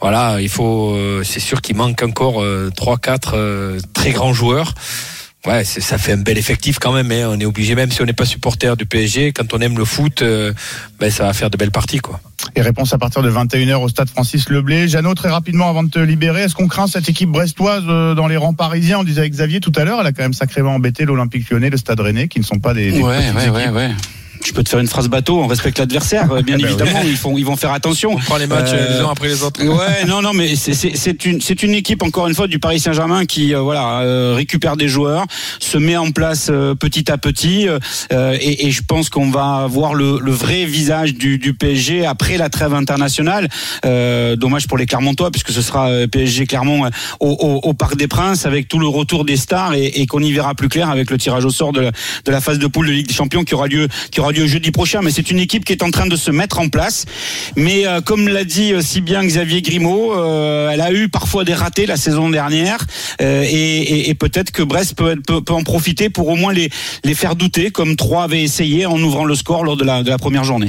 voilà, 0.00 0.40
il 0.40 0.48
faut, 0.48 0.96
c'est 1.22 1.40
sûr 1.40 1.60
qu'il 1.60 1.76
manque 1.76 2.02
encore 2.02 2.42
trois, 2.76 2.98
quatre 2.98 3.36
très 3.94 4.12
grands 4.12 4.32
joueurs. 4.32 4.74
Ouais, 5.46 5.64
ça 5.64 5.96
fait 5.96 6.12
un 6.12 6.18
bel 6.18 6.36
effectif 6.36 6.78
quand 6.78 6.92
même. 6.92 7.10
Hein. 7.10 7.30
On 7.30 7.40
est 7.40 7.46
obligé, 7.46 7.74
même 7.74 7.90
si 7.90 8.02
on 8.02 8.04
n'est 8.04 8.12
pas 8.12 8.26
supporter 8.26 8.76
du 8.76 8.84
PSG, 8.84 9.32
quand 9.32 9.54
on 9.54 9.58
aime 9.60 9.78
le 9.78 9.86
foot, 9.86 10.20
euh, 10.20 10.52
ben, 10.98 11.10
ça 11.10 11.24
va 11.24 11.32
faire 11.32 11.48
de 11.48 11.56
belles 11.56 11.70
parties. 11.70 11.98
quoi. 11.98 12.20
Et 12.56 12.60
réponse 12.60 12.92
à 12.92 12.98
partir 12.98 13.22
de 13.22 13.30
21h 13.30 13.76
au 13.76 13.88
stade 13.88 14.10
Francis 14.10 14.50
Leblé. 14.50 14.86
Jeannot, 14.86 15.14
très 15.14 15.30
rapidement 15.30 15.70
avant 15.70 15.82
de 15.82 15.88
te 15.88 15.98
libérer, 15.98 16.42
est-ce 16.42 16.54
qu'on 16.54 16.68
craint 16.68 16.86
cette 16.86 17.08
équipe 17.08 17.30
brestoise 17.30 17.84
euh, 17.88 18.14
dans 18.14 18.26
les 18.26 18.36
rangs 18.36 18.52
parisiens? 18.52 18.98
On 18.98 19.04
disait 19.04 19.20
avec 19.20 19.32
Xavier 19.32 19.60
tout 19.60 19.72
à 19.76 19.84
l'heure, 19.84 20.00
elle 20.00 20.06
a 20.06 20.12
quand 20.12 20.22
même 20.22 20.34
sacrément 20.34 20.74
embêté 20.74 21.06
l'Olympique 21.06 21.48
lyonnais, 21.48 21.70
le 21.70 21.78
stade 21.78 22.00
rennais, 22.00 22.28
qui 22.28 22.38
ne 22.38 22.44
sont 22.44 22.58
pas 22.58 22.74
des, 22.74 22.92
des 22.92 23.00
ouais, 23.00 23.30
ouais, 23.34 23.48
ouais, 23.48 23.68
ouais 23.70 23.90
je 24.44 24.52
peux 24.52 24.62
te 24.62 24.68
faire 24.68 24.78
une 24.78 24.88
phrase 24.88 25.08
bateau, 25.08 25.38
on 25.40 25.46
respecte 25.46 25.78
l'adversaire, 25.78 26.30
euh, 26.32 26.42
bien 26.42 26.58
bah 26.58 26.68
évidemment, 26.68 27.00
ils 27.04 27.16
font 27.16 27.36
ils 27.36 27.44
vont 27.44 27.56
faire 27.56 27.72
attention. 27.72 28.12
On 28.12 28.18
prend 28.18 28.36
les 28.36 28.46
matchs 28.46 28.70
euh, 28.72 28.98
les 28.98 29.04
uns 29.04 29.10
après 29.10 29.28
les 29.28 29.42
autres. 29.42 29.62
Ouais, 29.62 30.04
non 30.06 30.22
non 30.22 30.32
mais 30.32 30.54
c'est 30.56 31.24
une 31.24 31.40
c'est 31.40 31.62
une 31.62 31.74
équipe 31.74 32.02
encore 32.02 32.26
une 32.26 32.34
fois 32.34 32.46
du 32.46 32.58
Paris 32.58 32.80
Saint-Germain 32.80 33.26
qui 33.26 33.54
euh, 33.54 33.60
voilà 33.60 34.00
euh, 34.00 34.34
récupère 34.34 34.76
des 34.76 34.88
joueurs, 34.88 35.26
se 35.58 35.78
met 35.78 35.96
en 35.96 36.10
place 36.10 36.50
petit 36.78 37.10
à 37.10 37.18
petit 37.18 37.68
et, 38.10 38.66
et, 38.66 38.70
je 38.70 38.82
pense 38.86 39.08
qu'on 39.08 39.30
va 39.30 39.66
voir 39.68 39.94
le, 39.94 40.18
le, 40.20 40.30
vrai 40.30 40.64
visage 40.64 41.14
du, 41.14 41.38
du 41.38 41.54
PSG 41.54 42.06
après 42.06 42.36
la 42.36 42.48
trêve 42.48 42.74
internationale. 42.74 43.48
dommage 43.84 44.66
pour 44.68 44.78
les 44.78 44.86
Clermontois 44.86 45.30
puisque 45.30 45.50
ce 45.50 45.62
sera 45.62 45.90
PSG 46.10 46.46
Clermont 46.46 46.88
au, 47.20 47.28
au, 47.28 47.68
au, 47.68 47.74
Parc 47.74 47.96
des 47.96 48.08
Princes 48.08 48.46
avec 48.46 48.68
tout 48.68 48.78
le 48.78 48.86
retour 48.86 49.24
des 49.24 49.36
stars 49.36 49.74
et, 49.74 49.86
et 49.86 50.06
qu'on 50.06 50.22
y 50.22 50.32
verra 50.32 50.54
plus 50.54 50.68
clair 50.68 50.90
avec 50.90 51.10
le 51.10 51.18
tirage 51.18 51.44
au 51.44 51.50
sort 51.50 51.72
de 51.72 51.80
la, 51.80 51.90
de 51.90 52.30
la 52.30 52.40
phase 52.40 52.58
de 52.58 52.66
poule 52.66 52.86
de 52.86 52.92
Ligue 52.92 53.08
des 53.08 53.14
Champions 53.14 53.44
qui 53.44 53.54
aura 53.54 53.66
lieu 53.66 53.88
qui 54.10 54.20
aura 54.20 54.29
lieu 54.32 54.46
jeudi 54.46 54.70
prochain, 54.70 55.00
mais 55.02 55.10
c'est 55.10 55.30
une 55.30 55.38
équipe 55.38 55.64
qui 55.64 55.72
est 55.72 55.82
en 55.82 55.90
train 55.90 56.06
de 56.06 56.16
se 56.16 56.30
mettre 56.30 56.58
en 56.58 56.68
place. 56.68 57.06
Mais 57.56 57.86
euh, 57.86 58.00
comme 58.00 58.28
l'a 58.28 58.44
dit 58.44 58.72
euh, 58.72 58.80
si 58.80 59.00
bien 59.00 59.24
Xavier 59.24 59.62
Grimaud, 59.62 60.12
euh, 60.12 60.70
elle 60.70 60.80
a 60.80 60.92
eu 60.92 61.08
parfois 61.08 61.44
des 61.44 61.54
ratés 61.54 61.86
la 61.86 61.96
saison 61.96 62.30
dernière, 62.30 62.86
et, 63.20 64.10
et, 64.10 64.14
peut-être 64.14 64.50
que 64.50 64.62
Brest 64.62 64.94
peut, 64.94 65.16
peut, 65.26 65.42
peut, 65.42 65.52
en 65.52 65.62
profiter 65.62 66.10
pour 66.10 66.28
au 66.28 66.36
moins 66.36 66.52
les, 66.52 66.70
les 67.04 67.14
faire 67.14 67.36
douter, 67.36 67.70
comme 67.70 67.96
trois 67.96 68.24
avaient 68.24 68.42
essayé 68.42 68.86
en 68.86 68.98
ouvrant 69.00 69.24
le 69.24 69.34
score 69.34 69.64
lors 69.64 69.76
de 69.76 69.84
la, 69.84 70.02
de 70.02 70.10
la 70.10 70.18
première 70.18 70.44
journée. 70.44 70.68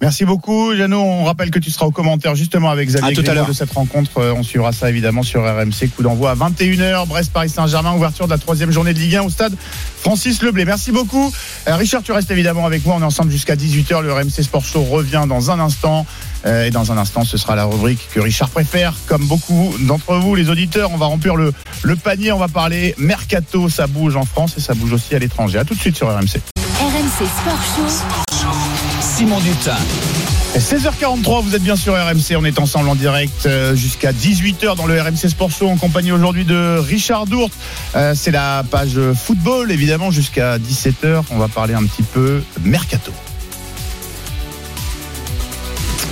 Merci 0.00 0.24
beaucoup, 0.24 0.74
Jeannot. 0.76 1.00
On 1.02 1.24
rappelle 1.24 1.50
que 1.50 1.58
tu 1.58 1.70
seras 1.70 1.86
au 1.86 1.90
commentaire 1.90 2.34
justement 2.36 2.70
avec 2.70 2.88
Xavier 2.88 3.10
À 3.18 3.22
tout 3.22 3.28
à 3.28 3.34
l'heure. 3.34 3.46
de 3.46 3.52
cette 3.52 3.72
rencontre. 3.72 4.18
Euh, 4.18 4.32
On 4.36 4.42
suivra 4.44 4.72
ça 4.72 4.88
évidemment 4.88 5.22
sur 5.24 5.42
RMC. 5.42 5.88
Coup 5.94 6.02
d'envoi 6.04 6.30
à 6.30 6.34
21h. 6.36 7.06
Brest-Paris 7.06 7.48
Saint-Germain, 7.48 7.94
ouverture 7.94 8.26
de 8.26 8.30
la 8.30 8.38
troisième 8.38 8.70
journée 8.70 8.94
de 8.94 8.98
Ligue 9.00 9.16
1 9.16 9.22
au 9.22 9.30
stade 9.30 9.54
Francis 10.00 10.40
Leblé. 10.42 10.64
Merci 10.64 10.92
beaucoup. 10.92 11.32
Euh, 11.66 11.74
Richard, 11.76 12.02
tu 12.02 12.12
restes 12.12 12.30
évidemment 12.30 12.64
avec 12.64 12.86
moi. 12.86 12.94
On 12.96 13.00
est 13.00 13.04
ensemble 13.04 13.30
jusqu'à 13.32 13.56
18h. 13.56 14.00
Le 14.02 14.12
RMC 14.12 14.42
Sport 14.42 14.64
Show 14.64 14.82
revient 14.84 15.24
dans 15.28 15.50
un 15.50 15.58
instant. 15.58 16.06
Euh, 16.46 16.66
et 16.66 16.70
dans 16.70 16.92
un 16.92 16.96
instant, 16.98 17.24
ce 17.24 17.36
sera 17.36 17.56
la 17.56 17.64
rubrique 17.64 18.08
que 18.14 18.20
Richard 18.20 18.50
préfère. 18.50 18.94
Comme 19.06 19.26
beaucoup 19.26 19.74
d'entre 19.80 20.14
vous, 20.18 20.36
les 20.36 20.48
auditeurs, 20.48 20.92
on 20.92 20.96
va 20.96 21.06
remplir 21.06 21.34
le, 21.34 21.52
le 21.82 21.96
panier. 21.96 22.30
On 22.30 22.38
va 22.38 22.48
parler 22.48 22.94
mercato. 22.98 23.68
Ça 23.68 23.88
bouge 23.88 24.14
en 24.14 24.24
France 24.24 24.54
et 24.56 24.60
ça 24.60 24.74
bouge 24.74 24.92
aussi 24.92 25.16
à 25.16 25.18
l'étranger. 25.18 25.58
À 25.58 25.64
tout 25.64 25.74
de 25.74 25.80
suite 25.80 25.96
sur 25.96 26.06
RMC. 26.08 26.40
RMC 26.80 27.26
Sport 27.26 27.60
Show. 27.76 28.27
Simon 29.18 29.40
Dutin. 29.40 29.74
16h43, 30.56 31.42
vous 31.42 31.56
êtes 31.56 31.62
bien 31.64 31.74
sur 31.74 31.94
RMC, 31.94 32.36
on 32.36 32.44
est 32.44 32.60
ensemble 32.60 32.88
en 32.88 32.94
direct 32.94 33.46
euh, 33.46 33.74
jusqu'à 33.74 34.12
18h 34.12 34.76
dans 34.76 34.86
le 34.86 35.02
RMC 35.02 35.28
Sport 35.28 35.50
Show 35.50 35.68
en 35.68 35.76
compagnie 35.76 36.12
aujourd'hui 36.12 36.44
de 36.44 36.78
Richard 36.78 37.26
Dourte. 37.26 37.52
Euh, 37.96 38.14
C'est 38.14 38.30
la 38.30 38.62
page 38.70 38.96
football 39.14 39.72
évidemment 39.72 40.12
jusqu'à 40.12 40.58
17h, 40.58 41.24
on 41.32 41.38
va 41.38 41.48
parler 41.48 41.74
un 41.74 41.82
petit 41.82 42.04
peu 42.04 42.44
mercato. 42.62 43.10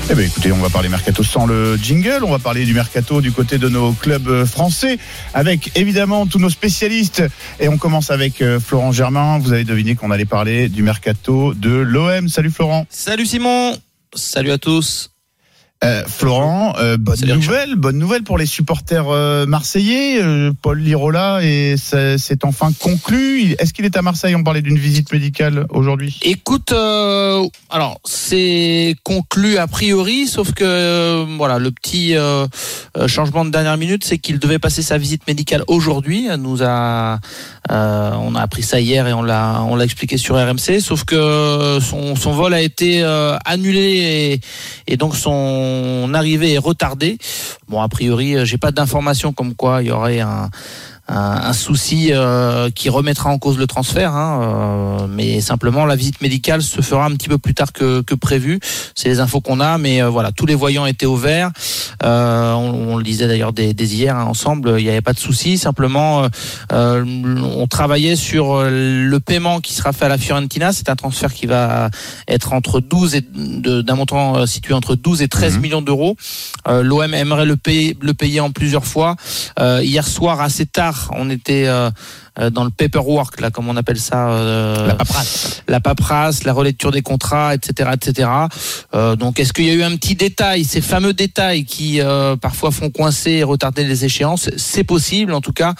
Eh 0.08 0.14
bien 0.14 0.24
écoutez, 0.24 0.52
on 0.52 0.58
va 0.58 0.70
parler 0.70 0.88
mercato 0.88 1.24
sans 1.24 1.46
le 1.46 1.76
jingle, 1.76 2.22
on 2.22 2.30
va 2.30 2.38
parler 2.38 2.64
du 2.64 2.74
mercato 2.74 3.20
du 3.20 3.32
côté 3.32 3.58
de 3.58 3.68
nos 3.68 3.92
clubs 3.92 4.28
euh, 4.28 4.46
français 4.46 4.98
avec 5.34 5.72
évidemment 5.74 6.28
tous 6.28 6.38
nos 6.38 6.48
spécialistes 6.48 7.24
et 7.58 7.68
on 7.68 7.76
commence 7.76 8.12
avec 8.12 8.40
euh, 8.40 8.60
Florent 8.60 8.92
Germain, 8.92 9.38
vous 9.40 9.52
avez 9.52 9.64
deviné 9.64 9.96
qu'on 9.96 10.12
allait 10.12 10.24
parler 10.24 10.68
du 10.68 10.84
mercato 10.84 11.54
de 11.54 11.70
l'OM. 11.70 12.28
Salut 12.28 12.52
Florent. 12.52 12.86
Salut 12.88 13.26
Simon, 13.26 13.76
salut 14.14 14.52
à 14.52 14.58
tous. 14.58 15.10
Euh, 15.86 16.02
Florent, 16.08 16.74
euh, 16.80 16.96
bonne 16.96 17.20
nouvelle, 17.24 17.76
bonne 17.76 17.98
nouvelle 17.98 18.24
pour 18.24 18.38
les 18.38 18.46
supporters 18.46 19.08
euh, 19.08 19.46
marseillais. 19.46 20.20
Paul 20.60 20.80
Lirola 20.80 21.38
et 21.44 21.76
c'est 21.76 22.44
enfin 22.44 22.70
conclu. 22.76 23.54
Est-ce 23.60 23.72
qu'il 23.72 23.84
est 23.84 23.96
à 23.96 24.02
Marseille? 24.02 24.34
On 24.34 24.42
parlait 24.42 24.62
d'une 24.62 24.78
visite 24.78 25.12
médicale 25.12 25.66
aujourd'hui. 25.70 26.18
Écoute, 26.22 26.72
euh, 26.72 27.46
alors 27.70 28.00
c'est 28.04 28.96
conclu 29.04 29.58
a 29.58 29.68
priori, 29.68 30.26
sauf 30.26 30.52
que 30.54 31.24
voilà, 31.36 31.60
le 31.60 31.70
petit 31.70 32.16
changement 33.06 33.44
de 33.44 33.50
dernière 33.50 33.76
minute, 33.76 34.02
c'est 34.04 34.18
qu'il 34.18 34.40
devait 34.40 34.58
passer 34.58 34.82
sa 34.82 34.98
visite 34.98 35.28
médicale 35.28 35.62
aujourd'hui. 35.68 36.26
Nous 36.36 36.64
a, 36.64 37.20
on 37.70 38.34
a 38.34 38.40
appris 38.40 38.62
ça 38.62 38.80
hier 38.80 39.06
et 39.06 39.12
on 39.12 39.22
l'a, 39.22 39.62
on 39.62 39.76
l'a 39.76 39.84
expliqué 39.84 40.16
sur 40.16 40.34
RMC. 40.34 40.80
Sauf 40.80 41.04
que 41.04 41.78
son, 41.80 42.16
son 42.16 42.32
vol 42.32 42.54
a 42.54 42.60
été 42.60 43.04
annulé 43.44 44.40
et, 44.88 44.92
et 44.92 44.96
donc 44.96 45.14
son 45.14 45.75
arrivée 46.14 46.52
est 46.54 46.58
retardée. 46.58 47.18
Bon, 47.68 47.80
a 47.80 47.88
priori, 47.88 48.36
euh, 48.36 48.44
j'ai 48.44 48.58
pas 48.58 48.70
d'informations 48.70 49.32
comme 49.32 49.54
quoi 49.54 49.82
il 49.82 49.88
y 49.88 49.90
aurait 49.90 50.20
un 50.20 50.50
un, 51.08 51.52
souci 51.52 52.10
euh, 52.12 52.70
qui 52.70 52.88
remettra 52.88 53.30
en 53.30 53.38
cause 53.38 53.58
le 53.58 53.66
transfert, 53.66 54.12
hein, 54.14 54.40
euh, 55.02 55.06
mais 55.08 55.40
simplement 55.40 55.84
la 55.86 55.96
visite 55.96 56.20
médicale 56.20 56.62
se 56.62 56.80
fera 56.80 57.06
un 57.06 57.12
petit 57.12 57.28
peu 57.28 57.38
plus 57.38 57.54
tard 57.54 57.72
que, 57.72 58.00
que 58.02 58.14
prévu. 58.14 58.60
C'est 58.94 59.08
les 59.08 59.20
infos 59.20 59.40
qu'on 59.40 59.60
a, 59.60 59.78
mais 59.78 60.02
euh, 60.02 60.08
voilà, 60.08 60.32
tous 60.32 60.46
les 60.46 60.54
voyants 60.54 60.86
étaient 60.86 61.06
au 61.06 61.16
vert. 61.16 61.50
Euh, 62.02 62.52
on, 62.54 62.94
on 62.94 62.96
le 62.96 63.04
disait 63.04 63.28
d'ailleurs 63.28 63.52
dès, 63.52 63.72
dès 63.74 63.86
hier 63.86 64.16
hein, 64.16 64.24
ensemble, 64.24 64.74
il 64.78 64.84
n'y 64.84 64.90
avait 64.90 65.00
pas 65.00 65.12
de 65.12 65.18
souci. 65.18 65.58
Simplement, 65.58 66.24
euh, 66.24 66.28
euh, 66.72 67.04
on 67.56 67.66
travaillait 67.66 68.16
sur 68.16 68.62
le 68.64 69.18
paiement 69.18 69.60
qui 69.60 69.74
sera 69.74 69.92
fait 69.92 70.04
à 70.06 70.08
la 70.08 70.18
Fiorentina. 70.18 70.72
C'est 70.72 70.88
un 70.88 70.96
transfert 70.96 71.32
qui 71.32 71.46
va 71.46 71.90
être 72.28 72.52
entre 72.52 72.80
12 72.80 73.14
et 73.14 73.24
d'un 73.34 73.94
montant 73.94 74.46
situé 74.46 74.74
entre 74.74 74.94
12 74.96 75.22
et 75.22 75.28
13 75.28 75.56
Mhm. 75.56 75.60
millions 75.62 75.82
d'euros. 75.82 76.16
Euh, 76.68 76.82
L'OM 76.82 77.12
aimerait 77.14 77.46
le 77.46 77.56
payer, 77.56 77.96
le 78.00 78.14
payer 78.14 78.40
en 78.40 78.50
plusieurs 78.50 78.84
fois. 78.86 79.16
Euh, 79.60 79.80
hier 79.82 80.06
soir, 80.06 80.40
assez 80.40 80.66
tard, 80.66 80.95
on 81.12 81.30
était 81.30 81.66
euh, 81.66 81.90
euh, 82.38 82.50
dans 82.50 82.64
le 82.64 82.70
paperwork, 82.70 83.40
là, 83.40 83.50
comme 83.50 83.68
on 83.68 83.76
appelle 83.76 83.98
ça, 83.98 84.28
euh, 84.28 84.88
La 84.88 84.94
paperasse. 84.94 85.62
la 85.68 85.80
paperasse, 85.80 86.44
la 86.44 86.52
relecture 86.52 86.90
des 86.90 87.00
contrats, 87.00 87.54
etc., 87.54 87.90
etc. 87.94 88.28
Euh, 88.94 89.16
donc, 89.16 89.40
est-ce 89.40 89.54
qu'il 89.54 89.64
y 89.64 89.70
a 89.70 89.72
eu 89.72 89.82
un 89.82 89.96
petit 89.96 90.16
détail, 90.16 90.64
ces 90.64 90.82
fameux 90.82 91.14
détails 91.14 91.64
qui 91.64 92.00
parfois 92.40 92.70
font 92.70 92.90
coincer 92.90 93.32
et 93.32 93.42
retarder 93.42 93.84
les 93.84 94.04
échéances? 94.04 94.50
C'est 94.56 94.84
possible. 94.84 95.32
En 95.32 95.40
tout 95.40 95.52
cas, 95.52 95.74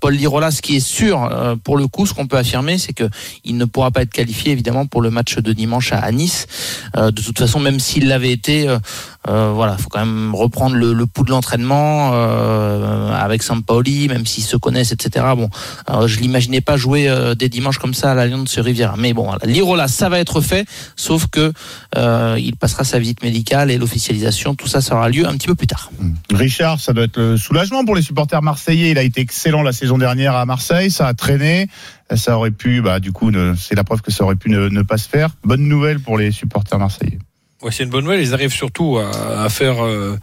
Paul 0.00 0.14
Lirola, 0.14 0.50
ce 0.50 0.62
qui 0.62 0.76
est 0.76 0.86
sûr 0.86 1.30
pour 1.64 1.76
le 1.76 1.86
coup, 1.86 2.06
ce 2.06 2.14
qu'on 2.14 2.26
peut 2.26 2.36
affirmer, 2.36 2.78
c'est 2.78 2.92
que 2.92 3.08
il 3.44 3.56
ne 3.56 3.64
pourra 3.64 3.90
pas 3.90 4.02
être 4.02 4.12
qualifié 4.12 4.52
évidemment 4.52 4.86
pour 4.86 5.02
le 5.02 5.10
match 5.10 5.36
de 5.38 5.52
dimanche 5.52 5.92
à, 5.92 6.10
Nice. 6.12 6.46
De 6.96 7.10
toute 7.10 7.38
façon, 7.38 7.60
même 7.60 7.80
s'il 7.80 8.08
l'avait 8.08 8.32
été, 8.32 8.66
voilà, 9.26 9.76
faut 9.76 9.88
quand 9.88 10.04
même 10.04 10.34
reprendre 10.34 10.76
le, 10.76 10.92
le 10.92 11.06
pouls 11.06 11.24
de 11.24 11.30
l'entraînement 11.30 12.12
avec 13.14 13.42
Sampaoli, 13.42 14.08
même 14.08 14.26
s'ils 14.26 14.44
se 14.44 14.56
connaissent, 14.58 14.92
etc. 14.92 15.24
Bon, 15.36 15.48
je 16.06 16.18
l'imaginais 16.20 16.60
pas 16.60 16.76
jouer 16.76 17.08
euh, 17.08 17.34
des 17.34 17.48
dimanches 17.48 17.78
comme 17.78 17.94
ça 17.94 18.12
à 18.12 18.14
l'Alliance 18.14 18.58
Riviera. 18.58 18.96
Mais 18.96 19.12
bon, 19.12 19.30
l'Irola, 19.44 19.88
ça 19.88 20.08
va 20.08 20.18
être 20.18 20.40
fait, 20.40 20.66
sauf 20.96 21.26
que 21.26 21.52
euh, 21.96 22.36
il 22.38 22.56
passera 22.56 22.84
sa 22.84 22.98
visite 22.98 23.22
médicale 23.22 23.70
et 23.70 23.78
l'officialisation, 23.78 24.54
tout 24.54 24.68
ça 24.68 24.80
sera 24.80 25.08
lieu 25.08 25.26
un 25.26 25.36
petit 25.36 25.46
peu 25.46 25.54
plus 25.54 25.66
tard. 25.66 25.90
Richard, 26.32 26.80
ça 26.80 26.92
doit 26.92 27.04
être 27.04 27.18
le 27.18 27.36
soulagement 27.36 27.84
pour 27.84 27.94
les 27.94 28.02
supporters 28.02 28.42
marseillais. 28.42 28.90
Il 28.90 28.98
a 28.98 29.02
été 29.02 29.20
excellent 29.20 29.62
la 29.62 29.72
saison 29.72 29.98
dernière 29.98 30.34
à 30.34 30.46
Marseille, 30.46 30.90
ça 30.90 31.06
a 31.06 31.14
traîné. 31.14 31.68
Ça 32.14 32.38
aurait 32.38 32.50
pu, 32.52 32.80
bah, 32.80 33.00
du 33.00 33.12
coup, 33.12 33.30
c'est 33.58 33.74
la 33.74 33.84
preuve 33.84 34.00
que 34.00 34.10
ça 34.10 34.24
aurait 34.24 34.36
pu 34.36 34.48
ne 34.48 34.82
pas 34.82 34.96
se 34.96 35.08
faire. 35.08 35.30
Bonne 35.44 35.68
nouvelle 35.68 36.00
pour 36.00 36.16
les 36.16 36.32
supporters 36.32 36.78
marseillais. 36.78 37.18
Ouais, 37.60 37.72
c'est 37.72 37.82
une 37.82 37.90
bonne 37.90 38.04
nouvelle. 38.04 38.20
Ils 38.20 38.34
arrivent 38.34 38.52
surtout 38.52 38.98
à, 38.98 39.42
à 39.42 39.48
faire 39.48 39.84
euh, 39.84 40.16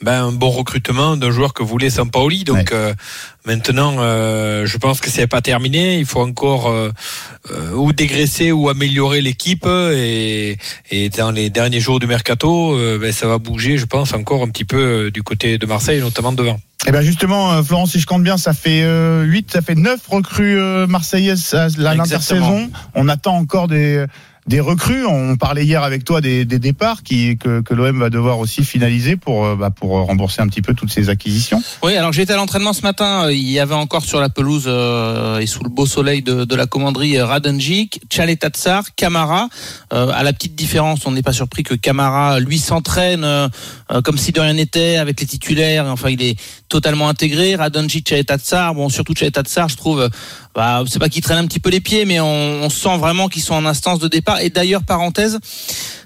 ben, 0.00 0.24
un 0.28 0.32
bon 0.32 0.48
recrutement 0.48 1.18
d'un 1.18 1.30
joueur 1.30 1.52
que 1.52 1.62
voulait 1.62 1.90
Sampaoli. 1.90 2.44
Donc 2.44 2.56
Ouais. 2.56 2.64
euh, 2.72 2.94
maintenant, 3.44 3.96
euh, 3.98 4.64
je 4.64 4.78
pense 4.78 5.00
que 5.00 5.10
c'est 5.10 5.26
pas 5.26 5.42
terminé. 5.42 5.98
Il 5.98 6.06
faut 6.06 6.22
encore 6.22 6.68
euh, 6.70 6.90
euh, 7.50 7.72
ou 7.74 7.92
dégraisser 7.92 8.52
ou 8.52 8.70
améliorer 8.70 9.20
l'équipe. 9.20 9.66
Et, 9.66 10.56
et 10.90 11.10
dans 11.10 11.30
les 11.30 11.50
derniers 11.50 11.80
jours 11.80 12.00
du 12.00 12.06
mercato, 12.06 12.74
ben, 12.98 13.12
ça 13.12 13.26
va 13.28 13.36
bouger, 13.36 13.76
je 13.76 13.84
pense, 13.84 14.14
encore 14.14 14.42
un 14.42 14.48
petit 14.48 14.64
peu 14.64 15.10
du 15.10 15.22
côté 15.22 15.58
de 15.58 15.66
Marseille, 15.66 16.00
notamment 16.00 16.32
devant. 16.32 16.58
Eh 16.86 16.92
ben 16.92 17.02
justement, 17.02 17.62
Florence, 17.64 17.90
si 17.90 18.00
je 18.00 18.06
compte 18.06 18.22
bien, 18.22 18.38
ça 18.38 18.54
fait 18.54 18.82
euh, 18.84 19.24
8, 19.24 19.50
ça 19.52 19.60
fait 19.62 19.74
9 19.74 20.00
recrues 20.08 20.58
euh, 20.58 20.86
marseillaises 20.86 21.54
l'intersaison. 21.76 22.70
On 22.94 23.08
attend 23.08 23.36
encore 23.36 23.66
des, 23.68 24.06
des 24.48 24.60
recrues. 24.60 25.04
On 25.06 25.36
parlait 25.36 25.64
hier 25.64 25.82
avec 25.82 26.04
toi 26.04 26.20
des, 26.20 26.44
des 26.44 26.58
départs 26.58 27.02
qui, 27.02 27.36
que, 27.36 27.60
que 27.60 27.74
l'OM 27.74 27.98
va 28.00 28.10
devoir 28.10 28.38
aussi 28.38 28.64
finaliser 28.64 29.16
pour, 29.16 29.44
euh, 29.44 29.56
bah, 29.56 29.70
pour 29.70 29.90
rembourser 29.90 30.42
un 30.42 30.48
petit 30.48 30.62
peu 30.62 30.74
toutes 30.74 30.90
ces 30.90 31.10
acquisitions. 31.10 31.62
Oui, 31.82 31.94
alors 31.96 32.12
j'étais 32.12 32.32
à 32.32 32.36
l'entraînement 32.36 32.72
ce 32.72 32.82
matin. 32.82 33.26
euh, 33.26 33.32
Il 33.32 33.48
y 33.48 33.60
avait 33.60 33.74
encore 33.74 34.04
sur 34.04 34.20
la 34.20 34.30
pelouse 34.30 34.64
euh, 34.66 35.38
et 35.38 35.46
sous 35.46 35.62
le 35.62 35.70
beau 35.70 35.86
soleil 35.86 36.22
de, 36.22 36.44
de 36.44 36.54
la 36.56 36.66
commanderie 36.66 37.18
euh, 37.18 37.26
Radonjic, 37.26 38.00
Tchaletatsar, 38.10 38.84
Camara. 38.96 39.48
Euh, 39.92 40.10
à 40.12 40.22
la 40.22 40.32
petite 40.32 40.54
différence, 40.54 41.06
on 41.06 41.12
n'est 41.12 41.22
pas 41.22 41.32
surpris 41.32 41.62
que 41.62 41.74
Camara, 41.74 42.40
lui, 42.40 42.58
s'entraîne 42.58 43.24
euh, 43.24 43.48
euh, 43.92 44.00
comme 44.00 44.16
si 44.16 44.32
de 44.32 44.40
rien 44.40 44.54
n'était 44.54 44.96
avec 44.96 45.20
les 45.20 45.26
titulaires. 45.26 45.86
Enfin, 45.86 46.08
il 46.08 46.22
est 46.22 46.36
totalement 46.68 47.08
intégré. 47.08 47.54
Radonjic, 47.54 48.06
Tchaletatsar, 48.06 48.74
bon, 48.74 48.88
surtout 48.88 49.12
Tchaletatsar, 49.12 49.68
je 49.68 49.76
trouve, 49.76 50.00
euh, 50.00 50.08
bah, 50.58 50.82
c'est 50.88 50.98
pas 50.98 51.08
qu'il 51.08 51.22
traîne 51.22 51.38
un 51.38 51.46
petit 51.46 51.60
peu 51.60 51.70
les 51.70 51.78
pieds, 51.78 52.04
mais 52.04 52.18
on, 52.18 52.68
sent 52.68 52.98
vraiment 52.98 53.28
qu'ils 53.28 53.42
sont 53.42 53.54
en 53.54 53.64
instance 53.64 54.00
de 54.00 54.08
départ. 54.08 54.40
Et 54.40 54.50
d'ailleurs, 54.50 54.82
parenthèse, 54.82 55.38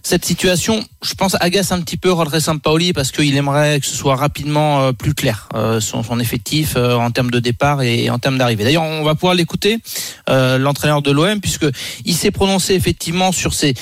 cette 0.02 0.26
situation, 0.26 0.84
je 1.02 1.14
pense, 1.14 1.36
agace 1.40 1.72
un 1.72 1.80
petit 1.80 1.96
peu 1.96 2.12
Rodré 2.12 2.38
Sampaoli 2.38 2.92
parce 2.92 3.12
qu'il 3.12 3.34
aimerait 3.34 3.80
que 3.80 3.86
ce 3.86 3.96
soit 3.96 4.14
rapidement 4.14 4.82
euh, 4.82 4.92
plus 4.92 5.14
clair 5.14 5.48
euh, 5.54 5.80
son, 5.80 6.20
effectif 6.20 6.74
euh, 6.76 6.96
en 6.96 7.10
termes 7.10 7.30
de 7.30 7.38
départ 7.38 7.80
et, 7.80 8.10
en 8.10 8.18
termes 8.18 8.36
d'arrivée. 8.36 8.64
D'ailleurs, 8.64 8.82
on 8.82 9.04
va 9.04 9.14
pouvoir 9.14 9.34
l'écouter, 9.34 9.78
l'entraîneur 10.28 11.00
de 11.00 11.10
l'OM, 11.10 11.40
puisque 11.40 11.66
il 12.04 12.14
s'est 12.14 12.30
prononcé 12.30 12.74
effectivement 12.74 13.32
sur 13.32 13.54
ces, 13.54 13.74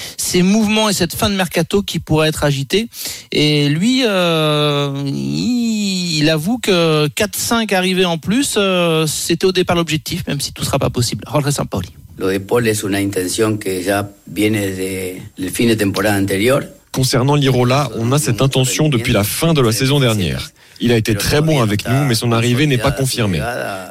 mouvements 0.43 0.89
et 0.89 0.93
cette 0.93 1.17
fin 1.17 1.31
de 1.31 1.35
mercato 1.35 1.83
qui 1.83 1.99
pourrait 1.99 2.29
être 2.29 2.45
agitée. 2.45 2.89
Et 3.33 3.69
lui, 3.69 4.05
il, 4.05 6.21
il 6.21 6.31
avoue 6.31 6.59
que 6.59 7.09
4-5 7.09 7.75
arrivées 7.75 8.05
en 8.05 8.19
plus, 8.19 8.59
c'était 9.07 9.47
au 9.47 9.53
départ 9.53 9.75
l'objectif, 9.75 10.27
même 10.27 10.41
si 10.41 10.53
tout 10.53 10.60
sera 10.65 10.79
pas 10.79 10.91
possible. 10.91 11.25
Rodré 11.27 11.53
Sampaoli. 11.53 11.91
Lo 12.19 12.29
de 12.29 12.41
Paul 12.41 12.67
es 12.67 12.85
una 12.85 13.01
intención 13.01 13.59
que 13.59 13.83
ya 13.83 14.11
viene 14.27 14.67
desde 14.67 15.23
el 15.39 15.51
fin 15.51 15.69
de 15.69 15.77
temporada 15.77 16.17
anterior. 16.17 16.69
Concernant 16.93 17.37
l'Irola, 17.37 17.89
on 17.97 18.13
a 18.13 18.19
cette 18.19 18.43
intention 18.43 18.89
depuis 18.89 19.13
la 19.13 19.23
fin 19.23 19.55
de 19.55 19.61
la 19.61 19.73
saison 19.73 20.01
dernière. 20.01 20.51
Il 20.81 20.93
a 20.93 20.97
été 20.97 21.15
très 21.15 21.41
bon 21.41 21.61
avec 21.61 21.87
nous, 21.89 22.05
mais 22.05 22.15
son 22.15 22.33
arrivée 22.33 22.67
n'est 22.67 22.79
pas 22.79 22.91
confirmée. 22.91 23.41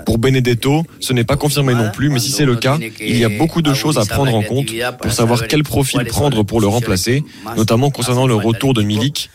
Pour 0.05 0.17
Benedetto, 0.17 0.83
ce 0.99 1.13
n'est 1.13 1.23
pas 1.23 1.37
confirmé 1.37 1.75
non 1.75 1.91
plus, 1.91 2.09
mais 2.09 2.19
si 2.19 2.31
c'est 2.31 2.45
le 2.45 2.55
cas, 2.55 2.77
il 2.99 3.17
y 3.17 3.23
a 3.23 3.29
beaucoup 3.29 3.61
de 3.61 3.73
choses 3.73 3.97
à 3.97 4.05
prendre 4.05 4.33
en 4.33 4.41
compte 4.41 4.67
pour 5.01 5.11
savoir 5.11 5.47
quel 5.47 5.63
profil 5.63 6.03
prendre 6.05 6.43
pour 6.43 6.59
le 6.59 6.67
remplacer, 6.67 7.23
notamment 7.55 7.91
concernant 7.91 8.27
le 8.27 8.35
retour 8.35 8.73
de 8.73 8.81
Milik, 8.81 9.29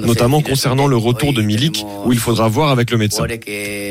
notamment 0.00 0.42
concernant 0.42 0.86
le 0.86 0.96
retour 0.96 1.32
de 1.32 1.42
Milik, 1.42 1.84
où 2.04 2.12
il 2.12 2.18
faudra 2.18 2.48
voir 2.48 2.70
avec 2.70 2.90
le 2.90 2.98
médecin. 2.98 3.26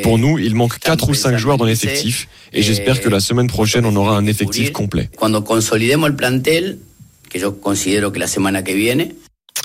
Pour 0.02 0.18
nous, 0.18 0.38
il 0.38 0.54
manque 0.54 0.78
4 0.78 1.08
ou 1.08 1.14
5 1.14 1.36
joueurs 1.36 1.56
dans 1.56 1.64
l'effectif, 1.64 2.28
et 2.52 2.62
j'espère 2.62 3.00
que 3.00 3.08
la 3.08 3.20
semaine 3.20 3.48
prochaine, 3.48 3.86
on 3.86 3.96
aura 3.96 4.16
un 4.16 4.26
effectif 4.26 4.72
complet. 4.72 5.08
Cuando 5.16 5.44
consolidemos 5.44 6.08
el 6.08 6.16
plantel, 6.16 6.78
que 7.30 7.38
yo 7.38 7.60
considero 7.60 8.12
que 8.12 8.18
la 8.18 8.26
semana 8.26 8.62
que 8.62 8.74
viene. 8.74 9.14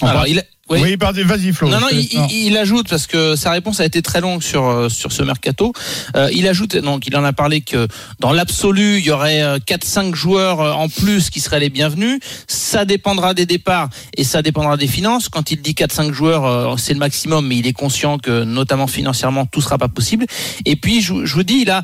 Alors, 0.02 0.28
il, 0.28 0.44
oui, 0.68 0.80
oui 0.82 1.24
vas-y 1.24 1.54
Flo. 1.54 1.70
Non, 1.70 1.80
non, 1.80 1.88
il, 1.92 2.00
il, 2.12 2.48
il, 2.48 2.58
ajoute, 2.58 2.90
parce 2.90 3.06
que 3.06 3.36
sa 3.36 3.52
réponse 3.52 3.80
a 3.80 3.86
été 3.86 4.02
très 4.02 4.20
longue 4.20 4.42
sur, 4.42 4.66
euh, 4.66 4.90
sur 4.90 5.12
ce 5.12 5.22
mercato, 5.22 5.74
euh, 6.16 6.30
il 6.34 6.48
ajoute, 6.48 6.76
donc 6.78 7.06
il 7.06 7.16
en 7.16 7.24
a 7.24 7.34
parlé 7.34 7.62
que 7.62 7.88
dans 8.20 8.34
l'absolu, 8.34 8.98
il 8.98 9.06
y 9.06 9.12
aurait 9.12 9.60
4-5 9.60 10.10
euh, 10.12 10.16
joueurs 10.16 10.62
euh, 10.62 10.72
en 10.72 10.90
plus 10.90 11.30
qui 11.30 11.40
seraient 11.40 11.60
les 11.60 11.70
bienvenus. 11.70 12.20
Ça 12.48 12.84
dépendra 12.84 13.36
des 13.36 13.46
départs 13.46 13.90
et 14.18 14.24
ça 14.24 14.42
dépendra 14.42 14.76
des 14.76 14.88
finances. 14.88 15.30
Quand 15.30 15.52
il 15.52 15.62
dit 15.62 15.74
4-5 15.74 16.12
joueurs, 16.12 16.80
c'est 16.80 16.94
le 16.94 17.00
maximum, 17.00 17.48
mais 17.48 17.58
il 17.58 17.68
est 17.68 17.74
conscient 17.74 18.18
que 18.18 18.44
notamment 18.44 18.88
financièrement, 18.88 19.46
tout 19.46 19.62
sera 19.62 19.78
pas 19.78 19.88
possible. 19.88 20.26
Et 20.66 20.76
puis, 20.76 21.02
je, 21.02 21.26
je 21.26 21.36
vous 21.36 21.44
dis, 21.44 21.60
il 21.62 21.70
a 21.70 21.84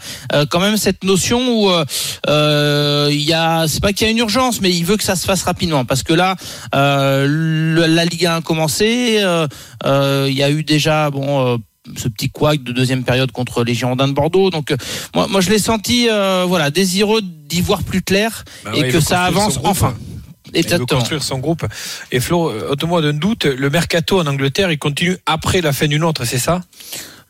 quand 0.50 0.60
même 0.60 0.78
cette 0.78 1.04
notion 1.04 1.40
où 1.56 1.72
euh, 2.28 3.10
il 3.12 3.22
y 3.22 3.34
a, 3.34 3.68
c'est 3.68 3.82
pas 3.82 3.94
qu'il 3.94 4.08
y 4.08 4.10
a 4.10 4.12
une 4.12 4.18
urgence, 4.18 4.62
mais 4.62 4.72
il 4.72 4.86
veut 4.86 4.98
que 4.98 5.04
ça 5.04 5.16
se 5.16 5.26
fasse 5.26 5.44
rapidement. 5.44 5.86
Parce 5.86 6.04
que 6.04 6.14
là, 6.14 6.36
la 6.74 8.06
Ligue 8.06 8.26
1 8.26 8.42
commence 8.42 8.71
euh, 8.82 9.48
euh, 9.86 10.28
il 10.30 10.36
y 10.36 10.44
a 10.44 10.52
eu 10.52 10.64
déjà 10.64 11.10
bon 11.10 11.46
euh, 11.46 11.58
ce 11.98 12.08
petit 12.08 12.30
couac 12.30 12.64
de 12.64 12.72
deuxième 12.72 13.04
période 13.04 13.32
contre 13.32 13.64
les 13.64 13.74
Girondins 13.74 14.08
de 14.08 14.14
Bordeaux. 14.14 14.50
Donc 14.50 14.74
moi, 15.16 15.28
moi 15.28 15.42
je 15.42 15.50
l'ai 15.50 15.60
senti 15.60 16.08
voilà 16.48 16.70
désireux 16.70 17.22
d'y 17.22 17.62
voir 17.62 17.84
plus 17.84 18.02
clair 18.02 18.44
bah 18.64 18.72
et 18.76 18.82
ouais, 18.82 18.90
que 18.90 19.00
ça 19.00 19.24
avance 19.24 19.60
enfin. 19.64 19.96
Exactement. 20.54 20.86
Il 20.86 20.94
veut 20.94 21.00
construire 21.00 21.24
son 21.24 21.40
groupe. 21.40 21.66
Et 22.12 22.20
Flo, 22.20 22.52
ôte-moi 22.70 23.02
d'un 23.02 23.14
doute, 23.14 23.46
le 23.46 23.70
mercato 23.70 24.20
en 24.20 24.28
Angleterre, 24.28 24.70
il 24.70 24.78
continue 24.78 25.18
après 25.26 25.62
la 25.62 25.72
fin 25.72 25.88
d'une 25.88 26.04
autre, 26.04 26.26
c'est 26.26 26.40
ça? 26.40 26.62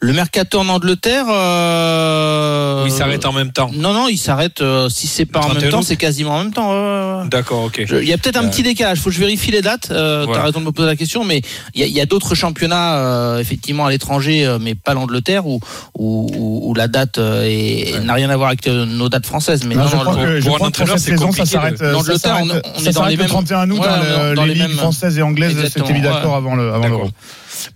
Le 0.02 0.14
mercato 0.14 0.60
en 0.60 0.68
Angleterre. 0.68 1.26
Euh... 1.30 2.84
Il 2.88 2.92
s'arrête 2.92 3.26
en 3.26 3.34
même 3.34 3.52
temps. 3.52 3.70
Non, 3.74 3.94
non, 3.94 4.08
il 4.08 4.18
s'arrête. 4.18 4.62
Euh, 4.62 4.90
si 4.90 5.06
c'est 5.06 5.28
pas 5.28 5.42
en 5.42 5.54
même 5.54 5.70
temps, 5.70 5.84
c'est 5.84 5.96
quasiment 5.96 6.32
en 6.32 6.40
même 6.40 6.54
temps. 6.54 6.72
Euh... 6.72 7.24
D'accord, 7.26 7.66
ok. 7.66 7.86
Il 7.88 8.08
y 8.08 8.14
a 8.14 8.18
peut-être 8.18 8.38
un 8.38 8.48
petit 8.48 8.64
décalage. 8.64 9.00
Faut 9.00 9.10
que 9.10 9.16
je 9.16 9.20
vérifie 9.20 9.52
les 9.52 9.62
dates. 9.62 9.90
Euh, 9.92 10.24
voilà. 10.26 10.42
T'as 10.42 10.48
raison 10.48 10.60
de 10.60 10.66
me 10.66 10.72
poser 10.72 10.88
la 10.88 10.96
question, 10.96 11.24
mais 11.24 11.44
il 11.76 11.86
y 11.86 12.00
a, 12.00 12.04
a 12.04 12.06
d'autres 12.08 12.34
championnats 12.34 12.96
euh, 12.96 13.40
effectivement 13.40 13.86
à 13.86 13.92
l'étranger, 13.92 14.58
mais 14.60 14.74
pas 14.74 14.96
l'Angleterre, 14.96 15.46
où, 15.46 15.60
où, 15.98 16.62
où, 16.64 16.74
la 16.74 16.88
date 16.88 17.20
n'a 17.20 18.14
rien 18.14 18.30
à 18.32 18.38
voir 18.38 18.50
avec 18.50 18.66
nos 18.66 19.08
dates 19.08 19.28
françaises. 19.28 19.66
Mais 19.66 19.76
non, 19.76 19.84
non, 19.84 19.88
je 19.88 19.96
crois 19.98 20.16
que, 20.16 20.40
je 20.42 20.50
crois 20.50 20.72
que 20.72 20.78
pour 20.78 20.88
cette 20.88 21.00
saison, 21.00 21.32
ça 21.32 21.46
s'arrête. 21.46 21.80
L'Angleterre, 21.80 22.40
on, 22.42 22.50
on 22.50 22.86
est 22.86 22.92
dans 22.92 23.06
les 23.06 23.18
mêmes. 23.18 23.28
31 23.28 23.70
août 23.70 23.80
ouais, 23.80 24.34
dans 24.34 24.46
les 24.46 24.56
ligues 24.56 24.78
françaises 24.78 25.20
et 25.20 25.22
anglaises. 25.22 25.56
C'était 25.72 25.94
mis 25.94 26.02
d'accord 26.02 26.36
avant 26.36 26.56
le 26.56 26.74
avant 26.74 26.88
l'Euro. 26.88 27.10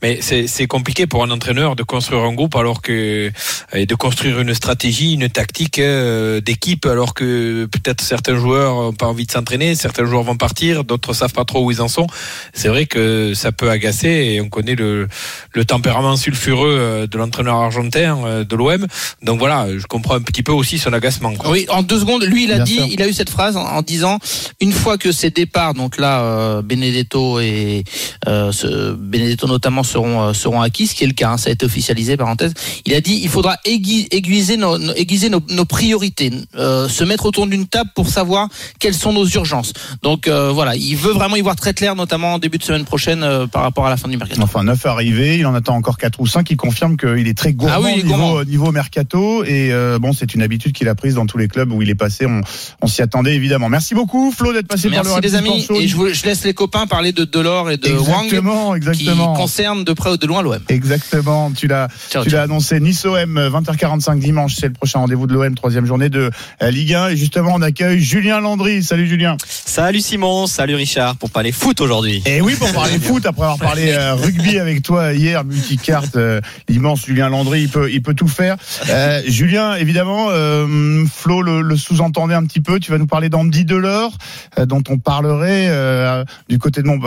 Mais 0.01 0.19
c'est 0.21 0.67
compliqué 0.67 1.07
pour 1.07 1.23
un 1.23 1.31
entraîneur 1.31 1.75
de 1.75 1.83
construire 1.83 2.21
un 2.23 2.33
groupe 2.33 2.55
alors 2.55 2.81
que 2.81 3.31
et 3.73 3.85
de 3.85 3.95
construire 3.95 4.39
une 4.39 4.53
stratégie, 4.53 5.13
une 5.13 5.29
tactique 5.29 5.79
euh, 5.79 6.41
d'équipe 6.41 6.85
alors 6.85 7.13
que 7.13 7.65
peut-être 7.65 8.01
certains 8.01 8.35
joueurs 8.35 8.75
n'ont 8.75 8.93
pas 8.93 9.07
envie 9.07 9.25
de 9.25 9.31
s'entraîner, 9.31 9.75
certains 9.75 10.05
joueurs 10.05 10.23
vont 10.23 10.37
partir, 10.37 10.83
d'autres 10.83 11.13
savent 11.13 11.33
pas 11.33 11.45
trop 11.45 11.63
où 11.65 11.71
ils 11.71 11.81
en 11.81 11.87
sont. 11.87 12.07
C'est 12.53 12.67
vrai 12.67 12.85
que 12.85 13.33
ça 13.33 13.51
peut 13.51 13.69
agacer 13.69 14.07
et 14.09 14.41
on 14.41 14.49
connaît 14.49 14.75
le, 14.75 15.07
le 15.53 15.65
tempérament 15.65 16.15
sulfureux 16.15 17.07
de 17.09 17.17
l'entraîneur 17.17 17.55
argentin 17.55 18.43
de 18.47 18.55
l'OM. 18.55 18.85
Donc 19.21 19.39
voilà, 19.39 19.67
je 19.77 19.85
comprends 19.87 20.15
un 20.15 20.21
petit 20.21 20.43
peu 20.43 20.51
aussi 20.51 20.77
son 20.77 20.93
agacement. 20.93 21.33
Quoi. 21.33 21.51
Oui, 21.51 21.65
en 21.69 21.83
deux 21.83 21.99
secondes, 21.99 22.23
lui 22.23 22.45
il 22.45 22.51
a 22.51 22.55
Bien 22.55 22.63
dit, 22.63 22.75
sûr. 22.75 22.85
il 22.89 23.01
a 23.01 23.07
eu 23.07 23.13
cette 23.13 23.29
phrase 23.29 23.57
en, 23.57 23.65
en, 23.65 23.81
disant 23.81 24.19
une 24.61 24.71
fois 24.71 24.97
que 24.97 25.11
ces 25.11 25.29
départs, 25.29 25.73
donc 25.73 25.97
là 25.97 26.21
euh, 26.21 26.61
Benedetto 26.61 27.39
et 27.39 27.83
euh, 28.27 28.51
ce, 28.51 28.93
Benedetto 28.93 29.47
notamment 29.47 29.64
seront 29.83 30.21
euh, 30.21 30.33
seront 30.33 30.61
acquis, 30.61 30.87
ce 30.87 30.95
qui 30.95 31.03
est 31.03 31.07
le 31.07 31.13
cas, 31.13 31.31
hein, 31.31 31.37
ça 31.37 31.49
a 31.49 31.53
été 31.53 31.65
officialisé 31.65 32.17
parenthèse. 32.17 32.53
Il 32.85 32.93
a 32.93 33.01
dit 33.01 33.19
il 33.23 33.29
faudra 33.29 33.57
aiguiser, 33.65 34.07
aiguiser 34.15 34.57
nos, 34.57 34.77
aiguiser 34.93 35.29
nos, 35.29 35.41
nos 35.49 35.65
priorités, 35.65 36.31
euh, 36.55 36.87
se 36.87 37.03
mettre 37.03 37.25
autour 37.25 37.47
d'une 37.47 37.67
table 37.67 37.89
pour 37.95 38.09
savoir 38.09 38.49
quelles 38.79 38.93
sont 38.93 39.13
nos 39.13 39.25
urgences. 39.27 39.73
Donc 40.01 40.27
euh, 40.27 40.51
voilà, 40.51 40.75
il 40.75 40.95
veut 40.95 41.13
vraiment 41.13 41.35
y 41.35 41.41
voir 41.41 41.55
très 41.55 41.73
clair, 41.73 41.95
notamment 41.95 42.33
en 42.33 42.39
début 42.39 42.57
de 42.57 42.63
semaine 42.63 42.85
prochaine 42.85 43.23
euh, 43.23 43.47
par 43.47 43.61
rapport 43.61 43.85
à 43.85 43.89
la 43.89 43.97
fin 43.97 44.07
du 44.07 44.17
mercato. 44.17 44.41
Enfin, 44.41 44.63
neuf 44.63 44.85
arrivés, 44.85 45.37
il 45.37 45.45
en 45.45 45.55
attend 45.55 45.75
encore 45.75 45.97
quatre 45.97 46.19
ou 46.19 46.27
cinq. 46.27 46.49
Il 46.49 46.57
confirme 46.57 46.97
qu'il 46.97 47.27
est 47.27 47.37
très 47.37 47.53
gourmand, 47.53 47.75
ah 47.77 47.81
oui, 47.81 47.95
niveau, 47.97 48.07
gourmand. 48.09 48.43
niveau 48.43 48.71
mercato. 48.71 49.43
Et 49.43 49.71
euh, 49.71 49.99
bon, 49.99 50.13
c'est 50.13 50.33
une 50.33 50.41
habitude 50.41 50.73
qu'il 50.73 50.87
a 50.89 50.95
prise 50.95 51.15
dans 51.15 51.25
tous 51.25 51.37
les 51.37 51.47
clubs 51.47 51.71
où 51.71 51.81
il 51.81 51.89
est 51.89 51.95
passé. 51.95 52.25
On, 52.25 52.41
on 52.81 52.87
s'y 52.87 53.01
attendait 53.01 53.35
évidemment. 53.35 53.69
Merci 53.69 53.95
beaucoup, 53.95 54.31
Flo, 54.31 54.53
d'être 54.53 54.67
passé 54.67 54.89
Merci 54.89 55.09
par 55.09 55.21
le 55.21 55.27
les 55.27 55.35
amis. 55.35 55.65
Et 55.75 55.87
je, 55.87 55.95
vous, 55.95 56.09
je, 56.13 56.25
laisse 56.25 56.43
les 56.43 56.53
copains 56.53 56.87
parler 56.87 57.11
de 57.11 57.25
Delors 57.25 57.71
et 57.71 57.77
de 57.77 57.87
exactement, 57.87 58.69
Wang, 58.69 58.77
exactement. 58.77 59.33
qui 59.33 59.41
concernent 59.55 59.85
de 59.85 59.93
près 59.93 60.09
ou 60.09 60.17
de 60.17 60.27
loin 60.27 60.41
l'OM. 60.41 60.59
Exactement. 60.67 61.49
Tu 61.51 61.67
l'as, 61.67 61.87
tu 62.09 62.29
l'as 62.29 62.41
annoncé. 62.41 62.81
Nice 62.81 63.05
OM 63.05 63.39
20h45 63.39 64.19
dimanche, 64.19 64.55
c'est 64.55 64.67
le 64.67 64.73
prochain 64.73 64.99
rendez-vous 64.99 65.27
de 65.27 65.33
l'OM, 65.33 65.55
troisième 65.55 65.85
journée 65.85 66.09
de 66.09 66.29
Ligue 66.61 66.93
1. 66.93 67.09
Et 67.09 67.15
justement, 67.15 67.51
on 67.53 67.61
accueille 67.61 68.01
Julien 68.01 68.41
Landry. 68.41 68.83
Salut 68.83 69.07
Julien. 69.07 69.37
Salut 69.47 70.01
Simon, 70.01 70.45
salut 70.47 70.75
Richard, 70.75 71.15
pour 71.15 71.29
parler 71.29 71.53
foot 71.53 71.79
aujourd'hui. 71.79 72.21
Et 72.25 72.41
oui, 72.41 72.55
pour 72.55 72.69
parler 72.73 72.99
foot, 72.99 73.25
après 73.25 73.43
avoir 73.43 73.57
parlé 73.57 73.91
euh, 73.91 74.15
rugby 74.15 74.59
avec 74.59 74.83
toi 74.83 75.13
hier, 75.13 75.45
multicarte, 75.45 76.17
euh, 76.17 76.41
l'immense 76.67 77.05
Julien 77.05 77.29
Landry, 77.29 77.61
il 77.61 77.69
peut, 77.69 77.89
il 77.89 78.01
peut 78.01 78.13
tout 78.13 78.27
faire. 78.27 78.57
Euh, 78.89 79.21
Julien, 79.25 79.75
évidemment, 79.75 80.27
euh, 80.31 81.05
Flo 81.05 81.41
le, 81.41 81.61
le, 81.61 81.77
sous-entendait 81.77 82.35
un 82.35 82.43
petit 82.43 82.61
peu. 82.61 82.81
Tu 82.81 82.91
vas 82.91 82.97
nous 82.97 83.07
parler 83.07 83.29
d'Andy 83.29 83.63
Delors, 83.63 84.17
euh, 84.59 84.65
dont 84.65 84.83
on 84.89 84.97
parlerait 84.97 85.67
euh, 85.69 86.25
du 86.49 86.59
côté 86.59 86.81
de 86.81 86.87
mon 86.87 86.99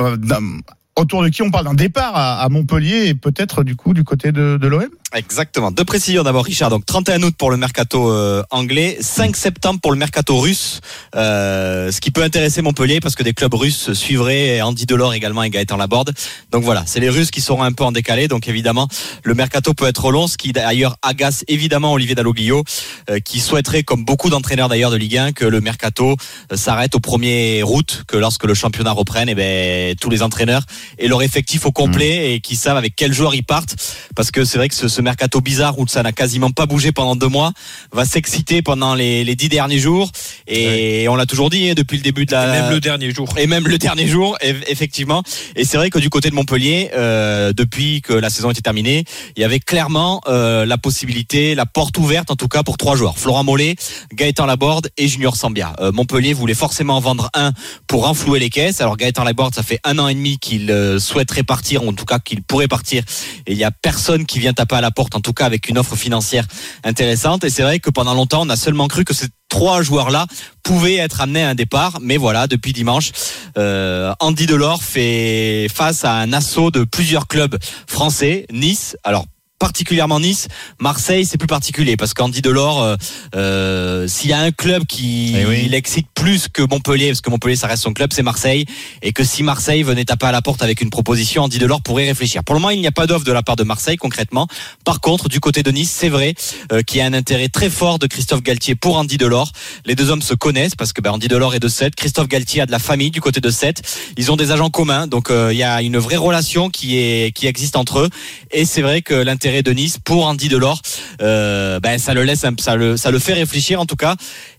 autour 0.99 1.23
de 1.23 1.29
qui 1.29 1.43
on 1.43 1.51
parle 1.51 1.65
d'un 1.65 1.75
départ 1.75 2.15
à, 2.15 2.41
à, 2.43 2.49
Montpellier 2.49 3.07
et 3.07 3.15
peut-être 3.15 3.63
du 3.63 3.77
coup 3.77 3.95
du 3.95 4.05
côté 4.05 4.33
de, 4.33 4.59
de 4.61 4.67
l'OM 4.69 4.89
Exactement. 5.15 5.71
Deux 5.71 5.85
précisions 5.85 6.23
d'abord, 6.23 6.45
Richard. 6.45 6.69
Donc 6.69 6.85
31 6.85 7.23
août 7.23 7.35
pour 7.39 7.51
le 7.51 7.57
mercato 7.57 8.11
euh, 8.11 8.43
anglais, 8.51 8.99
5 9.01 9.37
septembre 9.37 9.81
pour 9.81 9.91
le 9.91 9.97
mercato 9.97 10.37
russe. 10.37 10.83
Euh, 11.17 11.91
ce 11.91 12.01
qui 12.03 12.11
peut 12.11 12.23
intéresser 12.23 12.61
Montpellier 12.61 13.01
parce 13.01 13.15
que 13.15 13.23
des 13.23 13.33
clubs 13.33 13.55
russes 13.55 13.95
suivraient 13.95 14.61
Andy 14.61 14.85
Delors 14.85 15.15
également 15.15 15.43
et 15.43 15.49
Gaëtan 15.49 15.79
Laborde. 15.79 16.13
Donc 16.51 16.63
voilà, 16.63 16.83
c'est 16.85 17.01
les 17.01 17.09
Russes 17.09 17.31
qui 17.31 17.41
seront 17.41 17.63
un 17.63 17.73
peu 17.73 17.85
en 17.85 17.93
décalé. 17.93 18.29
Donc 18.29 18.49
évidemment, 18.49 18.87
le 19.23 19.35
mercato 19.35 19.73
peut 19.73 19.87
être 19.87 20.11
long, 20.11 20.27
ce 20.27 20.37
qui 20.37 20.53
d'ailleurs 20.53 20.97
agace 21.01 21.43
évidemment 21.49 21.95
Olivier 21.95 22.15
Dalloglio, 22.15 22.65
euh, 23.09 23.19
qui 23.19 23.41
souhaiterait, 23.41 23.85
comme 23.85 24.05
beaucoup 24.05 24.29
d'entraîneurs 24.29 24.69
d'ailleurs 24.69 24.91
de 24.91 24.97
Ligue 24.97 25.17
1, 25.17 25.33
que 25.33 25.47
le 25.47 25.63
mercato 25.63 26.17
s'arrête 26.55 26.95
au 26.95 27.01
1er 27.01 27.63
août, 27.63 28.05
que 28.07 28.19
lorsque 28.19 28.45
le 28.45 28.53
championnat 28.53 28.93
reprenne, 28.93 29.31
et 29.31 29.35
ben 29.35 29.97
tous 29.97 30.11
les 30.11 30.23
entraîneurs 30.23 30.65
aient 30.99 31.09
leur 31.09 31.23
effectif 31.23 31.67
au 31.67 31.73
complet 31.73 32.19
mmh. 32.19 32.33
et 32.33 32.41
qui 32.41 32.57
savent 32.57 32.77
avec 32.77 32.97
quels 32.97 33.13
joueurs 33.13 33.35
ils 33.35 33.45
partent. 33.45 33.77
Parce 34.15 34.31
que 34.31 34.45
c'est 34.45 34.59
vrai 34.59 34.69
que 34.69 34.75
ce, 34.75 34.89
ce 34.89 35.01
mercato 35.01 35.41
bizarre 35.41 35.79
où 35.79 35.87
ça 35.87 36.03
n'a 36.03 36.13
quasiment 36.13 36.51
pas 36.51 36.67
bougé 36.67 36.93
pendant 36.93 37.17
deux 37.17 37.29
mois 37.29 37.53
va 37.93 38.05
s'exciter 38.05 38.63
pendant 38.63 38.95
les, 38.95 39.25
les, 39.25 39.35
dix 39.35 39.49
derniers 39.49 39.79
jours 39.79 40.11
et 40.47 41.03
ouais. 41.03 41.09
on 41.09 41.17
l'a 41.17 41.27
toujours 41.27 41.51
dit 41.51 41.71
hein, 41.71 41.75
depuis 41.77 41.97
le 41.97 42.03
début 42.03 42.27
de 42.27 42.33
la 42.33 42.49
et 42.49 42.61
même 42.61 42.71
le 42.71 42.81
dernier 42.81 43.11
jour 43.13 43.29
et 43.37 43.47
même 43.47 43.69
le 43.69 43.79
dernier 43.79 44.07
jour 44.07 44.37
effectivement 44.67 45.23
et 45.57 45.65
c'est 45.65 45.77
vrai 45.77 45.91
que 45.91 45.99
du 45.99 46.11
côté 46.11 46.31
de 46.31 46.35
Montpellier 46.35 46.91
euh, 46.95 47.53
depuis 47.53 48.03
que 48.03 48.13
la 48.13 48.31
saison 48.31 48.51
était 48.51 48.61
terminée 48.61 49.05
il 49.37 49.41
y 49.41 49.45
avait 49.45 49.61
clairement 49.61 50.21
euh, 50.29 50.67
la 50.67 50.79
possibilité 50.79 51.55
la 51.55 51.67
porte 51.67 51.99
ouverte 51.99 52.31
en 52.31 52.37
tout 52.37 52.49
cas 52.49 52.63
pour 52.63 52.77
trois 52.77 52.97
joueurs 52.97 53.19
Florent 53.19 53.45
Mollet 53.45 53.77
Gaëtan 54.13 54.47
Laborde 54.47 54.91
et 54.97 55.09
Junior 55.09 55.37
Sambia 55.37 55.75
euh, 55.81 55.93
Montpellier 55.93 56.33
voulait 56.33 56.55
forcément 56.55 56.97
en 56.97 57.01
vendre 57.01 57.31
un 57.35 57.53
pour 57.87 58.05
renflouer 58.05 58.41
les 58.41 58.51
caisses 58.51 58.81
alors 58.81 58.97
Gaëtan 58.97 59.25
Laborde 59.25 59.55
ça 59.55 59.63
fait 59.63 59.81
un 59.85 59.99
an 59.99 60.09
et 60.09 60.15
demi 60.15 60.39
qu'il 60.39 60.71
euh, 60.79 60.99
souhaiterait 60.99 61.43
partir 61.43 61.83
en 61.83 61.93
tout 61.93 62.05
cas 62.05 62.19
qu'il 62.19 62.43
pourrait 62.43 62.69
partir 62.69 63.03
et 63.47 63.53
il 63.53 63.59
y 63.59 63.65
a 63.65 63.71
personne 63.71 64.27
qui 64.27 64.39
vient 64.39 64.53
taper 64.53 64.77
à 64.77 64.81
la 64.81 64.91
porte, 64.91 65.15
en 65.17 65.21
tout 65.21 65.33
cas 65.33 65.47
avec 65.47 65.69
une 65.69 65.79
offre 65.79 65.97
financière 65.97 66.47
intéressante. 66.85 67.45
Et 67.45 67.51
c'est 67.51 67.63
vrai 67.63 67.81
que 67.81 67.91
pendant 67.91 68.15
longtemps, 68.15 68.43
on 68.43 68.49
a 68.49 68.57
seulement 68.57 68.89
cru 68.89 69.05
que 69.05 69.15
ces 69.15 69.27
trois 69.49 69.83
joueurs-là 69.83 70.27
pouvaient 70.63 70.97
être 70.97 71.21
amenés 71.21 71.43
à 71.43 71.51
un 71.51 71.55
départ. 71.55 71.99
Mais 72.01 72.17
voilà, 72.17 72.47
depuis 72.47 72.73
dimanche, 72.73 73.13
euh, 73.57 74.13
Andy 74.21 74.47
Delors 74.47 74.83
fait 74.83 75.69
face 75.73 76.05
à 76.05 76.13
un 76.13 76.33
assaut 76.33 76.71
de 76.71 76.85
plusieurs 76.85 77.27
clubs 77.27 77.59
français. 77.87 78.47
Nice, 78.53 78.97
alors 79.05 79.25
particulièrement 79.59 80.21
Nice, 80.21 80.49
Marseille 80.81 81.25
c'est 81.25 81.39
plus 81.39 81.47
particulier 81.47 81.97
parce 81.97 82.15
qu'Andy 82.15 82.43
Delors 82.43 82.83
euh, 82.83 82.97
euh, 83.35 84.09
s'il 84.09 84.31
y 84.31 84.33
a 84.33 84.41
un 84.41 84.51
club 84.53 84.87
qui 84.87 85.35
Eh 85.37 85.47
oui. 85.47 85.69
l'excite 85.69 86.07
plus 86.15 86.49
que 86.49 86.63
Montpellier 86.63 87.09
parce 87.09 87.21
que 87.21 87.31
Montpellier 87.31 87.57
ça 87.57 87.67
reste 87.67 87.83
son 87.83 87.93
club 87.93 88.11
c'est 88.13 88.23
Marseille 88.23 88.65
et 89.03 89.13
que 89.13 89.25
si 89.25 89.43
Marseille 89.43 89.83
venait 89.83 90.05
taper 90.05 90.27
à 90.27 90.33
la 90.33 90.43
porte 90.43 90.63
avec 90.63 90.81
une 90.81 90.91
proposition 90.91 91.43
Andy 91.45 91.59
Delors 91.59 91.83
pourrait 91.83 92.07
réfléchir. 92.07 92.45
Pour 92.45 92.55
le 92.55 92.61
moment 92.61 92.71
il 92.71 92.81
n'y 92.81 92.87
a 92.87 92.93
pas 92.93 93.07
d'offre 93.07 93.25
de 93.25 93.33
la 93.33 93.43
part 93.43 93.57
de 93.57 93.65
Marseille 93.65 93.97
concrètement. 93.97 94.47
Par 94.85 95.01
contre 95.01 95.29
du 95.29 95.41
côté 95.41 95.63
de 95.63 95.71
Nice 95.71 95.91
c'est 95.91 96.09
vrai 96.09 96.35
euh, 96.73 96.83
qu'il 96.83 96.99
y 96.99 97.01
a 97.01 97.07
un 97.07 97.15
intérêt 97.15 97.49
très 97.49 97.71
fort 97.71 97.99
de 97.99 98.07
Christophe 98.07 98.43
Galtier 98.43 98.75
pour 98.75 98.97
Andy 98.97 99.17
Delors. 99.19 99.51
Les 99.87 99.95
deux 99.95 100.11
hommes 100.11 100.23
se 100.23 100.35
connaissent 100.35 100.77
parce 100.77 100.93
que 100.93 101.01
ben, 101.01 101.11
Andy 101.11 101.29
Delors 101.29 101.55
est 101.55 101.61
de 101.61 101.69
7 101.69 101.95
Christophe 101.97 102.29
Galtier 102.29 102.63
a 102.63 102.67
de 102.67 102.73
la 102.73 102.79
famille 102.79 103.11
du 103.11 103.21
côté 103.21 103.41
de 103.41 103.51
7 103.51 103.83
ils 104.17 104.31
ont 104.31 104.37
des 104.37 104.53
agents 104.53 104.71
communs 104.71 105.07
donc 105.07 105.31
euh, 105.31 105.53
il 105.53 105.59
y 105.59 105.63
a 105.65 105.83
une 105.83 105.99
vraie 105.99 106.17
relation 106.17 106.71
qui 106.71 106.99
est 106.99 107.33
qui 107.35 107.47
existe 107.47 107.77
entre 107.77 108.01
eux. 108.01 108.09
Et 108.51 108.65
c'est 108.65 108.83
vrai 108.83 109.03
que 109.03 109.15
l'intérêt 109.15 109.48
l'intérêt 109.49 109.63
de 109.63 109.73
Nice 109.73 109.99
pour 110.05 110.27
Andy 110.27 110.49
Delors. 110.49 110.83
Euh, 111.23 111.81
ben 111.81 111.99
ça 111.99 112.13
le 112.13 112.23
laisse, 112.23 112.45
ça 112.59 112.77
le, 112.77 112.99
ça 112.99 113.11
le 113.11 113.19
fait 113.19 113.33
réfléchir 113.33 113.81
en 113.81 113.87
tout 113.87 113.97
cas. 113.97 114.15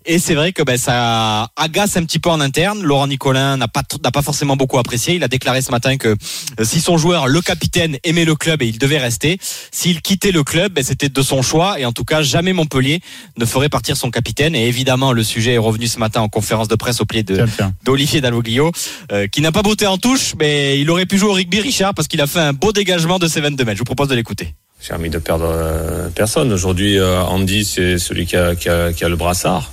Et 0.06 0.18
c'est 0.18 0.34
vrai 0.34 0.52
que 0.52 0.64
ben 0.64 0.78
ça 0.78 1.50
agace 1.56 1.96
un 1.96 2.04
petit 2.04 2.18
peu 2.18 2.32
en 2.32 2.40
interne. 2.40 2.82
Laurent 2.82 3.06
Nicolin 3.06 3.58
n'a 3.58 3.68
pas 3.68 3.84
n'a 4.04 4.10
pas 4.10 4.24
forcément 4.24 4.56
beaucoup 4.56 4.80
apprécié. 4.80 5.14
Il 5.14 5.24
a 5.24 5.28
déclaré 5.28 5.62
ce 5.62 5.70
matin 5.70 5.98
que 5.98 6.08
euh, 6.08 6.64
si 6.64 6.82
son 6.82 6.98
joueur, 6.98 7.28
le 7.28 7.40
capitaine, 7.42 7.98
aimait 8.04 8.26
le 8.26 8.34
club 8.34 8.64
et 8.64 8.68
il 8.68 8.80
devait 8.80 8.98
rester, 8.98 9.38
s'il 9.72 10.02
quittait 10.02 10.32
le 10.32 10.44
club, 10.44 10.74
ben, 10.74 10.84
c'était 10.84 11.10
de 11.10 11.22
son 11.22 11.44
choix. 11.44 11.80
Et 11.80 11.86
en 11.86 11.92
tout 11.92 12.04
cas, 12.04 12.24
jamais 12.24 12.54
Montpellier 12.54 13.02
ne 13.38 13.46
ferait 13.46 13.70
partir 13.70 13.96
son 13.96 14.10
capitaine. 14.10 14.56
Et 14.56 14.68
évidemment, 14.68 15.14
le 15.14 15.22
sujet 15.22 15.54
est 15.54 15.60
revenu 15.60 15.86
ce 15.86 16.00
matin 16.00 16.22
en 16.22 16.30
conférence 16.30 16.68
de 16.68 16.76
presse 16.76 17.00
au 17.00 17.06
pied 17.06 17.22
de 17.22 17.46
d'Olivier 17.84 18.22
Dalloglio, 18.22 18.72
euh, 19.12 19.28
qui 19.28 19.42
n'a 19.42 19.52
pas 19.52 19.62
botté 19.62 19.86
en 19.86 20.00
touche, 20.00 20.34
mais 20.40 20.80
il 20.80 20.90
aurait 20.90 21.06
pu 21.06 21.20
jouer 21.20 21.30
au 21.30 21.34
rugby 21.34 21.60
Richard 21.60 21.94
parce 21.94 22.08
qu'il 22.08 22.22
a 22.22 22.26
fait 22.26 22.40
un 22.40 22.54
beau 22.54 22.72
dégagement 22.72 23.20
de 23.20 23.28
ses 23.28 23.42
22 23.42 23.64
mètres. 23.66 23.76
Je 23.76 23.82
vous 23.82 23.86
propose 23.86 24.08
de 24.08 24.16
l'écouter. 24.16 24.56
J'ai 24.82 24.94
envie 24.94 25.10
de 25.10 25.18
perdre 25.20 25.46
euh, 25.48 26.10
personne. 26.10 26.52
Aujourd'hui, 26.54 26.98
euh, 26.98 27.22
Andy, 27.22 27.66
c'est 27.66 27.98
celui 27.98 28.26
qui 28.26 28.36
a, 28.38 28.54
le 28.54 29.16
brassard. 29.16 29.72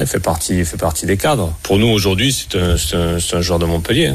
Il 0.00 0.06
fait 0.06 0.20
partie, 0.20 0.58
il 0.58 0.64
fait 0.66 0.76
partie 0.76 1.06
des 1.06 1.16
cadres. 1.16 1.54
Pour 1.62 1.78
nous, 1.78 1.86
aujourd'hui, 1.88 2.32
c'est 2.32 2.58
un, 2.58 2.74
un- 2.74 3.18
c'est 3.20 3.36
un 3.36 3.40
joueur 3.40 3.58
de 3.58 3.64
Montpellier. 3.66 4.12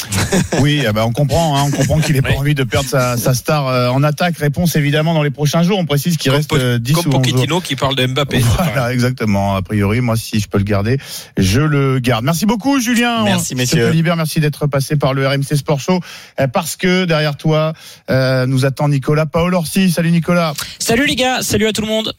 Oui, 0.60 0.82
bah 0.94 1.06
on 1.06 1.12
comprend, 1.12 1.56
hein, 1.56 1.62
on 1.66 1.70
comprend 1.70 1.98
qu'il 2.00 2.14
n'ait 2.14 2.22
pas 2.22 2.34
envie 2.36 2.54
de 2.54 2.64
perdre 2.64 2.88
sa, 2.88 3.16
sa 3.16 3.32
star 3.34 3.66
euh, 3.66 3.88
en 3.88 4.02
attaque. 4.02 4.36
Réponse 4.38 4.76
évidemment 4.76 5.14
dans 5.14 5.22
les 5.22 5.30
prochains 5.30 5.62
jours. 5.62 5.78
On 5.78 5.86
précise 5.86 6.16
qu'il 6.16 6.30
reste 6.30 6.52
euh, 6.52 6.78
10 6.78 6.92
Comme 6.92 7.04
ou 7.06 7.08
11 7.08 7.12
jours. 7.12 7.22
Pochettino 7.22 7.60
qui 7.60 7.76
parle 7.76 7.96
de 7.96 8.06
Mbappé. 8.06 8.38
Voilà, 8.40 8.92
exactement. 8.92 9.56
A 9.56 9.62
priori, 9.62 10.00
moi, 10.00 10.16
si 10.16 10.38
je 10.40 10.48
peux 10.48 10.58
le 10.58 10.64
garder, 10.64 10.98
je 11.38 11.60
le 11.60 11.98
garde. 11.98 12.24
Merci 12.24 12.44
beaucoup, 12.46 12.80
Julien. 12.80 13.24
Merci, 13.24 13.54
messieurs. 13.54 13.90
libère. 13.90 14.16
Merci 14.16 14.40
d'être 14.40 14.66
passé 14.66 14.96
par 14.96 15.14
le 15.14 15.26
RMC 15.26 15.56
Sport 15.56 15.80
Show. 15.80 16.00
euh, 16.40 16.46
Parce 16.46 16.76
que 16.76 17.04
derrière 17.06 17.36
toi, 17.36 17.72
euh, 18.10 18.46
nous 18.46 18.64
attend 18.66 18.88
Nicolas 18.88 19.26
Paolorsi. 19.26 19.90
Salut, 19.90 20.10
Nicolas. 20.10 20.52
Salut 20.78 21.06
les 21.06 21.16
gars, 21.16 21.40
salut 21.42 21.66
à 21.66 21.72
tout 21.72 21.82
le 21.82 21.88
monde. 21.88 22.12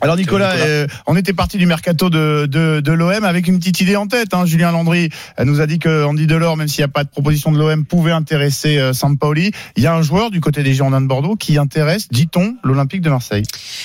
Alors 0.00 0.16
Nicolas, 0.16 0.52
euh, 0.52 0.86
on 1.08 1.16
était 1.16 1.32
parti 1.32 1.58
du 1.58 1.66
mercato 1.66 2.08
de, 2.08 2.46
de, 2.46 2.78
de 2.78 2.92
l'OM 2.92 3.24
avec 3.24 3.48
une 3.48 3.58
petite 3.58 3.80
idée 3.80 3.96
en 3.96 4.06
tête. 4.06 4.32
Hein. 4.32 4.46
Julien 4.46 4.70
Landry 4.70 5.08
euh, 5.40 5.44
nous 5.44 5.60
a 5.60 5.66
dit 5.66 5.80
que 5.80 6.04
Andy 6.04 6.28
Delors, 6.28 6.56
même 6.56 6.68
s'il 6.68 6.82
n'y 6.82 6.84
a 6.84 6.88
pas 6.88 6.97
de 7.04 7.08
proposition 7.08 7.52
de 7.52 7.58
l'OM, 7.58 7.84
pouvait 7.84 8.12
intéresser 8.12 8.78
euh, 8.78 8.92
Sampaoli. 8.92 9.52
Il 9.76 9.82
y 9.82 9.86
a 9.86 9.94
un 9.94 10.02
joueur 10.02 10.30
du 10.30 10.40
côté 10.40 10.62
des 10.62 10.74
Girondins 10.74 11.00
de 11.00 11.06
Bordeaux 11.06 11.36
qui 11.36 11.58
intéresse, 11.58 12.08
dit-on, 12.10 12.56
l'Olympique 12.62 13.02
de 13.02 13.10
Marseille. 13.10 13.44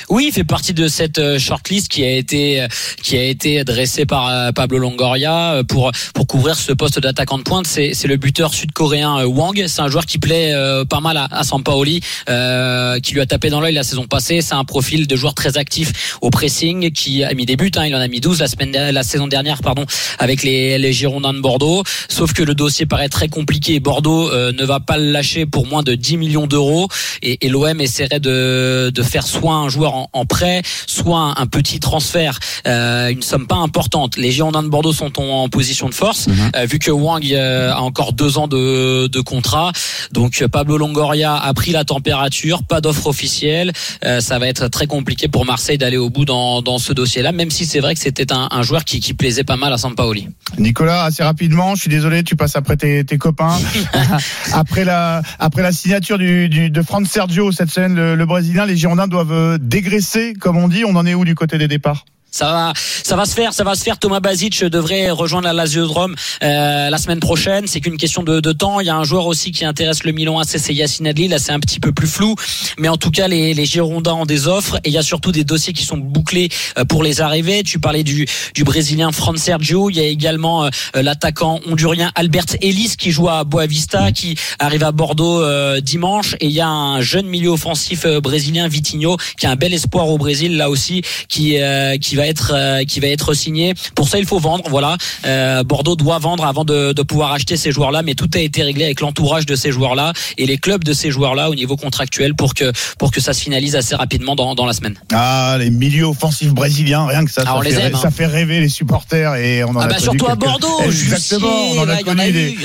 Oui, 0.10 0.26
il 0.28 0.34
fait 0.34 0.44
partie 0.44 0.74
de 0.74 0.88
cette 0.88 1.20
euh, 1.20 1.40
shortlist 1.40 1.88
qui 1.88 2.04
a 2.04 2.12
été 2.12 2.62
euh, 2.62 2.68
qui 3.02 3.18
a 3.18 3.24
été 3.24 3.64
dressée 3.64 4.06
par 4.06 4.28
euh, 4.30 4.52
Pablo 4.52 4.78
Longoria 4.78 5.62
pour 5.68 5.92
pour 6.14 6.28
couvrir 6.28 6.56
ce 6.56 6.72
poste 6.72 7.00
d'attaquant 7.00 7.38
de 7.38 7.44
pointe. 7.44 7.68
C'est 7.68 7.94
c'est 7.94 8.08
le 8.08 8.18
buteur 8.18 8.54
sud-coréen 8.54 9.26
Wang. 9.26 9.64
C'est 9.68 9.82
un 9.82 9.90
joueur 9.90 10.06
qui 10.06 10.18
plaît 10.18 10.54
pas 10.90 11.00
mal 11.00 11.18
à, 11.18 11.28
à 11.32 11.44
Sampaoli, 11.44 12.02
qui 12.02 13.14
lui 13.14 13.22
a 13.22 13.26
tapé 13.26 13.50
dans 13.50 13.62
l'œil 13.62 13.74
la 13.74 13.84
saison 13.84 14.06
passée. 14.06 14.42
C'est 14.42 14.54
un 14.54 14.66
profil 14.66 15.08
de 15.08 15.16
joueur 15.16 15.34
très 15.34 15.58
actif 15.58 16.18
au 16.22 16.30
pressing, 16.30 16.92
qui 16.92 17.24
a 17.24 17.34
mis 17.34 17.46
des 17.46 17.56
buts. 17.56 17.72
Hein, 17.76 17.86
il 17.86 17.96
en 17.96 18.00
a 18.00 18.08
mis 18.08 18.20
12 18.20 18.40
la 18.40 18.48
semaine 18.48 18.72
la 18.72 19.04
saison 19.04 19.28
dernière, 19.28 19.62
pardon, 19.62 19.86
avec 20.20 20.44
les 20.44 20.78
les 20.78 20.94
Girondins 20.94 21.34
de 21.34 21.40
Bordeaux. 21.40 21.84
Sauf 22.10 22.34
que 22.34 22.44
le 22.44 22.56
dossier 22.56 22.86
paraît 22.86 23.03
très 23.10 23.28
compliqué. 23.28 23.80
Bordeaux 23.80 24.30
euh, 24.32 24.52
ne 24.52 24.64
va 24.66 24.80
pas 24.80 24.98
le 24.98 25.12
lâcher 25.12 25.46
pour 25.46 25.66
moins 25.66 25.84
de 25.84 25.96
10 25.96 26.18
millions 26.18 26.48
d'euros 26.48 26.88
et, 27.22 27.46
et 27.46 27.50
l'OM 27.50 27.80
essaierait 27.82 28.20
de, 28.20 28.92
de 28.94 29.04
faire 29.04 29.26
soit 29.26 29.54
un 29.54 29.70
joueur 29.70 29.96
en, 29.96 30.10
en 30.14 30.26
prêt, 30.26 30.62
soit 30.88 31.20
un, 31.20 31.36
un 31.38 31.48
petit 31.48 31.80
transfert, 31.80 32.40
euh, 32.68 33.10
une 33.10 33.22
somme 33.22 33.48
pas 33.48 33.56
importante. 33.56 34.18
Les 34.18 34.32
Girondins 34.32 34.64
de 34.64 34.70
Bordeaux 34.70 34.94
sont 34.94 35.20
en, 35.20 35.44
en 35.44 35.50
position 35.50 35.90
de 35.90 35.94
force, 35.94 36.28
euh, 36.56 36.66
vu 36.66 36.80
que 36.80 36.92
Wang 36.92 37.24
a 37.34 37.80
encore 37.82 38.14
deux 38.14 38.38
ans 38.38 38.48
de, 38.48 39.08
de 39.08 39.22
contrat. 39.22 39.72
Donc 40.12 40.46
Pablo 40.48 40.78
Longoria 40.78 41.36
a 41.36 41.54
pris 41.54 41.72
la 41.72 41.84
température, 41.86 42.64
pas 42.64 42.82
d'offre 42.82 43.08
officielle. 43.08 43.72
Ça 44.20 44.40
va 44.40 44.48
être 44.48 44.68
très 44.68 44.88
compliqué 44.88 45.28
pour 45.28 45.46
Marseille 45.46 45.78
d'aller 45.78 45.98
au 45.98 46.10
bout 46.10 46.26
dans, 46.26 46.62
dans 46.62 46.78
ce 46.78 46.94
dossier-là, 46.94 47.32
même 47.32 47.52
si 47.52 47.66
c'est 47.66 47.80
vrai 47.80 47.94
que 47.94 48.00
c'était 48.00 48.32
un, 48.32 48.48
un 48.52 48.62
joueur 48.62 48.84
qui, 48.86 49.00
qui 49.00 49.14
plaisait 49.14 49.44
pas 49.44 49.56
mal 49.56 49.74
à 49.74 49.78
Sampaoli. 49.78 50.28
Nicolas, 50.58 51.04
assez 51.04 51.24
rapidement, 51.24 51.76
je 51.76 51.82
suis 51.82 51.90
désolé, 51.90 52.24
tu 52.24 52.36
passes 52.36 52.56
après 52.56 52.78
tes, 52.78 52.93
tes 53.02 53.18
copains. 53.18 53.58
après 54.54 54.86
la 54.86 55.22
après 55.40 55.62
la 55.62 55.72
signature 55.72 56.18
du, 56.18 56.50
du- 56.50 56.70
de 56.70 56.82
Franz 56.82 57.10
Sergio 57.10 57.52
cette 57.52 57.70
semaine, 57.70 57.96
le, 57.96 58.16
le 58.16 58.26
Brésilien, 58.26 58.66
les 58.66 58.76
Girondins 58.78 59.08
doivent 59.08 59.32
euh, 59.32 59.58
dégraisser, 59.60 60.34
comme 60.40 60.58
on 60.58 60.68
dit. 60.68 60.84
On 60.86 60.96
en 60.96 61.06
est 61.06 61.14
où 61.14 61.26
du 61.26 61.36
côté 61.36 61.58
des 61.58 61.68
départs? 61.68 62.06
Ça 62.34 62.46
va, 62.52 62.74
ça 62.76 63.16
va 63.16 63.26
se 63.26 63.36
faire, 63.36 63.54
ça 63.54 63.64
va 63.64 63.76
se 63.76 63.84
faire. 63.84 64.00
Thomas 64.00 64.20
Basic 64.20 64.64
devrait 64.66 65.12
rejoindre 65.12 65.46
la 65.46 65.54
Lazio 65.54 65.84
de 65.84 65.92
Rome 65.92 66.16
euh, 66.42 66.90
la 66.90 66.98
semaine 66.98 67.20
prochaine. 67.20 67.68
C'est 67.68 67.80
qu'une 67.80 67.98
question 67.98 68.24
de, 68.24 68.40
de 68.40 68.52
temps. 68.52 68.80
Il 68.80 68.88
y 68.88 68.90
a 68.90 68.96
un 68.96 69.04
joueur 69.04 69.28
aussi 69.28 69.52
qui 69.52 69.66
intéresse 69.66 70.04
le 70.04 70.14
Milan 70.14 70.40
AC, 70.40 70.58
c'est 70.58 70.74
Yacine 70.74 71.06
Adli. 71.06 71.28
Là, 71.28 71.38
c'est 71.38 71.52
un 71.52 71.60
petit 71.60 71.80
peu 71.80 71.92
plus 71.92 72.08
flou, 72.08 72.36
mais 72.80 72.90
en 72.90 72.98
tout 72.98 73.12
cas, 73.12 73.28
les, 73.28 73.54
les 73.54 73.66
Girondins 73.66 74.16
ont 74.16 74.26
des 74.26 74.48
offres 74.48 74.78
et 74.78 74.90
il 74.90 74.94
y 74.94 74.98
a 74.98 75.04
surtout 75.04 75.32
des 75.32 75.44
dossiers 75.44 75.74
qui 75.74 75.84
sont 75.84 75.98
bouclés 75.98 76.50
euh, 76.80 76.86
pour 76.86 77.04
les 77.04 77.22
arrivées. 77.22 77.62
Tu 77.62 77.80
parlais 77.80 78.04
du, 78.04 78.28
du 78.56 78.64
Brésilien 78.64 79.12
Fran 79.12 79.36
Sergio. 79.36 79.92
Il 79.92 79.98
y 79.98 80.00
a 80.00 80.06
également 80.06 80.66
euh, 80.66 80.70
l'attaquant 80.96 81.60
hondurien 81.68 82.12
Albert 82.16 82.46
Ellis 82.62 82.96
qui 82.98 83.12
joue 83.12 83.30
à 83.30 83.44
Boavista, 83.44 84.12
qui 84.12 84.36
arrive 84.58 84.84
à 84.84 84.92
Bordeaux 84.92 85.42
euh, 85.42 85.82
dimanche. 85.82 86.36
Et 86.40 86.48
il 86.48 86.52
y 86.52 86.62
a 86.62 86.68
un 86.68 87.02
jeune 87.02 87.28
milieu 87.28 87.50
offensif 87.50 88.06
euh, 88.06 88.20
brésilien 88.20 88.68
Vitinho 88.68 89.18
qui 89.38 89.46
a 89.46 89.52
un 89.52 89.56
bel 89.56 89.74
espoir 89.74 90.10
au 90.10 90.18
Brésil 90.18 90.58
là 90.58 90.70
aussi, 90.70 91.04
qui 91.28 91.60
euh, 91.60 91.98
qui 91.98 92.16
va 92.16 92.23
être 92.28 92.52
euh, 92.56 92.84
qui 92.84 93.00
va 93.00 93.08
être 93.08 93.34
signé. 93.34 93.74
Pour 93.96 94.08
ça, 94.10 94.20
il 94.20 94.26
faut 94.26 94.40
vendre. 94.40 94.64
Voilà, 94.70 94.98
Euh, 95.26 95.64
Bordeaux 95.64 95.96
doit 95.96 96.20
vendre 96.20 96.46
avant 96.46 96.66
de, 96.66 96.92
de 96.94 97.02
pouvoir 97.04 97.32
acheter 97.34 97.58
ces 97.58 97.72
joueurs-là, 97.72 98.02
mais 98.04 98.14
tout 98.16 98.30
a 98.36 98.40
été 98.40 98.64
réglé 98.64 98.86
avec 98.86 99.00
l'entourage 99.02 99.46
de 99.46 99.56
ces 99.56 99.72
joueurs-là 99.72 100.14
et 100.38 100.46
les 100.46 100.58
clubs 100.58 100.84
de 100.84 100.94
ces 100.94 101.12
joueurs-là 101.12 101.50
au 101.50 101.56
niveau 101.56 101.76
contractuel 101.78 102.36
pour 102.36 102.54
que 102.54 102.72
pour 102.98 103.12
que 103.12 103.22
ça 103.22 103.34
se 103.34 103.42
finalise 103.42 103.76
assez 103.76 103.96
rapidement 103.96 104.36
dans, 104.36 104.56
dans 104.56 104.66
la 104.66 104.74
semaine. 104.74 104.96
Ah, 105.14 105.56
les 105.60 105.70
milieux 105.70 106.06
offensifs 106.06 106.54
brésiliens, 106.54 107.06
rien 107.06 107.26
que 107.26 107.32
ça, 107.32 107.44
Ah, 107.46 107.60
ça, 107.64 107.70
fait, 107.70 107.94
hein. 107.94 108.12
fait 108.12 108.26
rêver 108.26 108.60
les 108.60 108.70
supporters 108.70 109.36
et 109.36 109.64
on 109.64 109.70
en 109.70 109.80
Ah 109.80 109.84
a 109.86 109.88
bah 109.88 109.94
connu 109.96 110.02
surtout 110.04 110.28
à 110.28 110.36
Bordeaux, 110.36 110.80
Exactement, 110.86 111.72
on 111.76 111.80
en 111.80 111.90
a 111.90 111.98
connu 112.04 112.32
des, 112.32 112.58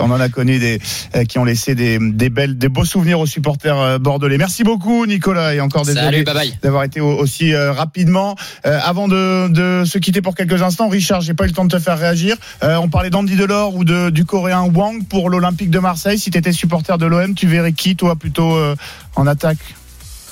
on 0.00 0.10
en 0.10 0.20
a 0.20 0.28
connu 0.28 0.58
des 0.58 0.78
qui 1.28 1.38
ont 1.38 1.44
laissé 1.44 1.74
des, 1.74 1.98
des 2.00 2.30
belles, 2.30 2.56
des 2.58 2.68
beaux 2.68 2.84
souvenirs 2.84 3.20
aux 3.20 3.26
supporters 3.26 3.78
euh, 3.78 3.98
bordelais. 3.98 4.38
Merci 4.38 4.64
beaucoup, 4.64 5.06
Nicolas, 5.06 5.54
et 5.54 5.60
encore 5.60 5.84
désolé 5.84 6.24
d'avoir 6.62 6.84
été 6.84 7.00
au- 7.00 7.16
aussi 7.18 7.52
euh, 7.52 7.72
rapidement. 7.72 8.34
Euh, 8.66 8.78
avant 8.82 8.95
de, 9.06 9.48
de 9.48 9.84
se 9.84 9.98
quitter 9.98 10.22
pour 10.22 10.34
quelques 10.34 10.62
instants, 10.62 10.88
Richard, 10.88 11.20
j'ai 11.20 11.34
pas 11.34 11.44
eu 11.44 11.48
le 11.48 11.52
temps 11.52 11.64
de 11.64 11.70
te 11.70 11.78
faire 11.78 11.98
réagir. 11.98 12.36
Euh, 12.62 12.76
on 12.76 12.88
parlait 12.88 13.10
d'Andy 13.10 13.36
Delors 13.36 13.74
ou 13.74 13.84
du 13.84 14.24
Coréen 14.24 14.62
Wang 14.74 15.06
pour 15.06 15.30
l'Olympique 15.30 15.70
de 15.70 15.78
Marseille. 15.78 16.18
Si 16.18 16.30
tu 16.30 16.38
étais 16.38 16.52
supporter 16.52 16.98
de 16.98 17.06
l'OM, 17.06 17.34
tu 17.34 17.46
verrais 17.46 17.72
qui, 17.72 17.94
toi, 17.94 18.16
plutôt 18.16 18.56
euh, 18.56 18.74
en 19.14 19.26
attaque? 19.26 19.58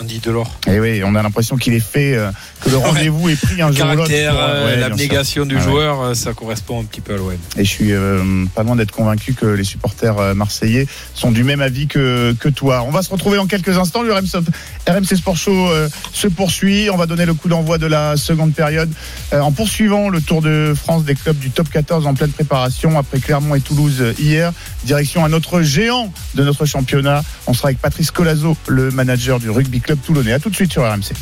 Andy 0.01 0.19
Delors. 0.19 0.53
Eh 0.67 0.81
oui, 0.81 1.03
on 1.05 1.15
a 1.15 1.23
l'impression 1.23 1.57
qu'il 1.57 1.73
est 1.73 1.81
fait, 1.81 2.15
euh, 2.17 2.31
que 2.65 2.71
le 2.71 2.77
rendez-vous 2.79 3.29
est 3.29 3.41
pris 3.41 3.63
un 3.63 3.71
jour 3.71 3.87
ou 3.87 3.95
l'autre. 3.97 4.11
euh, 4.13 4.31
euh, 4.31 4.67
ouais, 4.67 4.77
l'abnégation 4.77 5.47
du 5.47 5.57
Ah 5.57 5.61
joueur, 5.61 6.17
ça 6.17 6.33
correspond 6.33 6.81
un 6.81 6.85
petit 6.85 7.01
peu 7.01 7.15
à 7.15 7.17
l'OM. 7.17 7.33
Et 7.57 7.65
je 7.65 7.71
suis 7.71 7.93
euh, 7.93 8.45
pas 8.55 8.65
loin 8.65 8.75
d'être 8.77 8.91
convaincu 8.91 9.35
que 9.35 9.47
les 9.47 9.63
supporters 9.65 10.35
marseillais 10.35 10.87
sont 11.15 11.31
du 11.31 11.45
même 11.45 11.61
avis 11.61 11.87
que, 11.87 12.35
que 12.41 12.49
toi. 12.49 12.85
On 12.87 12.91
va 12.91 13.03
se 13.03 13.11
retrouver 13.11 13.37
dans 13.37 13.47
quelques 13.47 13.77
instants. 13.79 14.03
Le 14.03 14.13
RMC, 14.13 14.43
RMC 14.89 15.17
Sport 15.17 15.37
Show 15.37 15.69
euh, 15.71 15.89
se 16.13 16.27
poursuit. 16.27 16.91
On 16.91 16.97
va 16.97 17.07
donner 17.07 17.25
le 17.27 17.35
coup 17.35 17.49
d'envoi 17.49 17.79
de 17.79 17.87
la 17.87 18.17
seconde 18.17 18.53
période 18.53 18.91
en 19.33 19.53
poursuivant 19.53 20.09
le 20.09 20.21
Tour 20.21 20.43
de 20.43 20.75
France 20.77 21.05
des 21.05 21.15
clubs 21.15 21.39
du 21.39 21.51
top 21.51 21.69
14 21.71 22.07
en 22.07 22.15
pleine 22.15 22.31
préparation 22.31 22.99
après 22.99 23.21
Clermont 23.21 23.55
et 23.55 23.61
Toulouse 23.61 24.03
hier. 24.19 24.53
Direction 24.85 25.25
un 25.25 25.33
autre 25.33 25.63
géant 25.63 26.13
de 26.35 26.43
notre 26.43 26.67
championnat. 26.67 27.23
On 27.47 27.55
sera 27.55 27.69
avec 27.69 27.79
Patrice 27.81 28.11
Colazo, 28.11 28.57
le 28.67 28.91
manager 28.91 29.39
du 29.39 29.51
rugby 29.51 29.81
club 29.85 30.01
toulonnais. 30.05 30.33
À 30.33 30.41
tout 30.41 30.51
de 30.51 30.55
suite 30.57 30.73
sur 30.73 30.83
RMC. 30.83 31.13